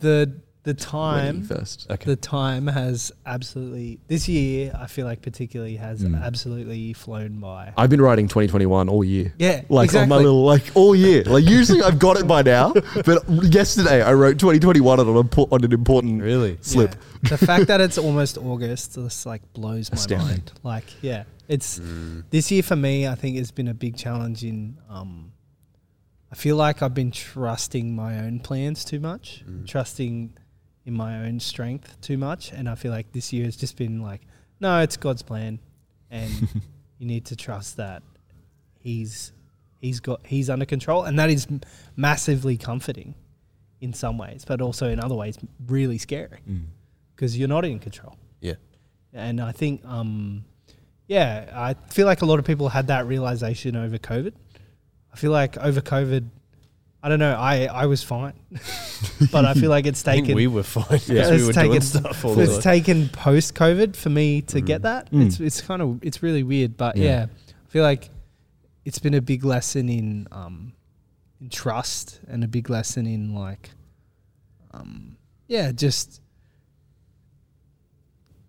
the 0.00 0.40
the 0.62 0.74
time 0.74 1.42
first. 1.42 1.86
okay. 1.90 2.04
the 2.04 2.16
time 2.16 2.66
has 2.66 3.10
absolutely 3.24 3.98
this 4.08 4.28
year. 4.28 4.70
I 4.78 4.86
feel 4.88 5.06
like 5.06 5.22
particularly 5.22 5.76
has 5.76 6.02
Mm. 6.02 6.22
absolutely 6.22 6.92
flown 6.92 7.40
by. 7.40 7.72
I've 7.78 7.88
been 7.88 8.02
writing 8.02 8.28
2021 8.28 8.88
all 8.90 9.02
year. 9.02 9.32
Yeah, 9.38 9.62
Like 9.70 9.86
exactly. 9.86 10.02
on 10.02 10.08
my 10.10 10.16
little 10.16 10.44
like 10.44 10.70
all 10.74 10.94
year. 10.94 11.22
Like 11.24 11.44
usually 11.48 11.82
I've 11.82 11.98
got 11.98 12.18
it 12.18 12.26
by 12.26 12.42
now, 12.42 12.74
but 13.06 13.26
yesterday 13.28 14.02
I 14.02 14.12
wrote 14.12 14.38
2021 14.38 15.00
on 15.00 15.08
an 15.08 15.16
on 15.16 15.64
an 15.64 15.72
important 15.72 16.20
really? 16.22 16.58
slip. 16.60 16.94
Yeah. 17.22 17.30
the 17.30 17.38
fact 17.38 17.66
that 17.68 17.80
it's 17.80 17.96
almost 17.98 18.36
August 18.36 18.94
just 18.96 19.24
like 19.24 19.40
blows 19.54 19.90
my 19.90 19.96
Astounding. 19.96 20.26
mind. 20.28 20.52
Like, 20.62 21.02
yeah, 21.02 21.24
it's 21.48 21.78
Mm. 21.78 22.24
this 22.30 22.50
year 22.50 22.62
for 22.62 22.76
me. 22.76 23.06
I 23.08 23.14
think 23.14 23.36
has 23.38 23.50
been 23.50 23.68
a 23.68 23.74
big 23.74 23.96
challenge 23.96 24.44
in. 24.44 24.76
Um, 24.90 25.32
I 26.30 26.36
feel 26.36 26.56
like 26.56 26.80
I've 26.82 26.94
been 26.94 27.10
trusting 27.10 27.94
my 27.96 28.18
own 28.20 28.40
plans 28.40 28.84
too 28.84 29.00
much, 29.00 29.42
Mm. 29.48 29.66
trusting 29.66 30.34
in 30.84 30.94
my 30.94 31.24
own 31.26 31.40
strength 31.40 32.00
too 32.00 32.16
much, 32.18 32.52
and 32.52 32.68
I 32.68 32.74
feel 32.74 32.90
like 32.92 33.12
this 33.12 33.32
year 33.32 33.44
has 33.44 33.56
just 33.56 33.76
been 33.76 34.00
like, 34.02 34.22
no, 34.60 34.80
it's 34.80 34.96
God's 34.96 35.22
plan, 35.22 35.58
and 36.10 36.30
you 36.98 37.06
need 37.06 37.26
to 37.26 37.36
trust 37.36 37.76
that 37.76 38.02
He's 38.78 39.32
He's 39.80 40.00
got 40.00 40.26
He's 40.26 40.50
under 40.50 40.66
control, 40.66 41.04
and 41.04 41.18
that 41.18 41.30
is 41.30 41.46
massively 41.96 42.56
comforting 42.56 43.14
in 43.80 43.92
some 43.94 44.18
ways, 44.18 44.44
but 44.46 44.60
also 44.60 44.88
in 44.90 45.00
other 45.00 45.14
ways 45.14 45.38
really 45.66 45.96
scary 45.98 46.38
Mm. 46.48 46.64
because 47.14 47.38
you're 47.38 47.48
not 47.48 47.64
in 47.64 47.78
control. 47.78 48.16
Yeah. 48.40 48.54
And 49.12 49.40
I 49.40 49.52
think, 49.52 49.82
um, 49.86 50.44
yeah, 51.08 51.50
I 51.54 51.74
feel 51.92 52.06
like 52.06 52.20
a 52.22 52.26
lot 52.26 52.38
of 52.38 52.44
people 52.44 52.68
had 52.68 52.86
that 52.88 53.06
realization 53.06 53.76
over 53.76 53.96
COVID. 53.98 54.34
I 55.12 55.16
feel 55.16 55.32
like 55.32 55.56
over 55.56 55.80
COVID, 55.80 56.28
I 57.02 57.08
don't 57.08 57.18
know, 57.18 57.34
I, 57.34 57.64
I 57.64 57.86
was 57.86 58.02
fine, 58.02 58.34
but 59.32 59.46
I 59.46 59.54
feel 59.54 59.70
like 59.70 59.86
it's 59.86 60.02
taken. 60.12 60.34
we 60.34 60.46
were 60.46 60.62
fine. 60.62 61.00
Yeah. 61.06 61.30
we 61.30 61.36
It's 61.36 61.46
were 61.46 61.52
taken- 61.54 61.70
doing 61.70 61.80
stuff 61.80 62.24
all 62.26 62.38
it's 62.38 62.58
taken 62.62 63.08
post 63.08 63.54
COVID 63.54 63.96
for 63.96 64.10
me 64.10 64.42
to 64.42 64.60
Mm. 64.60 64.66
get 64.66 64.82
that. 64.82 65.10
Mm. 65.10 65.26
It's 65.26 65.40
it's 65.40 65.60
kind 65.62 65.80
of 65.80 65.98
it's 66.04 66.22
really 66.22 66.42
weird, 66.42 66.76
but 66.76 66.96
Yeah. 66.96 67.04
yeah. 67.04 67.26
I 67.66 67.70
feel 67.70 67.82
like 67.84 68.10
it's 68.84 68.98
been 68.98 69.14
a 69.14 69.22
big 69.22 69.44
lesson 69.44 69.88
in 69.88 70.28
um 70.30 70.72
in 71.40 71.48
trust 71.48 72.20
and 72.28 72.44
a 72.44 72.48
big 72.48 72.68
lesson 72.68 73.06
in 73.06 73.34
like 73.34 73.70
um 74.72 75.16
yeah 75.48 75.72
just 75.72 76.20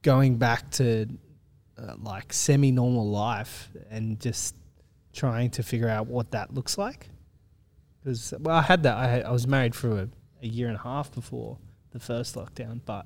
going 0.02 0.38
back 0.38 0.70
to 0.72 1.08
uh, 1.78 1.94
like 2.02 2.34
semi 2.34 2.72
normal 2.72 3.10
life 3.10 3.70
and 3.90 4.20
just 4.20 4.56
trying 5.14 5.50
to 5.52 5.64
figure 5.64 5.88
out 5.90 6.08
what 6.08 6.32
that 6.32 6.54
looks 6.54 6.78
like. 6.78 7.08
Because 8.04 8.34
well, 8.40 8.56
I 8.56 8.62
had 8.62 8.84
that. 8.84 8.98
I 8.98 9.08
had, 9.08 9.24
I 9.24 9.32
was 9.32 9.48
married 9.48 9.76
for 9.76 10.00
a, 10.00 10.10
a 10.42 10.48
year 10.48 10.68
and 10.68 10.76
a 10.76 10.82
half 10.82 11.12
before 11.12 11.58
the 11.92 12.00
first 12.00 12.36
lockdown, 12.36 12.82
but 12.86 13.06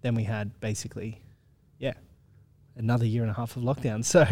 then 0.00 0.14
we 0.14 0.24
had 0.24 0.58
basically, 0.60 1.22
yeah, 1.78 1.94
another 2.76 3.06
year 3.06 3.22
and 3.22 3.30
a 3.30 3.34
half 3.34 3.56
of 3.56 3.62
lockdown. 3.62 4.04
So 4.04 4.26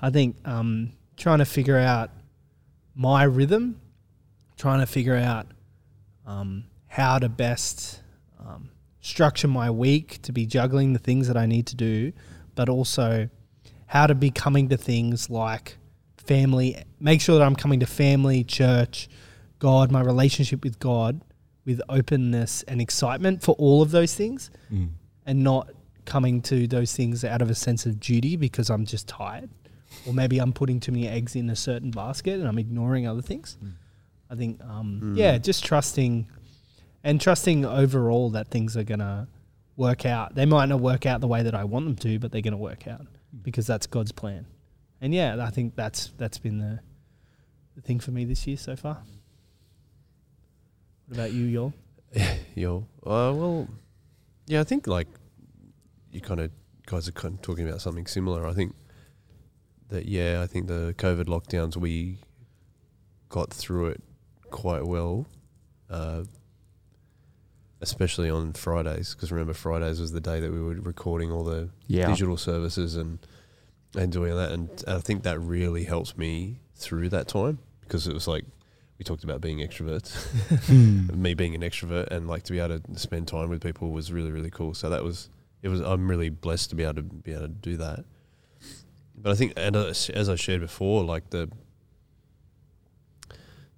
I 0.00 0.10
think 0.10 0.36
um, 0.44 0.92
trying 1.16 1.38
to 1.38 1.44
figure 1.44 1.78
out 1.78 2.10
my 2.94 3.24
rhythm, 3.24 3.80
trying 4.56 4.80
to 4.80 4.86
figure 4.86 5.16
out 5.16 5.46
um, 6.26 6.64
how 6.86 7.18
to 7.18 7.28
best 7.28 8.02
um, 8.38 8.70
structure 9.00 9.48
my 9.48 9.70
week 9.70 10.20
to 10.22 10.32
be 10.32 10.46
juggling 10.46 10.92
the 10.92 10.98
things 10.98 11.26
that 11.28 11.36
I 11.36 11.46
need 11.46 11.66
to 11.68 11.76
do, 11.76 12.12
but 12.54 12.68
also 12.68 13.28
how 13.86 14.06
to 14.06 14.14
be 14.14 14.30
coming 14.30 14.68
to 14.68 14.76
things 14.76 15.30
like 15.30 15.76
family, 16.34 16.76
make 17.00 17.20
sure 17.20 17.36
that 17.38 17.44
I'm 17.44 17.56
coming 17.56 17.80
to 17.80 17.86
family, 17.86 18.44
church, 18.44 19.08
God, 19.58 19.90
my 19.90 20.00
relationship 20.00 20.62
with 20.62 20.78
God 20.78 21.20
with 21.64 21.80
openness 21.88 22.62
and 22.68 22.80
excitement 22.80 23.42
for 23.42 23.54
all 23.58 23.82
of 23.82 23.90
those 23.90 24.14
things 24.14 24.50
Mm. 24.72 24.90
and 25.26 25.42
not 25.42 25.70
coming 26.04 26.40
to 26.42 26.66
those 26.68 26.94
things 26.94 27.24
out 27.24 27.42
of 27.42 27.50
a 27.50 27.54
sense 27.54 27.84
of 27.86 27.98
duty 28.00 28.36
because 28.36 28.70
I'm 28.70 28.84
just 28.86 29.06
tired. 29.08 29.50
Or 30.06 30.14
maybe 30.14 30.38
I'm 30.38 30.52
putting 30.52 30.78
too 30.80 30.92
many 30.92 31.08
eggs 31.08 31.34
in 31.34 31.50
a 31.50 31.56
certain 31.56 31.90
basket 31.90 32.38
and 32.38 32.46
I'm 32.48 32.58
ignoring 32.58 33.06
other 33.08 33.22
things. 33.22 33.58
Mm. 33.62 33.72
I 34.30 34.34
think, 34.36 34.60
um, 34.64 35.00
Mm. 35.02 35.16
yeah, 35.18 35.36
just 35.38 35.64
trusting 35.64 36.26
and 37.02 37.20
trusting 37.20 37.64
overall 37.64 38.30
that 38.30 38.48
things 38.48 38.76
are 38.76 38.84
going 38.84 39.00
to 39.00 39.26
work 39.76 40.06
out. 40.06 40.34
They 40.36 40.46
might 40.46 40.68
not 40.68 40.80
work 40.80 41.06
out 41.06 41.20
the 41.20 41.28
way 41.34 41.42
that 41.42 41.54
I 41.54 41.64
want 41.64 41.84
them 41.86 41.96
to, 41.96 42.18
but 42.20 42.30
they're 42.30 42.40
going 42.50 42.52
to 42.60 42.64
work 42.70 42.86
out 42.86 43.06
because 43.42 43.66
that's 43.66 43.86
God's 43.88 44.12
plan. 44.12 44.46
And 45.00 45.14
yeah, 45.14 45.36
I 45.44 45.50
think 45.50 45.74
that's 45.76 46.10
that's 46.18 46.38
been 46.38 46.58
the, 46.58 46.80
the 47.74 47.80
thing 47.82 48.00
for 48.00 48.10
me 48.10 48.24
this 48.24 48.46
year 48.46 48.56
so 48.56 48.76
far. 48.76 48.98
What 51.06 51.16
about 51.18 51.32
you, 51.32 51.72
Yol? 52.14 52.36
Yo, 52.54 52.86
uh, 53.04 53.32
well, 53.34 53.68
yeah, 54.46 54.60
I 54.60 54.64
think 54.64 54.86
like 54.86 55.08
you 56.12 56.20
kind 56.20 56.40
of 56.40 56.50
guys 56.86 57.08
are 57.08 57.12
kind 57.12 57.34
of 57.34 57.42
talking 57.42 57.68
about 57.68 57.80
something 57.80 58.06
similar. 58.06 58.46
I 58.46 58.52
think 58.52 58.74
that 59.88 60.06
yeah, 60.06 60.40
I 60.42 60.46
think 60.46 60.66
the 60.66 60.94
COVID 60.98 61.24
lockdowns 61.24 61.76
we 61.76 62.18
got 63.28 63.52
through 63.52 63.86
it 63.86 64.02
quite 64.50 64.84
well, 64.84 65.26
uh, 65.88 66.24
especially 67.80 68.28
on 68.28 68.52
Fridays 68.52 69.14
because 69.14 69.32
remember 69.32 69.54
Fridays 69.54 70.00
was 70.00 70.12
the 70.12 70.20
day 70.20 70.40
that 70.40 70.52
we 70.52 70.60
were 70.60 70.74
recording 70.74 71.30
all 71.32 71.44
the 71.44 71.70
Yeah. 71.86 72.06
digital 72.06 72.36
services 72.36 72.96
and 72.96 73.18
and 73.96 74.12
doing 74.12 74.34
that, 74.36 74.52
and 74.52 74.84
I 74.86 74.98
think 74.98 75.22
that 75.24 75.38
really 75.40 75.84
helped 75.84 76.16
me 76.16 76.60
through 76.76 77.08
that 77.10 77.28
time 77.28 77.58
because 77.80 78.06
it 78.06 78.14
was 78.14 78.28
like 78.28 78.44
we 78.98 79.04
talked 79.04 79.24
about 79.24 79.40
being 79.40 79.58
extroverts 79.58 80.10
Mm. 80.68 81.14
me 81.16 81.34
being 81.34 81.54
an 81.54 81.62
extrovert 81.62 82.08
and 82.08 82.28
like 82.28 82.42
to 82.44 82.52
be 82.52 82.60
able 82.60 82.78
to 82.78 82.98
spend 82.98 83.28
time 83.28 83.48
with 83.48 83.62
people 83.62 83.90
was 83.90 84.12
really 84.12 84.30
really 84.30 84.50
cool. 84.50 84.74
So 84.74 84.88
that 84.90 85.02
was 85.02 85.28
it 85.62 85.68
was 85.68 85.80
I'm 85.80 86.08
really 86.08 86.28
blessed 86.28 86.70
to 86.70 86.76
be 86.76 86.84
able 86.84 86.94
to 86.94 87.02
be 87.02 87.32
able 87.32 87.42
to 87.42 87.48
do 87.48 87.76
that. 87.78 88.04
But 89.16 89.32
I 89.32 89.34
think 89.34 89.54
and 89.56 89.76
as 89.76 90.10
as 90.10 90.28
I 90.28 90.36
shared 90.36 90.60
before, 90.60 91.02
like 91.04 91.30
the 91.30 91.50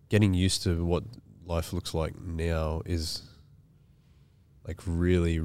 getting 0.08 0.34
used 0.34 0.62
to 0.64 0.84
what 0.84 1.04
life 1.46 1.72
looks 1.72 1.94
like 1.94 2.20
now 2.20 2.82
is 2.84 3.22
like 4.66 4.80
really 4.86 5.40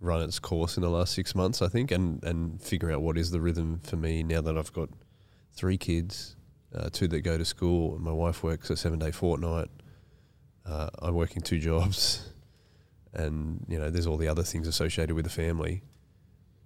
run 0.00 0.22
its 0.22 0.38
course 0.38 0.76
in 0.76 0.82
the 0.82 0.90
last 0.90 1.14
six 1.14 1.34
months, 1.34 1.60
I 1.62 1.68
think, 1.68 1.90
and 1.90 2.22
and 2.24 2.60
figure 2.62 2.90
out 2.90 3.02
what 3.02 3.18
is 3.18 3.30
the 3.30 3.40
rhythm 3.40 3.80
for 3.82 3.96
me 3.96 4.22
now 4.22 4.40
that 4.40 4.56
I've 4.56 4.72
got 4.72 4.88
three 5.52 5.78
kids, 5.78 6.36
uh, 6.74 6.88
two 6.90 7.08
that 7.08 7.20
go 7.20 7.38
to 7.38 7.44
school, 7.44 7.96
and 7.96 8.04
my 8.04 8.12
wife 8.12 8.42
works 8.42 8.70
a 8.70 8.76
seven 8.76 8.98
day 8.98 9.10
fortnight. 9.10 9.68
Uh, 10.64 10.90
I'm 11.00 11.14
working 11.14 11.42
two 11.42 11.58
jobs, 11.58 12.30
and 13.12 13.64
you 13.68 13.78
know, 13.78 13.90
there's 13.90 14.06
all 14.06 14.16
the 14.16 14.28
other 14.28 14.42
things 14.42 14.68
associated 14.68 15.14
with 15.14 15.24
the 15.24 15.30
family, 15.30 15.82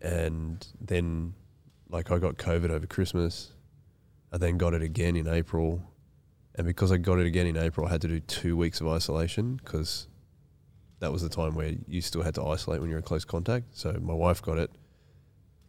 and 0.00 0.66
then 0.80 1.34
like 1.88 2.10
I 2.10 2.18
got 2.18 2.36
COVID 2.36 2.70
over 2.70 2.86
Christmas, 2.86 3.52
I 4.32 4.38
then 4.38 4.58
got 4.58 4.74
it 4.74 4.82
again 4.82 5.16
in 5.16 5.28
April, 5.28 5.82
and 6.54 6.66
because 6.66 6.92
I 6.92 6.98
got 6.98 7.18
it 7.18 7.26
again 7.26 7.46
in 7.46 7.56
April, 7.56 7.86
I 7.86 7.90
had 7.90 8.00
to 8.02 8.08
do 8.08 8.20
two 8.20 8.56
weeks 8.56 8.80
of 8.80 8.88
isolation 8.88 9.56
because 9.56 10.08
that 11.02 11.10
was 11.10 11.20
the 11.20 11.28
time 11.28 11.56
where 11.56 11.72
you 11.88 12.00
still 12.00 12.22
had 12.22 12.36
to 12.36 12.44
isolate 12.46 12.80
when 12.80 12.88
you're 12.88 13.00
in 13.00 13.04
close 13.04 13.24
contact. 13.24 13.76
So 13.76 13.92
my 14.00 14.14
wife 14.14 14.40
got 14.40 14.56
it 14.56 14.70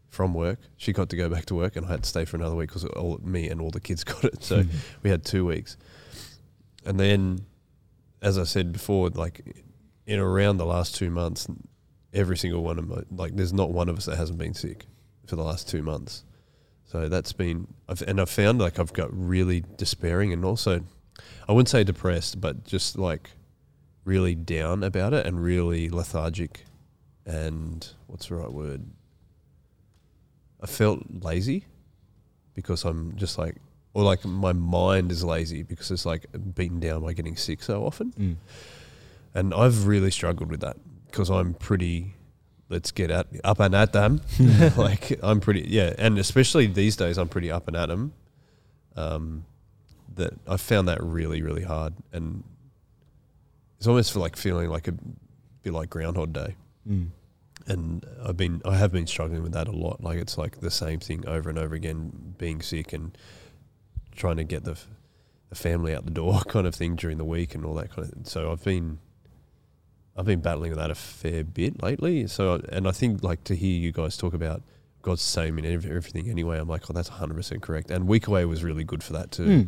from 0.09 0.35
work. 0.35 0.59
She 0.77 0.93
got 0.93 1.09
to 1.09 1.15
go 1.15 1.27
back 1.27 1.47
to 1.47 1.55
work, 1.55 1.75
and 1.75 1.87
I 1.87 1.89
had 1.89 2.03
to 2.03 2.09
stay 2.09 2.23
for 2.23 2.37
another 2.37 2.55
week 2.55 2.69
because 2.69 2.85
all 2.85 3.19
me 3.23 3.49
and 3.49 3.59
all 3.59 3.71
the 3.71 3.79
kids 3.79 4.03
got 4.13 4.23
it. 4.25 4.43
So 4.43 4.59
mm-hmm. 4.59 4.77
we 5.01 5.09
had 5.09 5.25
two 5.25 5.43
weeks, 5.43 5.75
and 6.85 6.99
then, 6.99 7.45
as 8.21 8.37
I 8.37 8.43
said 8.43 8.71
before, 8.71 9.09
like 9.09 9.41
in 10.05 10.19
around 10.19 10.57
the 10.57 10.67
last 10.67 10.93
two 10.93 11.09
months, 11.09 11.47
every 12.13 12.37
single 12.37 12.61
one 12.63 12.77
of 12.77 12.87
my 12.87 13.01
like, 13.09 13.35
there's 13.35 13.53
not 13.53 13.71
one 13.71 13.89
of 13.89 13.97
us 13.97 14.05
that 14.05 14.17
hasn't 14.17 14.37
been 14.37 14.53
sick 14.53 14.85
for 15.25 15.35
the 15.35 15.43
last 15.43 15.67
two 15.67 15.81
months. 15.81 16.23
So 16.85 17.09
that's 17.09 17.33
been, 17.33 17.65
I've, 17.89 18.03
and 18.03 18.21
I've 18.21 18.29
found 18.29 18.59
like 18.59 18.77
I've 18.77 18.93
got 18.93 19.09
really 19.11 19.63
despairing 19.77 20.31
and 20.31 20.45
also, 20.45 20.81
I 21.49 21.53
wouldn't 21.53 21.69
say 21.69 21.83
depressed, 21.83 22.39
but 22.39 22.65
just 22.65 22.99
like 22.99 23.31
really 24.05 24.35
down 24.35 24.83
about 24.83 25.13
it 25.13 25.25
and 25.25 25.41
really 25.41 25.89
lethargic, 25.89 26.65
and 27.25 27.87
what's 28.07 28.27
the 28.27 28.35
right 28.35 28.51
word? 28.51 28.85
I 30.61 30.65
felt 30.65 31.03
lazy 31.21 31.65
because 32.53 32.85
I'm 32.85 33.15
just 33.15 33.37
like, 33.37 33.57
or 33.93 34.03
like 34.03 34.23
my 34.25 34.53
mind 34.53 35.11
is 35.11 35.23
lazy 35.23 35.63
because 35.63 35.91
it's 35.91 36.05
like 36.05 36.25
beaten 36.55 36.79
down 36.79 37.01
by 37.01 37.13
getting 37.13 37.35
sick 37.35 37.61
so 37.61 37.85
often. 37.85 38.11
Mm. 38.11 38.35
And 39.35 39.53
I've 39.53 39.87
really 39.87 40.11
struggled 40.11 40.49
with 40.49 40.61
that 40.61 40.77
because 41.07 41.29
I'm 41.29 41.53
pretty, 41.53 42.15
let's 42.69 42.91
get 42.91 43.11
at, 43.11 43.27
up 43.43 43.59
and 43.59 43.75
at 43.75 43.93
them. 43.93 44.21
like 44.77 45.19
I'm 45.21 45.39
pretty, 45.39 45.65
yeah. 45.67 45.93
And 45.97 46.17
especially 46.17 46.67
these 46.67 46.95
days, 46.95 47.17
I'm 47.17 47.29
pretty 47.29 47.51
up 47.51 47.67
and 47.67 47.75
at 47.77 47.89
them. 47.89 48.13
Um, 48.95 49.45
that 50.15 50.33
I 50.47 50.57
found 50.57 50.87
that 50.87 51.01
really, 51.03 51.41
really 51.41 51.63
hard. 51.63 51.93
And 52.11 52.43
it's 53.83 53.87
almost 53.89 54.13
for 54.13 54.19
like 54.19 54.37
feeling 54.37 54.69
like 54.69 54.87
a 54.87 54.93
bit 55.61 55.73
like 55.73 55.89
Groundhog 55.89 56.31
Day 56.31 56.55
Mm. 56.89 57.09
and 57.67 58.05
I've 58.25 58.37
been 58.37 58.61
I 58.63 58.77
have 58.77 58.93
been 58.93 59.07
struggling 59.07 59.43
with 59.43 59.51
that 59.51 59.67
a 59.67 59.71
lot. 59.71 60.01
Like 60.01 60.17
it's 60.19 60.37
like 60.37 60.61
the 60.61 60.71
same 60.71 60.99
thing 61.01 61.27
over 61.27 61.49
and 61.49 61.59
over 61.59 61.75
again, 61.75 62.33
being 62.37 62.61
sick 62.61 62.93
and 62.93 63.17
trying 64.15 64.37
to 64.37 64.43
get 64.45 64.63
the 64.63 64.71
f- 64.71 64.87
the 65.49 65.55
family 65.55 65.93
out 65.93 66.05
the 66.05 66.11
door 66.11 66.39
kind 66.47 66.65
of 66.65 66.73
thing 66.75 66.95
during 66.95 67.17
the 67.17 67.25
week 67.25 67.55
and 67.55 67.65
all 67.65 67.73
that 67.75 67.89
kind 67.91 68.07
of. 68.07 68.13
Thing. 68.13 68.23
So 68.23 68.51
I've 68.53 68.63
been 68.63 68.99
I've 70.15 70.25
been 70.25 70.41
battling 70.41 70.69
with 70.71 70.79
that 70.79 70.91
a 70.91 70.95
fair 70.95 71.43
bit 71.43 71.81
lately. 71.83 72.27
So 72.27 72.61
and 72.69 72.87
I 72.87 72.91
think 72.91 73.21
like 73.23 73.43
to 73.45 73.55
hear 73.55 73.77
you 73.79 73.91
guys 73.91 74.15
talk 74.17 74.33
about 74.33 74.61
God's 75.01 75.21
same 75.21 75.57
in 75.59 75.65
everything 75.65 76.29
anyway. 76.29 76.59
I'm 76.59 76.67
like, 76.69 76.89
oh, 76.89 76.93
that's 76.93 77.09
100 77.09 77.33
percent 77.33 77.61
correct. 77.61 77.91
And 77.91 78.07
week 78.07 78.27
away 78.27 78.45
was 78.45 78.63
really 78.63 78.83
good 78.83 79.03
for 79.03 79.13
that 79.13 79.31
too 79.31 79.45
Mm. 79.45 79.67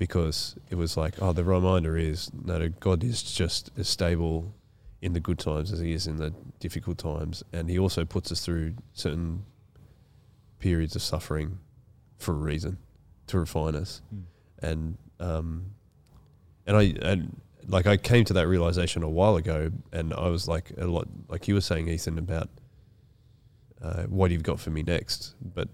Because 0.00 0.56
it 0.70 0.76
was 0.76 0.96
like, 0.96 1.20
oh, 1.20 1.34
the 1.34 1.44
reminder 1.44 1.94
is 1.94 2.30
no, 2.32 2.70
God 2.70 3.04
is 3.04 3.22
just 3.22 3.70
as 3.76 3.86
stable 3.86 4.54
in 5.02 5.12
the 5.12 5.20
good 5.20 5.38
times 5.38 5.70
as 5.72 5.80
He 5.80 5.92
is 5.92 6.06
in 6.06 6.16
the 6.16 6.32
difficult 6.58 6.96
times, 6.96 7.42
and 7.52 7.68
He 7.68 7.78
also 7.78 8.06
puts 8.06 8.32
us 8.32 8.42
through 8.42 8.76
certain 8.94 9.44
periods 10.58 10.96
of 10.96 11.02
suffering 11.02 11.58
for 12.16 12.32
a 12.32 12.38
reason 12.38 12.78
to 13.26 13.38
refine 13.38 13.74
us, 13.74 14.00
Mm. 14.14 14.22
and 14.62 14.98
um, 15.20 15.66
and 16.66 16.76
I 16.78 16.82
and 17.02 17.38
like 17.68 17.86
I 17.86 17.98
came 17.98 18.24
to 18.24 18.32
that 18.32 18.48
realization 18.48 19.02
a 19.02 19.08
while 19.08 19.36
ago, 19.36 19.70
and 19.92 20.14
I 20.14 20.28
was 20.30 20.48
like 20.48 20.72
a 20.78 20.86
lot 20.86 21.08
like 21.28 21.46
you 21.46 21.52
were 21.54 21.60
saying, 21.60 21.88
Ethan, 21.88 22.16
about 22.18 22.48
uh, 23.82 24.04
what 24.04 24.30
you've 24.30 24.42
got 24.42 24.58
for 24.60 24.70
me 24.70 24.82
next, 24.82 25.34
but 25.54 25.68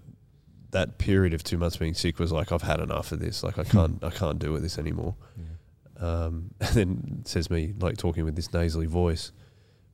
that 0.71 0.97
period 0.97 1.33
of 1.33 1.43
two 1.43 1.57
months 1.57 1.77
being 1.77 1.93
sick 1.93 2.19
was 2.19 2.31
like 2.31 2.51
I've 2.51 2.61
had 2.61 2.79
enough 2.79 3.11
of 3.11 3.19
this. 3.19 3.43
Like 3.43 3.57
I 3.57 3.63
can't 3.63 4.03
I 4.03 4.09
can't 4.09 4.39
do 4.39 4.51
with 4.51 4.63
this 4.63 4.77
anymore. 4.77 5.15
Um, 5.99 6.51
and 6.59 6.69
then 6.75 7.21
says 7.25 7.49
me 7.49 7.73
like 7.79 7.97
talking 7.97 8.25
with 8.25 8.35
this 8.35 8.53
nasally 8.53 8.85
voice. 8.85 9.31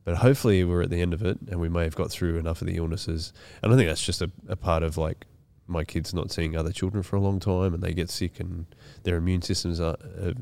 But 0.06 0.18
hopefully 0.18 0.64
we're 0.66 0.82
at 0.82 0.90
the 0.90 1.02
end 1.02 1.14
of 1.14 1.24
it 1.24 1.38
and 1.50 1.62
we 1.62 1.70
may 1.70 1.84
have 1.84 1.96
got 1.96 2.12
through 2.12 2.38
enough 2.38 2.62
of 2.62 2.68
the 2.68 2.76
illnesses. 2.76 3.32
And 3.62 3.74
I 3.74 3.78
think 3.78 3.88
that's 3.88 4.04
just 4.04 4.22
a, 4.22 4.30
a 4.50 4.56
part 4.58 4.84
of 4.84 4.98
like 4.98 5.26
my 5.66 5.86
kids 5.86 6.14
not 6.14 6.30
seeing 6.30 6.58
other 6.58 6.74
children 6.74 7.04
for 7.04 7.16
a 7.16 7.22
long 7.22 7.40
time 7.40 7.74
and 7.74 7.82
they 7.82 7.94
get 7.94 8.10
sick 8.10 8.40
and 8.42 8.66
their 9.04 9.16
immune 9.16 9.42
systems 9.42 9.80
are, 9.80 9.96
uh, 10.22 10.34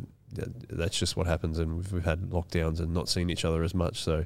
that's 0.70 0.98
just 0.98 1.16
what 1.16 1.28
happens. 1.28 1.60
And 1.60 1.78
we've, 1.78 1.94
we've 1.94 2.06
had 2.06 2.22
lockdowns 2.32 2.80
and 2.80 2.92
not 2.92 3.08
seen 3.08 3.30
each 3.30 3.46
other 3.46 3.62
as 3.62 3.76
much. 3.76 4.02
So 4.02 4.26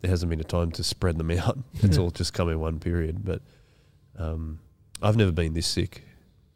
there 0.00 0.10
hasn't 0.10 0.28
been 0.28 0.40
a 0.40 0.44
time 0.44 0.72
to 0.72 0.82
spread 0.82 1.18
them 1.18 1.30
out. 1.38 1.58
It's 1.74 1.96
all 1.96 2.10
just 2.10 2.32
come 2.32 2.48
in 2.48 2.58
one 2.58 2.80
period. 2.80 3.24
But 3.24 3.42
um, 4.18 4.58
I've 5.02 5.16
never 5.16 5.32
been 5.32 5.54
this 5.54 5.66
sick. 5.66 6.02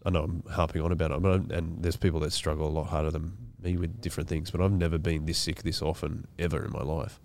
I 0.04 0.10
know 0.10 0.24
I'm 0.24 0.42
harping 0.50 0.82
on 0.82 0.92
about 0.92 1.10
it, 1.10 1.22
but 1.22 1.52
and 1.52 1.82
there's 1.82 1.96
people 1.96 2.20
that 2.20 2.32
struggle 2.32 2.66
a 2.66 2.70
lot 2.70 2.84
harder 2.84 3.10
than 3.10 3.36
me 3.60 3.76
with 3.76 4.00
different 4.00 4.28
things. 4.28 4.50
But 4.50 4.60
I've 4.60 4.72
never 4.72 4.98
been 4.98 5.26
this 5.26 5.38
sick 5.38 5.62
this 5.62 5.82
often 5.82 6.26
ever 6.38 6.64
in 6.64 6.72
my 6.72 6.82
life, 6.82 7.20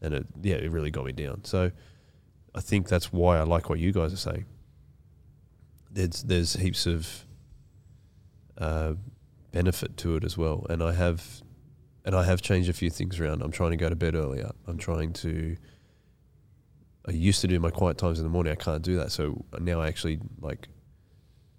and 0.00 0.14
it 0.14 0.26
yeah, 0.40 0.56
it 0.56 0.70
really 0.70 0.90
got 0.90 1.04
me 1.04 1.12
down. 1.12 1.44
So 1.44 1.72
I 2.54 2.60
think 2.60 2.88
that's 2.88 3.12
why 3.12 3.38
I 3.38 3.42
like 3.42 3.68
what 3.68 3.78
you 3.78 3.92
guys 3.92 4.12
are 4.12 4.16
saying. 4.18 4.46
There's 5.90 6.22
there's 6.22 6.54
heaps 6.54 6.86
of 6.86 7.26
uh, 8.58 8.94
benefit 9.52 9.96
to 9.98 10.16
it 10.16 10.24
as 10.24 10.36
well. 10.36 10.66
And 10.70 10.82
I 10.82 10.92
have, 10.92 11.42
and 12.04 12.14
I 12.14 12.24
have 12.24 12.42
changed 12.42 12.68
a 12.68 12.72
few 12.72 12.90
things 12.90 13.20
around. 13.20 13.42
I'm 13.42 13.52
trying 13.52 13.72
to 13.72 13.76
go 13.76 13.88
to 13.88 13.96
bed 13.96 14.14
earlier. 14.14 14.50
I'm 14.66 14.78
trying 14.78 15.12
to. 15.14 15.56
I 17.08 17.12
used 17.12 17.40
to 17.42 17.48
do 17.48 17.60
my 17.60 17.70
quiet 17.70 17.98
times 17.98 18.18
in 18.18 18.24
the 18.24 18.30
morning. 18.30 18.52
I 18.52 18.56
can't 18.56 18.82
do 18.82 18.96
that, 18.96 19.12
so 19.12 19.44
now 19.60 19.80
I 19.80 19.88
actually 19.88 20.18
like 20.40 20.68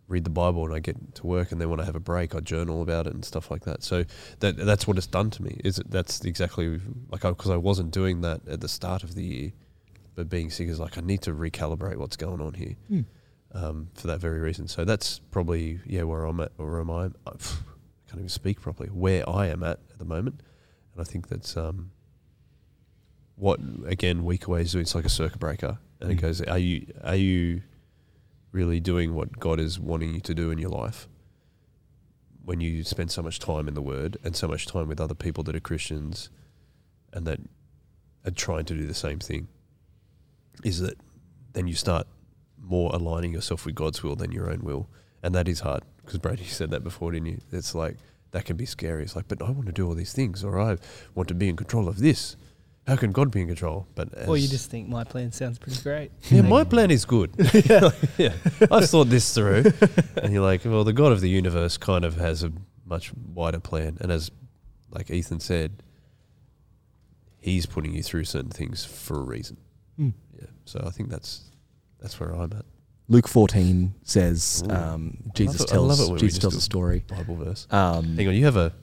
read 0.08 0.24
the 0.24 0.30
Bible 0.30 0.66
and 0.66 0.74
I 0.74 0.80
get 0.80 1.16
to 1.16 1.28
work, 1.28 1.52
and 1.52 1.60
then 1.60 1.70
when 1.70 1.80
I 1.80 1.86
have 1.86 1.96
a 1.96 2.00
break, 2.02 2.36
I 2.36 2.40
journal 2.40 2.82
about 2.82 3.08
it 3.08 3.14
and 3.14 3.24
stuff 3.24 3.52
like 3.52 3.64
that. 3.66 3.84
So 3.84 4.04
that 4.40 4.58
that's 4.58 4.88
what 4.88 4.98
it's 4.98 5.08
done 5.08 5.30
to 5.32 5.44
me. 5.44 5.60
Is 5.64 5.80
it? 5.80 5.90
That's 5.90 6.24
exactly 6.26 6.80
like 7.10 7.22
because 7.22 7.50
I, 7.52 7.58
wasn't 7.58 7.92
doing 7.92 8.22
that 8.22 8.48
at 8.48 8.62
the 8.62 8.68
start 8.68 9.04
of 9.04 9.16
the 9.16 9.24
year, 9.24 9.52
but 10.16 10.30
being 10.30 10.50
sick 10.50 10.68
is 10.68 10.80
like 10.80 10.98
I 10.98 11.02
need 11.02 11.22
to 11.24 11.34
recalibrate 11.34 11.98
what's 11.98 12.18
going 12.18 12.42
on 12.42 12.54
here 12.54 12.76
Hmm. 12.88 13.02
um, 13.54 13.88
for 13.94 14.08
that 14.08 14.20
very 14.20 14.40
reason. 14.40 14.68
So 14.68 14.86
that's 14.86 15.20
probably 15.32 15.80
yeah 15.86 16.04
where 16.04 16.26
I'm 16.26 16.40
at, 16.42 16.52
or 16.58 16.80
am 16.80 16.90
I? 16.92 17.06
I 17.28 17.32
can't 18.10 18.20
even 18.20 18.30
speak 18.30 18.62
properly. 18.62 18.90
Where 18.90 19.30
I 19.30 19.48
am 19.48 19.64
at 19.64 19.80
at 19.92 20.00
the 20.00 20.06
moment, 20.06 20.42
and 20.94 21.02
I 21.02 21.04
think 21.04 21.28
that's 21.28 21.56
um, 21.58 21.92
what 23.38 23.60
again 23.86 24.26
week 24.26 24.48
away 24.48 24.62
is 24.62 24.72
doing. 24.74 24.82
It's 24.82 24.96
like 24.96 25.06
a 25.06 25.10
circuit 25.10 25.40
breaker, 25.40 25.78
and 26.02 26.12
it 26.12 26.18
Mm. 26.18 26.22
goes, 26.22 26.42
are 26.42 26.58
you 26.58 26.88
are 27.04 27.16
you 27.16 27.62
really 28.52 28.80
doing 28.80 29.14
what 29.14 29.40
God 29.40 29.60
is 29.60 29.80
wanting 29.80 30.14
you 30.16 30.20
to 30.22 30.34
do 30.34 30.52
in 30.52 30.58
your 30.58 30.72
life? 30.72 31.08
When 32.44 32.60
you 32.62 32.84
spend 32.84 33.12
so 33.12 33.22
much 33.22 33.40
time 33.40 33.68
in 33.68 33.74
the 33.74 33.82
Word 33.82 34.18
and 34.24 34.36
so 34.36 34.48
much 34.48 34.66
time 34.66 34.88
with 34.88 35.00
other 35.02 35.14
people 35.14 35.44
that 35.46 35.56
are 35.56 35.60
Christians, 35.62 36.30
and 37.14 37.26
that 37.28 37.40
are 38.26 38.32
trying 38.32 38.66
to 38.66 38.74
do 38.74 38.86
the 38.88 38.94
same 38.94 39.20
thing, 39.20 39.48
is 40.64 40.80
that 40.80 40.98
then 41.54 41.68
you 41.68 41.76
start 41.76 42.08
more 42.60 42.90
aligning 42.94 43.34
yourself 43.34 43.66
with 43.66 43.76
God's 43.76 44.02
will 44.04 44.16
than 44.16 44.32
your 44.32 44.50
own 44.50 44.62
will, 44.64 44.90
and 45.22 45.36
that 45.36 45.48
is 45.48 45.60
hard 45.62 45.84
because 45.98 46.18
Brady 46.20 46.44
said 46.60 46.72
that 46.72 46.84
before, 46.84 47.12
didn't 47.12 47.28
you? 47.28 47.42
It's 47.52 47.76
like 47.76 47.98
that 48.32 48.46
can 48.46 48.58
be 48.58 48.66
scary. 48.66 49.04
It's 49.04 49.16
like, 49.16 49.28
but 49.28 49.42
I 49.42 49.52
want 49.52 49.68
to 49.68 49.72
do 49.72 49.88
all 49.88 49.94
these 49.94 50.14
things, 50.14 50.44
or 50.44 50.60
I 50.60 50.78
want 51.16 51.28
to 51.30 51.36
be 51.36 51.50
in 51.50 51.56
control 51.56 51.88
of 51.88 52.00
this. 52.00 52.36
How 52.88 52.96
can 52.96 53.12
God 53.12 53.32
be 53.32 53.42
in 53.42 53.48
control? 53.48 53.86
But 53.96 54.10
Or 54.28 54.38
you 54.38 54.48
just 54.48 54.72
think 54.72 54.88
my 54.88 55.04
plan 55.04 55.32
sounds 55.34 55.60
pretty 55.60 55.82
great. 55.82 56.12
yeah, 56.32 56.42
my 56.42 56.64
plan 56.64 56.90
is 56.90 57.04
good. 57.04 57.32
yeah. 58.18 58.32
I've 58.72 58.90
thought 58.90 59.10
this 59.10 59.34
through. 59.34 59.66
And 60.24 60.32
you're 60.32 60.42
like, 60.42 60.64
well, 60.64 60.86
the 60.86 60.94
God 60.94 61.12
of 61.12 61.20
the 61.20 61.30
universe 61.30 61.78
kind 61.78 62.06
of 62.06 62.16
has 62.16 62.44
a 62.44 62.52
much 62.86 63.12
wider 63.14 63.60
plan. 63.60 63.98
And 64.00 64.10
as, 64.10 64.32
like 64.90 65.12
Ethan 65.12 65.42
said, 65.42 65.84
he's 67.40 67.66
putting 67.66 67.94
you 67.94 68.04
through 68.04 68.24
certain 68.24 68.52
things 68.52 68.86
for 68.86 69.20
a 69.20 69.24
reason. 69.24 69.58
Mm. 70.00 70.14
Yeah. 70.40 70.48
So 70.66 70.82
I 70.86 70.90
think 70.92 71.10
that's 71.10 71.52
that's 72.00 72.20
where 72.20 72.32
I'm 72.32 72.54
at. 72.54 72.66
Luke 73.10 73.28
14 73.28 73.96
says 74.04 74.64
Ooh. 74.68 74.72
um, 74.74 75.18
I 75.28 75.32
Jesus 75.34 75.62
love 75.62 75.70
it- 75.70 75.74
I 75.74 75.78
love 75.78 75.88
tells 75.98 76.00
it 76.00 76.04
when 76.12 76.14
we 76.14 76.20
Jesus 76.20 76.34
just 76.38 76.42
tells 76.42 76.54
do 76.54 76.58
a 76.60 76.62
story. 76.62 77.04
Bible 77.08 77.36
verse. 77.36 77.68
Um, 77.72 78.16
Hang 78.18 78.28
on, 78.28 78.34
you 78.36 78.46
have 78.46 78.58
a 78.58 78.74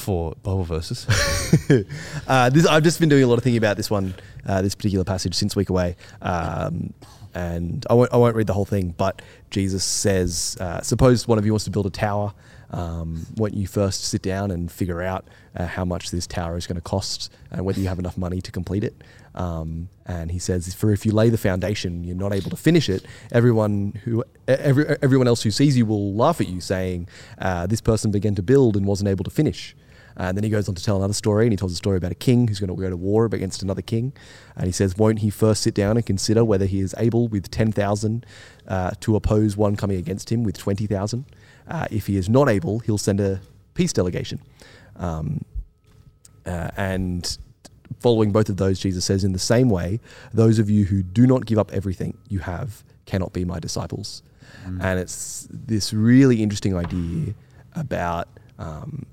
four 0.00 0.34
Bible 0.42 0.64
verses. 0.64 1.06
uh, 2.26 2.50
this, 2.50 2.66
I've 2.66 2.82
just 2.82 2.98
been 2.98 3.08
doing 3.08 3.22
a 3.22 3.26
lot 3.26 3.38
of 3.38 3.44
thinking 3.44 3.58
about 3.58 3.76
this 3.76 3.90
one, 3.90 4.14
uh, 4.46 4.62
this 4.62 4.74
particular 4.74 5.04
passage 5.04 5.34
since 5.34 5.54
week 5.54 5.70
away, 5.70 5.96
um, 6.22 6.92
and 7.34 7.86
I 7.88 7.94
won't, 7.94 8.12
I 8.12 8.16
won't 8.16 8.34
read 8.34 8.46
the 8.46 8.54
whole 8.54 8.64
thing. 8.64 8.94
But 8.96 9.22
Jesus 9.50 9.84
says, 9.84 10.56
uh, 10.58 10.80
"Suppose 10.80 11.28
one 11.28 11.38
of 11.38 11.46
you 11.46 11.52
wants 11.52 11.64
to 11.66 11.70
build 11.70 11.86
a 11.86 11.90
tower. 11.90 12.34
Um, 12.72 13.26
won't 13.36 13.54
you 13.54 13.66
first 13.66 14.04
sit 14.04 14.22
down 14.22 14.52
and 14.52 14.70
figure 14.70 15.02
out 15.02 15.24
uh, 15.56 15.66
how 15.66 15.84
much 15.84 16.12
this 16.12 16.26
tower 16.26 16.56
is 16.56 16.68
going 16.68 16.76
to 16.76 16.82
cost 16.82 17.32
and 17.50 17.64
whether 17.64 17.80
you 17.80 17.88
have 17.88 17.98
enough 17.98 18.16
money 18.16 18.40
to 18.40 18.50
complete 18.50 18.84
it?" 18.84 18.94
Um, 19.34 19.88
and 20.06 20.30
he 20.30 20.40
says, 20.40 20.72
"For 20.74 20.92
if 20.92 21.06
you 21.06 21.12
lay 21.12 21.28
the 21.28 21.38
foundation, 21.38 22.02
you're 22.04 22.16
not 22.16 22.32
able 22.32 22.50
to 22.50 22.56
finish 22.56 22.88
it. 22.88 23.04
Everyone 23.30 24.00
who, 24.04 24.24
every, 24.48 24.96
everyone 25.02 25.28
else 25.28 25.42
who 25.42 25.52
sees 25.52 25.76
you 25.76 25.86
will 25.86 26.14
laugh 26.14 26.40
at 26.40 26.48
you, 26.48 26.60
saying, 26.60 27.08
uh, 27.38 27.66
this 27.66 27.80
person 27.80 28.10
began 28.10 28.34
to 28.34 28.42
build 28.42 28.76
and 28.76 28.86
wasn't 28.86 29.08
able 29.08 29.24
to 29.24 29.30
finish.'" 29.30 29.76
And 30.20 30.36
then 30.36 30.44
he 30.44 30.50
goes 30.50 30.68
on 30.68 30.74
to 30.74 30.84
tell 30.84 30.98
another 30.98 31.14
story, 31.14 31.46
and 31.46 31.52
he 31.52 31.56
tells 31.56 31.72
a 31.72 31.76
story 31.76 31.96
about 31.96 32.12
a 32.12 32.16
king 32.16 32.46
who's 32.46 32.60
going 32.60 32.68
to 32.68 32.76
go 32.76 32.90
to 32.90 32.96
war 32.96 33.24
against 33.24 33.62
another 33.62 33.80
king. 33.80 34.12
And 34.54 34.66
he 34.66 34.72
says, 34.72 34.94
Won't 34.98 35.20
he 35.20 35.30
first 35.30 35.62
sit 35.62 35.74
down 35.74 35.96
and 35.96 36.04
consider 36.04 36.44
whether 36.44 36.66
he 36.66 36.80
is 36.80 36.94
able 36.98 37.26
with 37.28 37.50
10,000 37.50 38.26
uh, 38.68 38.90
to 39.00 39.16
oppose 39.16 39.56
one 39.56 39.76
coming 39.76 39.96
against 39.96 40.30
him 40.30 40.44
with 40.44 40.58
20,000? 40.58 41.24
Uh, 41.66 41.86
if 41.90 42.06
he 42.06 42.18
is 42.18 42.28
not 42.28 42.50
able, 42.50 42.80
he'll 42.80 42.98
send 42.98 43.18
a 43.18 43.40
peace 43.72 43.94
delegation. 43.94 44.42
Um, 44.96 45.42
uh, 46.44 46.68
and 46.76 47.38
following 48.00 48.30
both 48.30 48.50
of 48.50 48.58
those, 48.58 48.78
Jesus 48.78 49.06
says, 49.06 49.24
In 49.24 49.32
the 49.32 49.38
same 49.38 49.70
way, 49.70 50.00
those 50.34 50.58
of 50.58 50.68
you 50.68 50.84
who 50.84 51.02
do 51.02 51.26
not 51.26 51.46
give 51.46 51.58
up 51.58 51.72
everything 51.72 52.18
you 52.28 52.40
have 52.40 52.84
cannot 53.06 53.32
be 53.32 53.46
my 53.46 53.58
disciples. 53.58 54.22
And 54.82 54.98
it's 55.00 55.48
this 55.50 55.94
really 55.94 56.42
interesting 56.42 56.76
idea 56.76 57.32
about. 57.74 58.28
Um, 58.58 59.06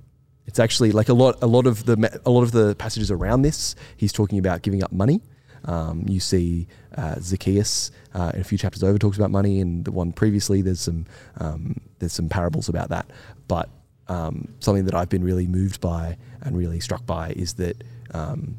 it's 0.47 0.59
actually 0.59 0.91
like 0.91 1.09
a 1.09 1.13
lot, 1.13 1.37
a 1.41 1.47
lot 1.47 1.67
of 1.67 1.85
the, 1.85 2.19
a 2.25 2.29
lot 2.29 2.43
of 2.43 2.51
the 2.51 2.75
passages 2.75 3.11
around 3.11 3.41
this. 3.41 3.75
He's 3.97 4.13
talking 4.13 4.39
about 4.39 4.61
giving 4.61 4.83
up 4.83 4.91
money. 4.91 5.21
Um, 5.65 6.05
you 6.07 6.19
see 6.19 6.67
uh, 6.95 7.15
Zacchaeus 7.19 7.91
uh, 8.13 8.31
in 8.33 8.41
a 8.41 8.43
few 8.43 8.57
chapters 8.57 8.83
over 8.83 8.97
talks 8.97 9.17
about 9.17 9.31
money, 9.31 9.59
and 9.59 9.83
the 9.83 9.91
one 9.91 10.13
previously 10.13 10.61
there's 10.61 10.79
some 10.79 11.05
um, 11.37 11.75
there's 11.99 12.13
some 12.13 12.29
parables 12.29 12.69
about 12.69 12.89
that. 12.89 13.11
But 13.47 13.69
um, 14.07 14.47
something 14.59 14.85
that 14.85 14.95
I've 14.95 15.09
been 15.09 15.23
really 15.23 15.47
moved 15.47 15.81
by 15.81 16.17
and 16.41 16.57
really 16.57 16.79
struck 16.79 17.05
by 17.05 17.31
is 17.31 17.55
that 17.55 17.83
um, 18.13 18.57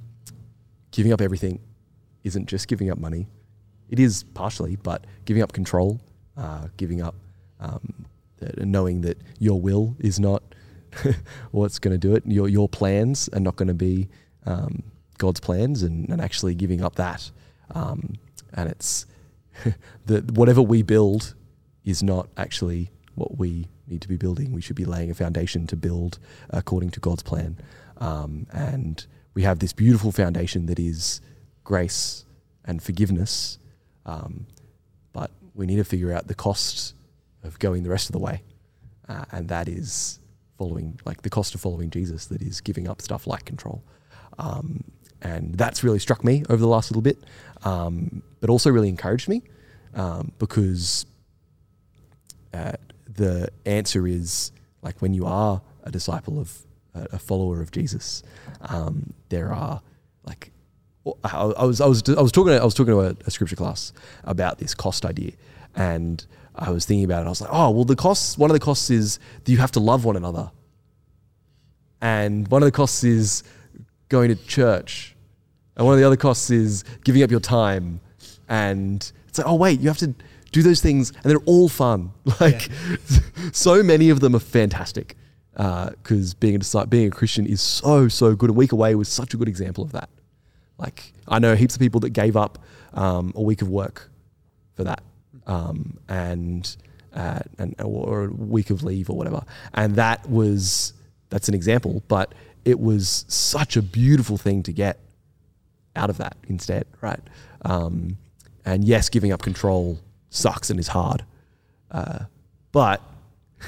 giving 0.91 1.13
up 1.13 1.23
everything 1.23 1.61
isn't 2.25 2.47
just 2.47 2.69
giving 2.69 2.91
up 2.91 2.99
money. 2.99 3.27
It 3.89 3.99
is 3.99 4.25
partially, 4.35 4.77
but 4.77 5.07
giving 5.25 5.43
up 5.43 5.53
control, 5.53 6.01
uh, 6.37 6.69
giving 6.77 7.01
up 7.01 7.15
um, 7.61 8.05
knowing 8.59 9.01
that 9.01 9.19
your 9.39 9.59
will 9.61 9.97
is 9.99 10.21
not 10.21 10.43
what's 11.51 11.79
going 11.79 11.93
to 11.93 11.99
do 11.99 12.15
it. 12.15 12.25
Your 12.27 12.49
your 12.49 12.69
plans 12.69 13.29
are 13.33 13.41
not 13.41 13.57
going 13.57 13.69
to 13.69 13.75
be 13.75 14.09
um, 14.47 14.83
God's 15.19 15.41
plans, 15.41 15.83
and, 15.83 16.09
and 16.09 16.21
actually 16.21 16.55
giving 16.55 16.83
up 16.83 16.97
that. 16.97 17.31
Um, 17.75 18.15
and 18.55 18.71
it's 18.71 19.07
that 20.07 20.31
whatever 20.33 20.63
we 20.63 20.83
build 20.83 21.35
is 21.85 22.03
not 22.03 22.29
actually 22.37 22.91
what 23.15 23.39
we 23.39 23.69
need 23.87 24.03
to 24.03 24.09
be 24.09 24.17
building. 24.17 24.53
We 24.53 24.61
should 24.61 24.77
be 24.77 24.85
laying 24.85 25.11
a 25.11 25.15
foundation 25.15 25.67
to 25.69 25.77
build 25.77 26.19
according 26.51 26.91
to 26.91 27.01
God's 27.01 27.23
plan. 27.23 27.59
Um, 27.99 28.47
and 28.53 29.05
we 29.35 29.43
have 29.43 29.59
this 29.59 29.73
beautiful 29.73 30.13
foundation 30.13 30.67
that 30.67 30.79
is 30.79 31.21
grace 31.65 32.25
and 32.65 32.83
forgiveness. 32.83 33.59
Um, 34.07 34.47
but 35.13 35.31
we 35.55 35.67
need 35.67 35.77
to 35.77 35.85
figure 35.85 36.13
out 36.13 36.29
the 36.29 36.35
cost 36.35 36.95
of 37.43 37.59
going 37.59 37.83
the 37.83 37.91
rest 37.91 38.09
of 38.09 38.13
the 38.13 38.19
way. 38.19 38.43
Uh, 39.09 39.25
and 39.33 39.49
that 39.49 39.69
is 39.69 40.21
following, 40.59 41.01
like 41.05 41.23
the 41.23 41.31
cost 41.31 41.55
of 41.55 41.61
following 41.61 41.91
Jesus, 41.91 42.27
that 42.27 42.43
is 42.43 42.61
giving 42.61 42.89
up 42.89 43.01
stuff 43.01 43.27
like 43.27 43.45
control. 43.45 43.83
Um, 44.39 44.85
and 45.23 45.55
that's 45.55 45.83
really 45.83 45.99
struck 45.99 46.23
me 46.23 46.45
over 46.49 46.61
the 46.61 46.69
last 46.69 46.91
little 46.91 47.03
bit, 47.03 47.19
um, 47.65 48.23
but 48.41 48.51
also 48.51 48.71
really 48.71 48.89
encouraged 48.89 49.29
me 49.29 49.43
um, 49.95 50.33
because 50.39 51.07
uh, 52.55 52.73
the 53.07 53.49
answer 53.67 54.07
is 54.07 54.53
like 54.83 55.01
when 55.03 55.15
you 55.15 55.27
are 55.27 55.61
a 55.83 55.91
disciple 55.91 56.39
of 56.39 56.59
a, 56.95 57.19
follower 57.19 57.61
of 57.61 57.71
Jesus, 57.71 58.23
um, 58.63 59.13
there 59.29 59.53
are 59.53 59.81
like 60.25 60.53
I, 61.25 61.37
I 61.37 61.65
was 61.65 61.81
I 61.81 61.87
was 61.87 62.03
I 62.09 62.21
was 62.21 62.33
talking 62.33 62.53
to, 62.53 62.61
I 62.61 62.65
was 62.65 62.75
talking 62.75 62.93
to 62.93 63.01
a, 63.01 63.17
a 63.27 63.31
scripture 63.31 63.57
class 63.57 63.93
about 64.25 64.59
this 64.59 64.75
cost 64.75 65.05
idea, 65.05 65.33
and 65.75 66.25
I 66.59 66.71
was 66.71 66.85
thinking 66.85 67.05
about 67.05 67.23
it. 67.23 67.27
I 67.27 67.29
was 67.29 67.41
like, 67.41 67.51
oh 67.53 67.71
well, 67.71 67.85
the 67.85 67.97
costs. 67.97 68.37
One 68.37 68.51
of 68.51 68.55
the 68.55 68.61
costs 68.61 68.91
is 68.91 69.19
that 69.45 69.51
you 69.51 69.59
have 69.59 69.73
to 69.73 69.81
love 69.81 70.05
one 70.05 70.17
another, 70.17 70.51
and 72.01 72.49
one 72.49 72.63
of 72.63 72.67
the 72.67 72.73
costs 72.73 73.05
is 73.05 73.45
going 74.09 74.29
to 74.29 74.35
church, 74.47 75.15
and 75.77 75.87
one 75.87 75.95
of 75.95 76.01
the 76.01 76.07
other 76.07 76.17
costs 76.17 76.51
is 76.51 76.85
giving 77.05 77.23
up 77.23 77.31
your 77.31 77.41
time, 77.41 78.01
and 78.49 79.13
it's 79.29 79.39
like, 79.39 79.47
oh 79.47 79.55
wait, 79.55 79.81
you 79.81 79.89
have 79.89 79.99
to 79.99 80.15
do 80.51 80.63
those 80.63 80.81
things, 80.81 81.11
and 81.11 81.25
they're 81.25 81.39
all 81.47 81.69
fun. 81.69 82.13
Like, 82.41 82.69
so 83.53 83.83
many 83.83 84.11
of 84.11 84.21
them 84.21 84.35
are 84.35 84.41
fantastic. 84.41 85.17
Because 85.53 86.35
being 86.35 86.55
a 86.55 86.59
disciple, 86.59 86.87
being 86.89 87.09
a 87.09 87.11
Christian 87.11 87.45
is 87.45 87.61
so 87.61 88.07
so 88.07 88.37
good. 88.37 88.51
A 88.51 88.53
week 88.53 88.71
away 88.71 88.95
was 88.95 89.09
such 89.09 89.35
a 89.35 89.37
good 89.37 89.49
example 89.49 89.83
of 89.83 89.91
that. 89.91 90.09
Like 90.79 91.13
I 91.27 91.41
know 91.41 91.57
heaps 91.57 91.75
of 91.75 91.81
people 91.81 92.01
that 92.01 92.11
gave 92.11 92.37
up 92.37 92.61
um, 92.95 93.33
a 93.35 93.43
week 93.43 93.61
of 93.61 93.69
work 93.69 94.09
for 94.75 94.85
that, 94.85 95.03
um, 95.49 95.99
and 96.09 96.77
uh, 97.15 97.41
and 97.59 97.75
or 97.83 98.27
a 98.27 98.31
week 98.31 98.71
of 98.71 98.85
leave 98.85 99.11
or 99.11 99.17
whatever. 99.17 99.43
And 99.75 99.97
that 99.97 100.29
was 100.29 100.93
that's 101.31 101.49
an 101.49 101.55
example, 101.55 102.03
but 102.07 102.35
it 102.65 102.79
was 102.79 103.25
such 103.29 103.77
a 103.77 103.83
beautiful 103.83 104.37
thing 104.37 104.63
to 104.63 104.73
get 104.73 105.01
out 105.97 106.11
of 106.11 106.19
that 106.19 106.37
instead, 106.49 106.87
right? 107.01 107.21
Um, 107.63 108.19
and 108.65 108.85
yes, 108.85 109.09
giving 109.09 109.33
up 109.33 109.43
control 109.43 109.99
sucks 110.31 110.71
and 110.71 110.79
is 110.79 110.89
hard, 110.89 111.25
uh, 111.91 112.21
but 112.71 113.03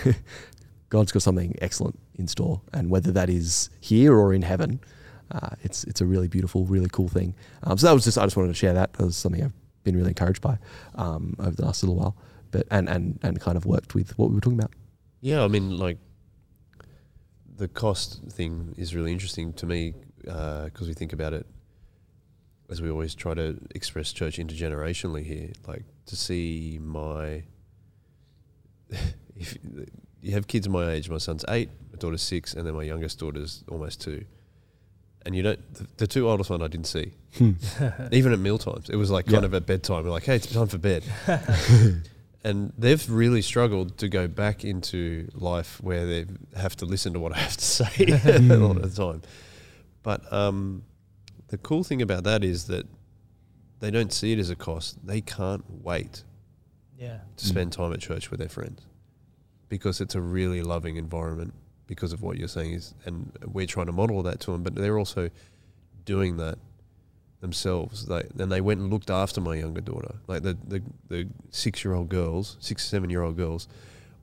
God's 0.90 1.12
got 1.12 1.22
something 1.22 1.56
excellent 1.60 1.98
in 2.16 2.28
store, 2.28 2.60
and 2.72 2.90
whether 2.90 3.10
that 3.12 3.30
is 3.30 3.70
here 3.80 4.14
or 4.14 4.34
in 4.34 4.42
heaven, 4.42 4.80
uh, 5.32 5.50
it's 5.62 5.84
it's 5.84 6.00
a 6.00 6.06
really 6.06 6.28
beautiful, 6.28 6.66
really 6.66 6.88
cool 6.92 7.08
thing. 7.08 7.34
Um, 7.62 7.78
so 7.78 7.86
that 7.86 7.94
was 7.94 8.04
just 8.04 8.18
I 8.18 8.24
just 8.24 8.36
wanted 8.36 8.48
to 8.48 8.54
share 8.54 8.74
that. 8.74 8.92
That 8.94 9.04
was 9.04 9.16
something 9.16 9.42
I've 9.42 9.54
been 9.84 9.96
really 9.96 10.10
encouraged 10.10 10.40
by 10.40 10.58
um, 10.94 11.36
over 11.38 11.52
the 11.52 11.64
last 11.64 11.82
little 11.82 11.96
while, 11.96 12.16
but 12.50 12.66
and 12.70 12.88
and 12.88 13.18
and 13.22 13.40
kind 13.40 13.56
of 13.56 13.66
worked 13.66 13.94
with 13.94 14.16
what 14.18 14.30
we 14.30 14.34
were 14.34 14.40
talking 14.40 14.58
about. 14.58 14.72
Yeah, 15.20 15.44
I 15.44 15.48
mean, 15.48 15.78
like 15.78 15.98
the 17.56 17.68
cost 17.68 18.22
thing 18.30 18.74
is 18.78 18.94
really 18.94 19.12
interesting 19.12 19.52
to 19.54 19.66
me 19.66 19.94
because 20.22 20.88
we 20.88 20.94
think 20.94 21.12
about 21.12 21.32
it 21.32 21.46
as 22.70 22.80
we 22.80 22.88
always 22.88 23.14
try 23.14 23.34
to 23.34 23.58
express 23.74 24.12
church 24.12 24.38
intergenerationally 24.38 25.24
here. 25.24 25.50
Like 25.66 25.84
to 26.06 26.16
see 26.16 26.78
my, 26.80 27.42
if 29.36 29.58
you 30.22 30.32
have 30.32 30.46
kids 30.46 30.68
my 30.68 30.90
age, 30.90 31.10
my 31.10 31.18
son's 31.18 31.44
eight, 31.48 31.68
my 31.92 31.98
daughter's 31.98 32.22
six, 32.22 32.54
and 32.54 32.66
then 32.66 32.74
my 32.74 32.84
youngest 32.84 33.18
daughter's 33.18 33.64
almost 33.68 34.00
two. 34.00 34.24
And 35.26 35.36
you 35.36 35.42
don't, 35.42 35.74
the, 35.74 35.86
the 35.98 36.06
two 36.06 36.28
oldest 36.28 36.48
one 36.50 36.62
I 36.62 36.68
didn't 36.68 36.86
see, 36.86 37.12
Hmm. 37.36 37.52
even 38.12 38.32
at 38.32 38.38
meal 38.38 38.56
times. 38.58 38.88
It 38.88 38.96
was 38.96 39.10
like 39.10 39.26
kind 39.26 39.42
Yeah. 39.42 39.46
of 39.46 39.54
at 39.54 39.66
bedtime. 39.66 40.04
We're 40.04 40.10
like, 40.10 40.24
hey, 40.24 40.36
it's 40.36 40.46
time 40.52 40.66
for 40.66 40.78
bed. 40.78 41.04
and 42.44 42.72
they've 42.78 43.08
really 43.10 43.42
struggled 43.42 43.98
to 43.98 44.08
go 44.08 44.26
back 44.26 44.64
into 44.64 45.28
life 45.34 45.78
where 45.82 46.06
they 46.06 46.26
have 46.56 46.74
to 46.76 46.86
listen 46.86 47.12
to 47.12 47.20
what 47.20 47.34
I 47.34 47.38
have 47.38 47.56
to 47.56 47.64
say 47.64 48.04
a 48.24 48.38
lot 48.56 48.76
of 48.78 48.94
the 48.94 49.02
time. 49.04 49.22
But 50.02 50.30
um, 50.32 50.84
the 51.48 51.58
cool 51.58 51.84
thing 51.84 52.00
about 52.00 52.24
that 52.24 52.42
is 52.42 52.66
that 52.68 52.86
they 53.80 53.90
don't 53.90 54.12
see 54.12 54.32
it 54.32 54.38
as 54.38 54.48
a 54.50 54.56
cost. 54.56 55.06
They 55.06 55.20
can't 55.20 55.64
wait 55.82 56.24
Yeah. 56.98 57.18
to 57.36 57.44
spend 57.46 57.72
time 57.72 57.92
at 57.92 58.00
church 58.00 58.30
with 58.30 58.40
their 58.40 58.48
friends 58.48 58.80
because 59.68 60.00
it's 60.00 60.14
a 60.14 60.20
really 60.20 60.62
loving 60.62 60.96
environment 60.96 61.52
because 61.90 62.12
of 62.14 62.22
what 62.22 62.38
you're 62.38 62.48
saying 62.48 62.72
is 62.72 62.94
and 63.04 63.32
we're 63.44 63.66
trying 63.66 63.86
to 63.86 63.92
model 63.92 64.22
that 64.22 64.38
to 64.38 64.52
them 64.52 64.62
but 64.62 64.74
they're 64.74 64.98
also 64.98 65.28
doing 66.04 66.36
that 66.38 66.56
themselves. 67.40 68.08
Like 68.08 68.28
and 68.38 68.50
they 68.50 68.60
went 68.60 68.80
and 68.80 68.90
looked 68.90 69.10
after 69.10 69.40
my 69.40 69.56
younger 69.56 69.80
daughter. 69.80 70.14
Like 70.26 70.42
the 70.42 70.56
the, 70.66 70.82
the 71.08 71.28
six 71.50 71.84
year 71.84 71.94
old 71.94 72.08
girls 72.08 72.56
six 72.60 72.86
seven 72.86 73.10
year 73.10 73.22
old 73.22 73.36
girls 73.36 73.68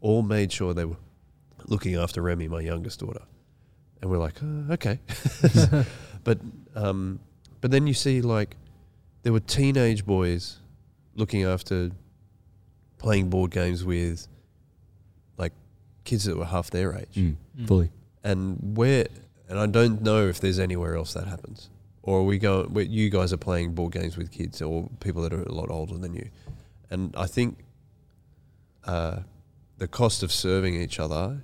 all 0.01 0.21
made 0.21 0.51
sure 0.51 0.73
they 0.73 0.85
were 0.85 0.97
looking 1.65 1.95
after 1.95 2.21
Remy 2.21 2.47
my 2.47 2.61
youngest 2.61 2.99
daughter. 2.99 3.23
And 4.01 4.09
we're 4.09 4.17
like 4.17 4.35
oh, 4.43 4.73
okay. 4.73 4.99
But 6.23 6.39
um 6.75 7.19
but 7.61 7.71
then 7.71 7.87
you 7.87 7.93
see 7.93 8.21
like 8.21 8.55
there 9.23 9.33
were 9.33 9.39
teenage 9.39 10.05
boys 10.05 10.57
looking 11.15 11.43
after 11.43 11.91
playing 12.97 13.29
board 13.29 13.51
games 13.51 13.83
with 13.83 14.27
kids 16.07 16.23
that 16.23 16.35
were 16.35 16.45
half 16.45 16.71
their 16.71 16.97
age. 16.97 17.15
Mm. 17.15 17.35
Fully. 17.67 17.91
And 18.23 18.75
where 18.75 19.07
and 19.47 19.59
I 19.59 19.65
don't 19.67 20.01
know 20.01 20.27
if 20.27 20.39
there's 20.39 20.59
anywhere 20.59 20.95
else 20.95 21.13
that 21.13 21.27
happens. 21.27 21.69
Or 22.01 22.25
we 22.25 22.37
go 22.37 22.63
where 22.63 22.85
you 22.85 23.09
guys 23.09 23.33
are 23.33 23.37
playing 23.37 23.73
board 23.73 23.93
games 23.93 24.17
with 24.17 24.31
kids 24.31 24.61
or 24.61 24.89
people 24.99 25.21
that 25.23 25.33
are 25.33 25.43
a 25.43 25.51
lot 25.51 25.69
older 25.69 25.97
than 25.97 26.13
you. 26.13 26.29
And 26.89 27.13
I 27.17 27.27
think 27.27 27.59
uh, 28.85 29.19
the 29.77 29.87
cost 29.87 30.23
of 30.23 30.31
serving 30.31 30.81
each 30.81 30.99
other 30.99 31.43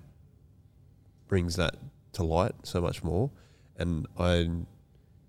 brings 1.27 1.55
that 1.57 1.75
to 2.13 2.23
light 2.23 2.53
so 2.63 2.79
much 2.79 3.03
more. 3.03 3.29
And 3.77 4.07
I 4.17 4.49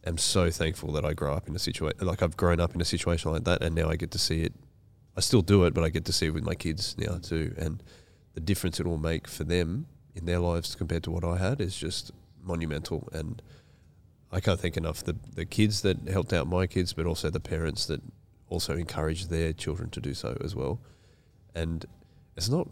am 0.06 0.18
so 0.18 0.50
thankful 0.50 0.92
that 0.92 1.04
I 1.04 1.14
grow 1.14 1.34
up 1.34 1.48
in 1.48 1.56
a 1.56 1.58
situation 1.58 2.06
like 2.06 2.22
I've 2.22 2.36
grown 2.36 2.60
up 2.60 2.74
in 2.74 2.80
a 2.80 2.84
situation 2.84 3.32
like 3.32 3.44
that, 3.44 3.62
and 3.62 3.74
now 3.74 3.88
I 3.88 3.96
get 3.96 4.10
to 4.12 4.18
see 4.18 4.42
it. 4.42 4.52
I 5.16 5.20
still 5.20 5.42
do 5.42 5.64
it, 5.64 5.74
but 5.74 5.82
I 5.82 5.88
get 5.88 6.04
to 6.06 6.12
see 6.12 6.26
it 6.26 6.34
with 6.34 6.44
my 6.44 6.54
kids 6.54 6.94
now 6.98 7.18
too, 7.18 7.54
and 7.56 7.82
the 8.34 8.40
difference 8.40 8.78
it 8.80 8.86
will 8.86 8.98
make 8.98 9.26
for 9.28 9.44
them 9.44 9.86
in 10.14 10.26
their 10.26 10.38
lives 10.38 10.74
compared 10.74 11.02
to 11.04 11.10
what 11.10 11.24
I 11.24 11.38
had 11.38 11.60
is 11.60 11.76
just 11.76 12.12
monumental. 12.42 13.08
And 13.12 13.40
I 14.30 14.40
can't 14.40 14.60
thank 14.60 14.76
enough 14.76 15.02
the 15.02 15.16
the 15.34 15.44
kids 15.44 15.82
that 15.82 16.08
helped 16.08 16.32
out 16.32 16.46
my 16.46 16.66
kids, 16.66 16.92
but 16.92 17.06
also 17.06 17.30
the 17.30 17.40
parents 17.40 17.86
that 17.86 18.00
also 18.48 18.76
encouraged 18.76 19.30
their 19.30 19.52
children 19.52 19.90
to 19.90 20.00
do 20.00 20.14
so 20.14 20.36
as 20.44 20.54
well. 20.54 20.80
And 21.54 21.86
it's 22.36 22.48
not 22.48 22.66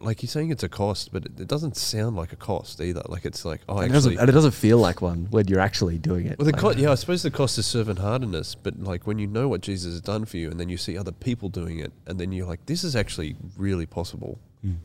like 0.00 0.22
you're 0.22 0.30
saying 0.30 0.50
it's 0.50 0.62
a 0.62 0.68
cost, 0.68 1.12
but 1.12 1.26
it, 1.26 1.46
doesn't 1.46 1.76
sound 1.76 2.16
like 2.16 2.32
a 2.32 2.36
cost 2.36 2.80
either. 2.80 3.02
Like 3.06 3.26
it's 3.26 3.44
like 3.44 3.60
oh, 3.68 3.78
and, 3.78 3.90
it 3.90 3.92
doesn't, 3.92 4.12
actually, 4.12 4.20
and 4.22 4.30
it 4.30 4.32
doesn't 4.32 4.52
feel 4.52 4.78
like 4.78 5.02
one 5.02 5.26
when 5.30 5.46
you're 5.46 5.60
actually 5.60 5.98
doing 5.98 6.24
it. 6.26 6.38
well, 6.38 6.46
the 6.46 6.52
Like- 6.52 6.60
co- 6.60 6.70
yeah, 6.70 6.90
I 6.90 6.94
suppose 6.94 7.22
the 7.22 7.30
cost 7.30 7.58
is 7.58 7.66
servant 7.66 7.98
heartedness, 7.98 8.54
but 8.54 8.80
like 8.80 9.06
when 9.06 9.18
you 9.18 9.26
know 9.26 9.46
what 9.46 9.60
Jesus 9.60 9.92
has 9.92 10.00
done 10.00 10.24
for 10.24 10.38
you, 10.38 10.50
and 10.50 10.58
then 10.58 10.70
you 10.70 10.78
see 10.78 10.96
other 10.96 11.12
people 11.12 11.50
doing 11.50 11.78
it, 11.80 11.92
and 12.06 12.18
then 12.18 12.32
you're 12.32 12.46
like, 12.46 12.64
this 12.64 12.82
is 12.82 12.96
actually 12.96 13.36
really 13.58 13.86
possible 13.86 14.38
Mm. 14.64 14.76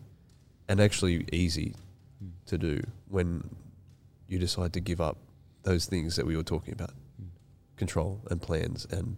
And 0.70 0.80
actually 0.80 1.26
easy 1.34 1.76
to 2.46 2.58
do 2.58 2.82
when 3.10 3.50
you 4.28 4.40
decide 4.40 4.72
to 4.74 4.80
give 4.80 5.02
up 5.02 5.18
those 5.64 5.86
things 5.86 6.16
that 6.16 6.26
we 6.26 6.38
were 6.38 6.44
talking 6.44 6.74
about 6.74 6.92
Mm. 7.22 7.28
control 7.76 8.22
and 8.32 8.42
plans 8.42 8.86
and 8.90 9.18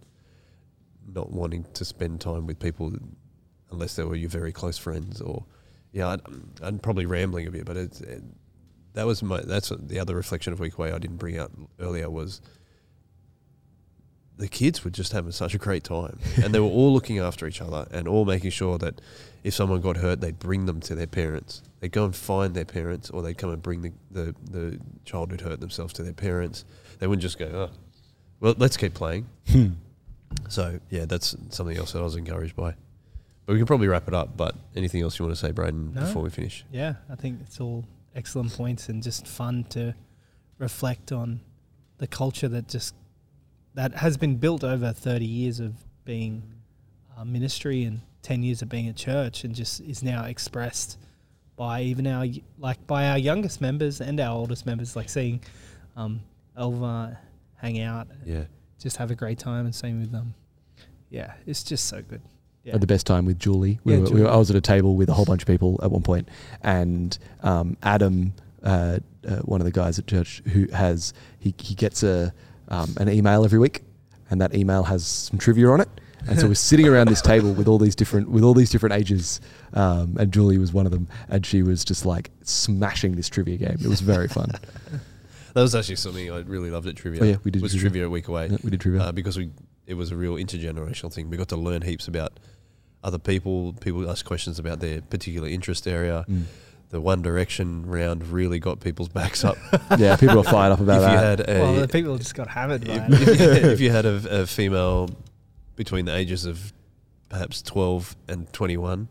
not 1.06 1.30
wanting 1.30 1.64
to 1.74 1.84
spend 1.84 2.20
time 2.20 2.46
with 2.46 2.58
people 2.58 2.92
unless 3.70 3.94
they 3.96 4.02
were 4.04 4.16
your 4.16 4.28
very 4.30 4.50
close 4.52 4.78
friends 4.78 5.20
or 5.20 5.44
yeah 5.92 6.08
I'd, 6.08 6.20
I'm 6.62 6.78
probably 6.78 7.06
rambling 7.06 7.46
a 7.46 7.50
bit 7.50 7.64
but 7.64 7.76
it's 7.76 8.00
it, 8.00 8.22
that 8.94 9.06
was 9.06 9.22
my 9.22 9.40
that's 9.40 9.70
the 9.76 9.98
other 10.00 10.14
reflection 10.16 10.52
of 10.52 10.60
week 10.60 10.78
way 10.78 10.90
I 10.92 10.98
didn't 10.98 11.18
bring 11.18 11.38
out 11.38 11.52
earlier 11.78 12.08
was 12.10 12.40
the 14.38 14.48
kids 14.48 14.84
were 14.84 14.90
just 14.90 15.12
having 15.12 15.30
such 15.32 15.54
a 15.54 15.58
great 15.58 15.84
time. 15.84 16.18
And 16.42 16.54
they 16.54 16.60
were 16.60 16.66
all 16.66 16.92
looking 16.92 17.18
after 17.18 17.46
each 17.46 17.60
other 17.60 17.86
and 17.90 18.08
all 18.08 18.24
making 18.24 18.50
sure 18.50 18.78
that 18.78 19.00
if 19.44 19.54
someone 19.54 19.80
got 19.80 19.96
hurt 19.98 20.20
they'd 20.20 20.38
bring 20.38 20.66
them 20.66 20.80
to 20.80 20.94
their 20.94 21.06
parents. 21.06 21.62
They'd 21.80 21.92
go 21.92 22.04
and 22.04 22.14
find 22.14 22.54
their 22.54 22.64
parents 22.64 23.10
or 23.10 23.22
they'd 23.22 23.36
come 23.38 23.50
and 23.50 23.60
bring 23.62 23.82
the, 23.82 23.92
the, 24.10 24.34
the 24.50 24.80
child 25.04 25.30
who'd 25.30 25.42
hurt 25.42 25.60
themselves 25.60 25.92
to 25.94 26.02
their 26.02 26.12
parents. 26.12 26.64
They 26.98 27.06
wouldn't 27.06 27.22
just 27.22 27.38
go 27.38 27.46
oh 27.46 27.70
well 28.40 28.54
let's 28.58 28.76
keep 28.76 28.94
playing. 28.94 29.26
Hmm. 29.48 29.68
so 30.48 30.80
yeah 30.90 31.04
that's 31.04 31.36
something 31.50 31.76
else 31.76 31.92
that 31.92 31.98
I 32.00 32.02
was 32.02 32.16
encouraged 32.16 32.56
by. 32.56 32.74
But 33.44 33.54
we 33.54 33.58
can 33.58 33.66
probably 33.66 33.88
wrap 33.88 34.08
it 34.08 34.14
up 34.14 34.36
but 34.36 34.54
anything 34.74 35.02
else 35.02 35.18
you 35.18 35.24
want 35.24 35.36
to 35.36 35.40
say 35.40 35.50
Braden 35.52 35.92
No. 35.94 36.00
before 36.00 36.22
we 36.22 36.30
finish? 36.30 36.64
Yeah, 36.72 36.94
I 37.10 37.16
think 37.16 37.40
it's 37.42 37.60
all 37.60 37.84
excellent 38.14 38.52
points 38.52 38.88
and 38.88 39.02
just 39.02 39.26
fun 39.26 39.64
to 39.70 39.94
reflect 40.58 41.12
on 41.12 41.40
the 41.98 42.06
culture 42.06 42.48
that 42.48 42.68
just 42.68 42.94
that 43.74 43.94
has 43.94 44.16
been 44.16 44.36
built 44.36 44.64
over 44.64 44.92
30 44.92 45.24
years 45.24 45.60
of 45.60 45.74
being 46.04 46.42
uh, 47.16 47.24
ministry 47.24 47.84
and 47.84 48.00
10 48.22 48.42
years 48.42 48.62
of 48.62 48.68
being 48.68 48.88
a 48.88 48.92
church 48.92 49.44
and 49.44 49.54
just 49.54 49.80
is 49.80 50.02
now 50.02 50.24
expressed 50.24 50.98
by 51.56 51.82
even 51.82 52.06
our 52.06 52.26
like 52.58 52.84
by 52.86 53.08
our 53.08 53.18
youngest 53.18 53.60
members 53.60 54.00
and 54.00 54.18
our 54.20 54.34
oldest 54.36 54.64
members 54.64 54.96
like 54.96 55.08
seeing 55.08 55.40
um, 55.96 56.20
Elva 56.56 57.18
hang 57.56 57.80
out 57.80 58.08
yeah. 58.24 58.44
just 58.78 58.96
have 58.96 59.10
a 59.10 59.14
great 59.14 59.38
time 59.38 59.64
and 59.64 59.74
same 59.74 60.00
with 60.00 60.12
them 60.12 60.34
yeah 61.10 61.34
it's 61.46 61.62
just 61.62 61.86
so 61.86 62.02
good. 62.02 62.22
Yeah. 62.64 62.72
Had 62.72 62.80
the 62.80 62.86
best 62.86 63.06
time 63.06 63.26
with 63.26 63.38
Julie. 63.40 63.80
We 63.82 63.94
Yeah, 63.94 64.00
were, 64.00 64.10
we 64.10 64.22
were, 64.22 64.28
I 64.28 64.36
was 64.36 64.48
at 64.50 64.56
a 64.56 64.60
table 64.60 64.94
with 64.94 65.08
a 65.08 65.12
whole 65.12 65.24
bunch 65.24 65.42
of 65.42 65.48
people 65.48 65.80
at 65.82 65.90
one 65.90 66.02
point, 66.02 66.28
and 66.62 67.18
um, 67.42 67.76
Adam, 67.82 68.34
uh, 68.62 69.00
uh, 69.26 69.36
one 69.38 69.60
of 69.60 69.64
the 69.64 69.72
guys 69.72 69.98
at 69.98 70.06
church, 70.06 70.42
who 70.52 70.68
has 70.68 71.12
he, 71.40 71.52
he 71.58 71.74
gets 71.74 72.04
a 72.04 72.32
um, 72.68 72.94
an 72.98 73.08
email 73.08 73.44
every 73.44 73.58
week, 73.58 73.82
and 74.30 74.40
that 74.40 74.54
email 74.54 74.82
has 74.84 75.06
some 75.06 75.38
trivia 75.38 75.68
on 75.68 75.80
it. 75.80 75.88
And 76.28 76.38
so 76.38 76.46
we're 76.46 76.54
sitting 76.54 76.86
around 76.86 77.08
this 77.08 77.20
table 77.20 77.52
with 77.52 77.66
all 77.66 77.78
these 77.78 77.96
different 77.96 78.30
with 78.30 78.44
all 78.44 78.54
these 78.54 78.70
different 78.70 78.94
ages, 78.94 79.40
um, 79.74 80.16
and 80.20 80.32
Julie 80.32 80.56
was 80.58 80.72
one 80.72 80.86
of 80.86 80.92
them, 80.92 81.08
and 81.28 81.44
she 81.44 81.62
was 81.64 81.84
just 81.84 82.06
like 82.06 82.30
smashing 82.42 83.16
this 83.16 83.28
trivia 83.28 83.56
game. 83.56 83.76
It 83.82 83.88
was 83.88 84.00
very 84.00 84.28
fun. 84.28 84.50
that 85.54 85.60
was 85.62 85.74
actually 85.74 85.96
something 85.96 86.30
I 86.30 86.38
really 86.40 86.70
loved 86.70 86.86
at 86.86 86.94
trivia 86.96 87.20
Oh, 87.22 87.24
yeah, 87.26 87.36
we 87.42 87.50
did 87.50 87.58
It 87.58 87.62
was 87.62 87.72
trivia. 87.72 87.90
trivia 87.90 88.06
a 88.06 88.10
week 88.10 88.28
away 88.28 88.48
Yeah, 88.50 88.58
we 88.62 88.70
did 88.70 88.80
trivia. 88.80 89.02
uh, 89.02 89.12
because 89.12 89.36
we 89.36 89.50
it 89.86 89.94
was 89.94 90.12
a 90.12 90.16
real 90.16 90.34
intergenerational 90.36 91.12
thing. 91.12 91.28
We 91.28 91.36
got 91.36 91.48
to 91.48 91.56
learn 91.56 91.82
heaps 91.82 92.06
about 92.06 92.38
other 93.02 93.18
people. 93.18 93.72
People 93.74 94.08
asked 94.08 94.24
questions 94.24 94.60
about 94.60 94.78
their 94.78 95.02
particular 95.02 95.48
interest 95.48 95.88
area. 95.88 96.24
Mm. 96.30 96.44
The 96.92 97.00
One 97.00 97.22
Direction 97.22 97.86
round 97.86 98.28
really 98.28 98.58
got 98.58 98.78
people's 98.80 99.08
backs 99.08 99.44
up. 99.44 99.56
Yeah, 99.98 100.16
people 100.16 100.36
were 100.36 100.42
fired 100.44 100.72
up 100.72 100.78
if 100.78 100.84
about 100.84 101.00
you 101.00 101.16
that. 101.16 101.38
had 101.38 101.48
a, 101.48 101.60
well 101.60 101.74
the 101.74 101.88
people 101.88 102.16
just 102.18 102.34
got 102.34 102.48
hammered 102.48 102.86
by 102.86 102.92
if, 103.10 103.12
it. 103.12 103.28
if 103.28 103.40
you, 103.40 103.70
if 103.70 103.80
you 103.80 103.90
had 103.90 104.04
a, 104.06 104.42
a 104.42 104.46
female 104.46 105.08
between 105.74 106.04
the 106.04 106.14
ages 106.14 106.44
of 106.44 106.72
perhaps 107.30 107.62
twelve 107.62 108.14
and 108.28 108.50
twenty 108.52 108.76
one, 108.76 109.08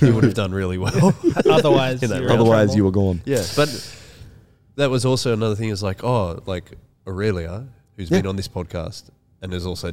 you 0.00 0.14
would 0.14 0.24
have 0.24 0.34
done 0.34 0.52
really 0.52 0.78
well. 0.78 1.14
otherwise 1.50 2.00
you're 2.02 2.10
round. 2.10 2.24
in 2.24 2.30
Otherwise, 2.30 2.68
trouble. 2.68 2.76
you 2.76 2.84
were 2.84 2.90
gone. 2.90 3.20
Yeah, 3.26 3.44
but 3.54 3.96
that 4.76 4.88
was 4.90 5.04
also 5.04 5.32
another 5.34 5.54
thing. 5.54 5.68
Is 5.68 5.82
like, 5.82 6.02
oh, 6.02 6.42
like 6.46 6.72
Aurelia, 7.06 7.66
who's 7.96 8.10
Yeah. 8.10 8.18
been 8.20 8.26
on 8.26 8.36
this 8.36 8.48
podcast 8.48 9.10
and 9.42 9.52
is 9.52 9.66
also 9.66 9.92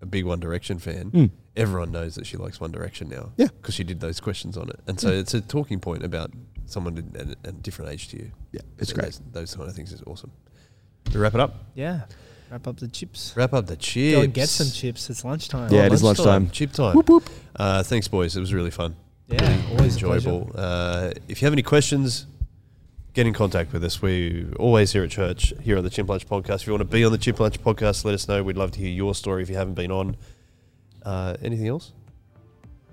a 0.00 0.06
big 0.06 0.24
One 0.24 0.38
Direction 0.40 0.78
fan. 0.78 1.10
Mm. 1.10 1.30
Everyone 1.56 1.90
knows 1.90 2.14
that 2.14 2.26
she 2.26 2.36
likes 2.36 2.60
One 2.60 2.70
Direction 2.70 3.08
now. 3.08 3.32
Yeah. 3.36 3.48
because 3.48 3.74
she 3.74 3.84
did 3.84 4.00
those 4.00 4.20
questions 4.20 4.56
on 4.56 4.68
it, 4.68 4.80
and 4.86 5.00
so 5.00 5.08
it's 5.10 5.34
a 5.34 5.40
talking 5.40 5.80
point 5.80 6.04
about 6.04 6.30
someone 6.66 7.12
at, 7.14 7.30
at 7.30 7.36
a 7.44 7.52
different 7.52 7.90
age 7.90 8.08
to 8.08 8.16
you. 8.18 8.30
Yeah, 8.52 8.60
it's 8.78 8.90
So 8.90 8.94
great. 8.96 9.06
Those, 9.06 9.20
those 9.32 9.54
kind 9.56 9.68
of 9.68 9.74
things 9.74 9.92
is 9.92 10.02
awesome. 10.06 10.30
We 11.12 11.18
wrap 11.20 11.34
it 11.34 11.40
up. 11.40 11.64
Yeah. 11.74 12.02
Wrap 12.50 12.66
up 12.66 12.76
the 12.78 12.88
chips. 12.88 13.32
Wrap 13.36 13.52
up 13.52 13.66
the 13.66 13.76
chips. 13.76 14.16
Go 14.16 14.22
and 14.22 14.34
get 14.34 14.48
some 14.48 14.70
chips. 14.70 15.08
It's 15.10 15.24
lunchtime. 15.24 15.72
Yeah, 15.72 15.86
it 15.86 15.92
is 15.92 16.02
lunchtime. 16.02 16.50
Chip 16.50 16.72
time. 16.72 16.94
Whoop, 16.94 17.08
whoop. 17.08 17.30
Uh, 17.56 17.82
thanks, 17.82 18.08
boys. 18.08 18.36
It 18.36 18.40
was 18.40 18.52
really 18.54 18.70
fun. 18.70 18.96
Yeah, 19.28 19.40
Really 19.48 19.64
always 19.76 19.94
a 19.94 19.98
enjoyable. 19.98 20.50
Uh, 20.54 21.12
if 21.28 21.40
you 21.42 21.46
have 21.46 21.52
any 21.52 21.62
questions, 21.62 22.26
get 23.12 23.26
in 23.26 23.32
contact 23.34 23.72
with 23.72 23.84
us. 23.84 24.02
We 24.02 24.46
always 24.58 24.92
here 24.92 25.04
at 25.04 25.10
church, 25.10 25.52
here 25.62 25.78
on 25.78 25.84
the 25.84 25.90
Chimp 25.90 26.08
Lunch 26.08 26.26
podcast. 26.28 26.62
If 26.62 26.66
you 26.66 26.72
want 26.72 26.80
to 26.80 26.84
be 26.86 27.04
on 27.04 27.12
the 27.12 27.18
Chimp 27.18 27.38
Lunch 27.38 27.60
podcast, 27.62 28.04
let 28.04 28.14
us 28.14 28.26
know. 28.26 28.42
We'd 28.42 28.56
love 28.56 28.72
to 28.72 28.80
hear 28.80 28.90
your 28.90 29.14
story 29.14 29.42
if 29.42 29.48
you 29.48 29.56
haven't 29.56 29.74
been 29.74 29.92
on. 29.92 30.16
Uh, 31.04 31.36
anything 31.42 31.68
else? 31.68 31.92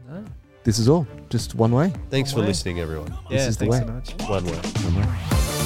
No? 0.10 0.24
This 0.64 0.80
is 0.80 0.89
all. 0.89 1.08
Just 1.30 1.55
one 1.55 1.72
way. 1.72 1.93
Thanks 2.10 2.32
One 2.32 2.39
for 2.39 2.41
way. 2.41 2.47
listening, 2.47 2.80
everyone. 2.80 3.18
Yeah, 3.30 3.47
is 3.47 3.58
the 3.58 3.66
thanks 3.66 3.78
way. 3.78 3.86
so 3.86 3.93
much. 3.93 4.30
One 4.30 4.45
way. 4.45 4.58
One 4.58 4.95
way. 5.01 5.57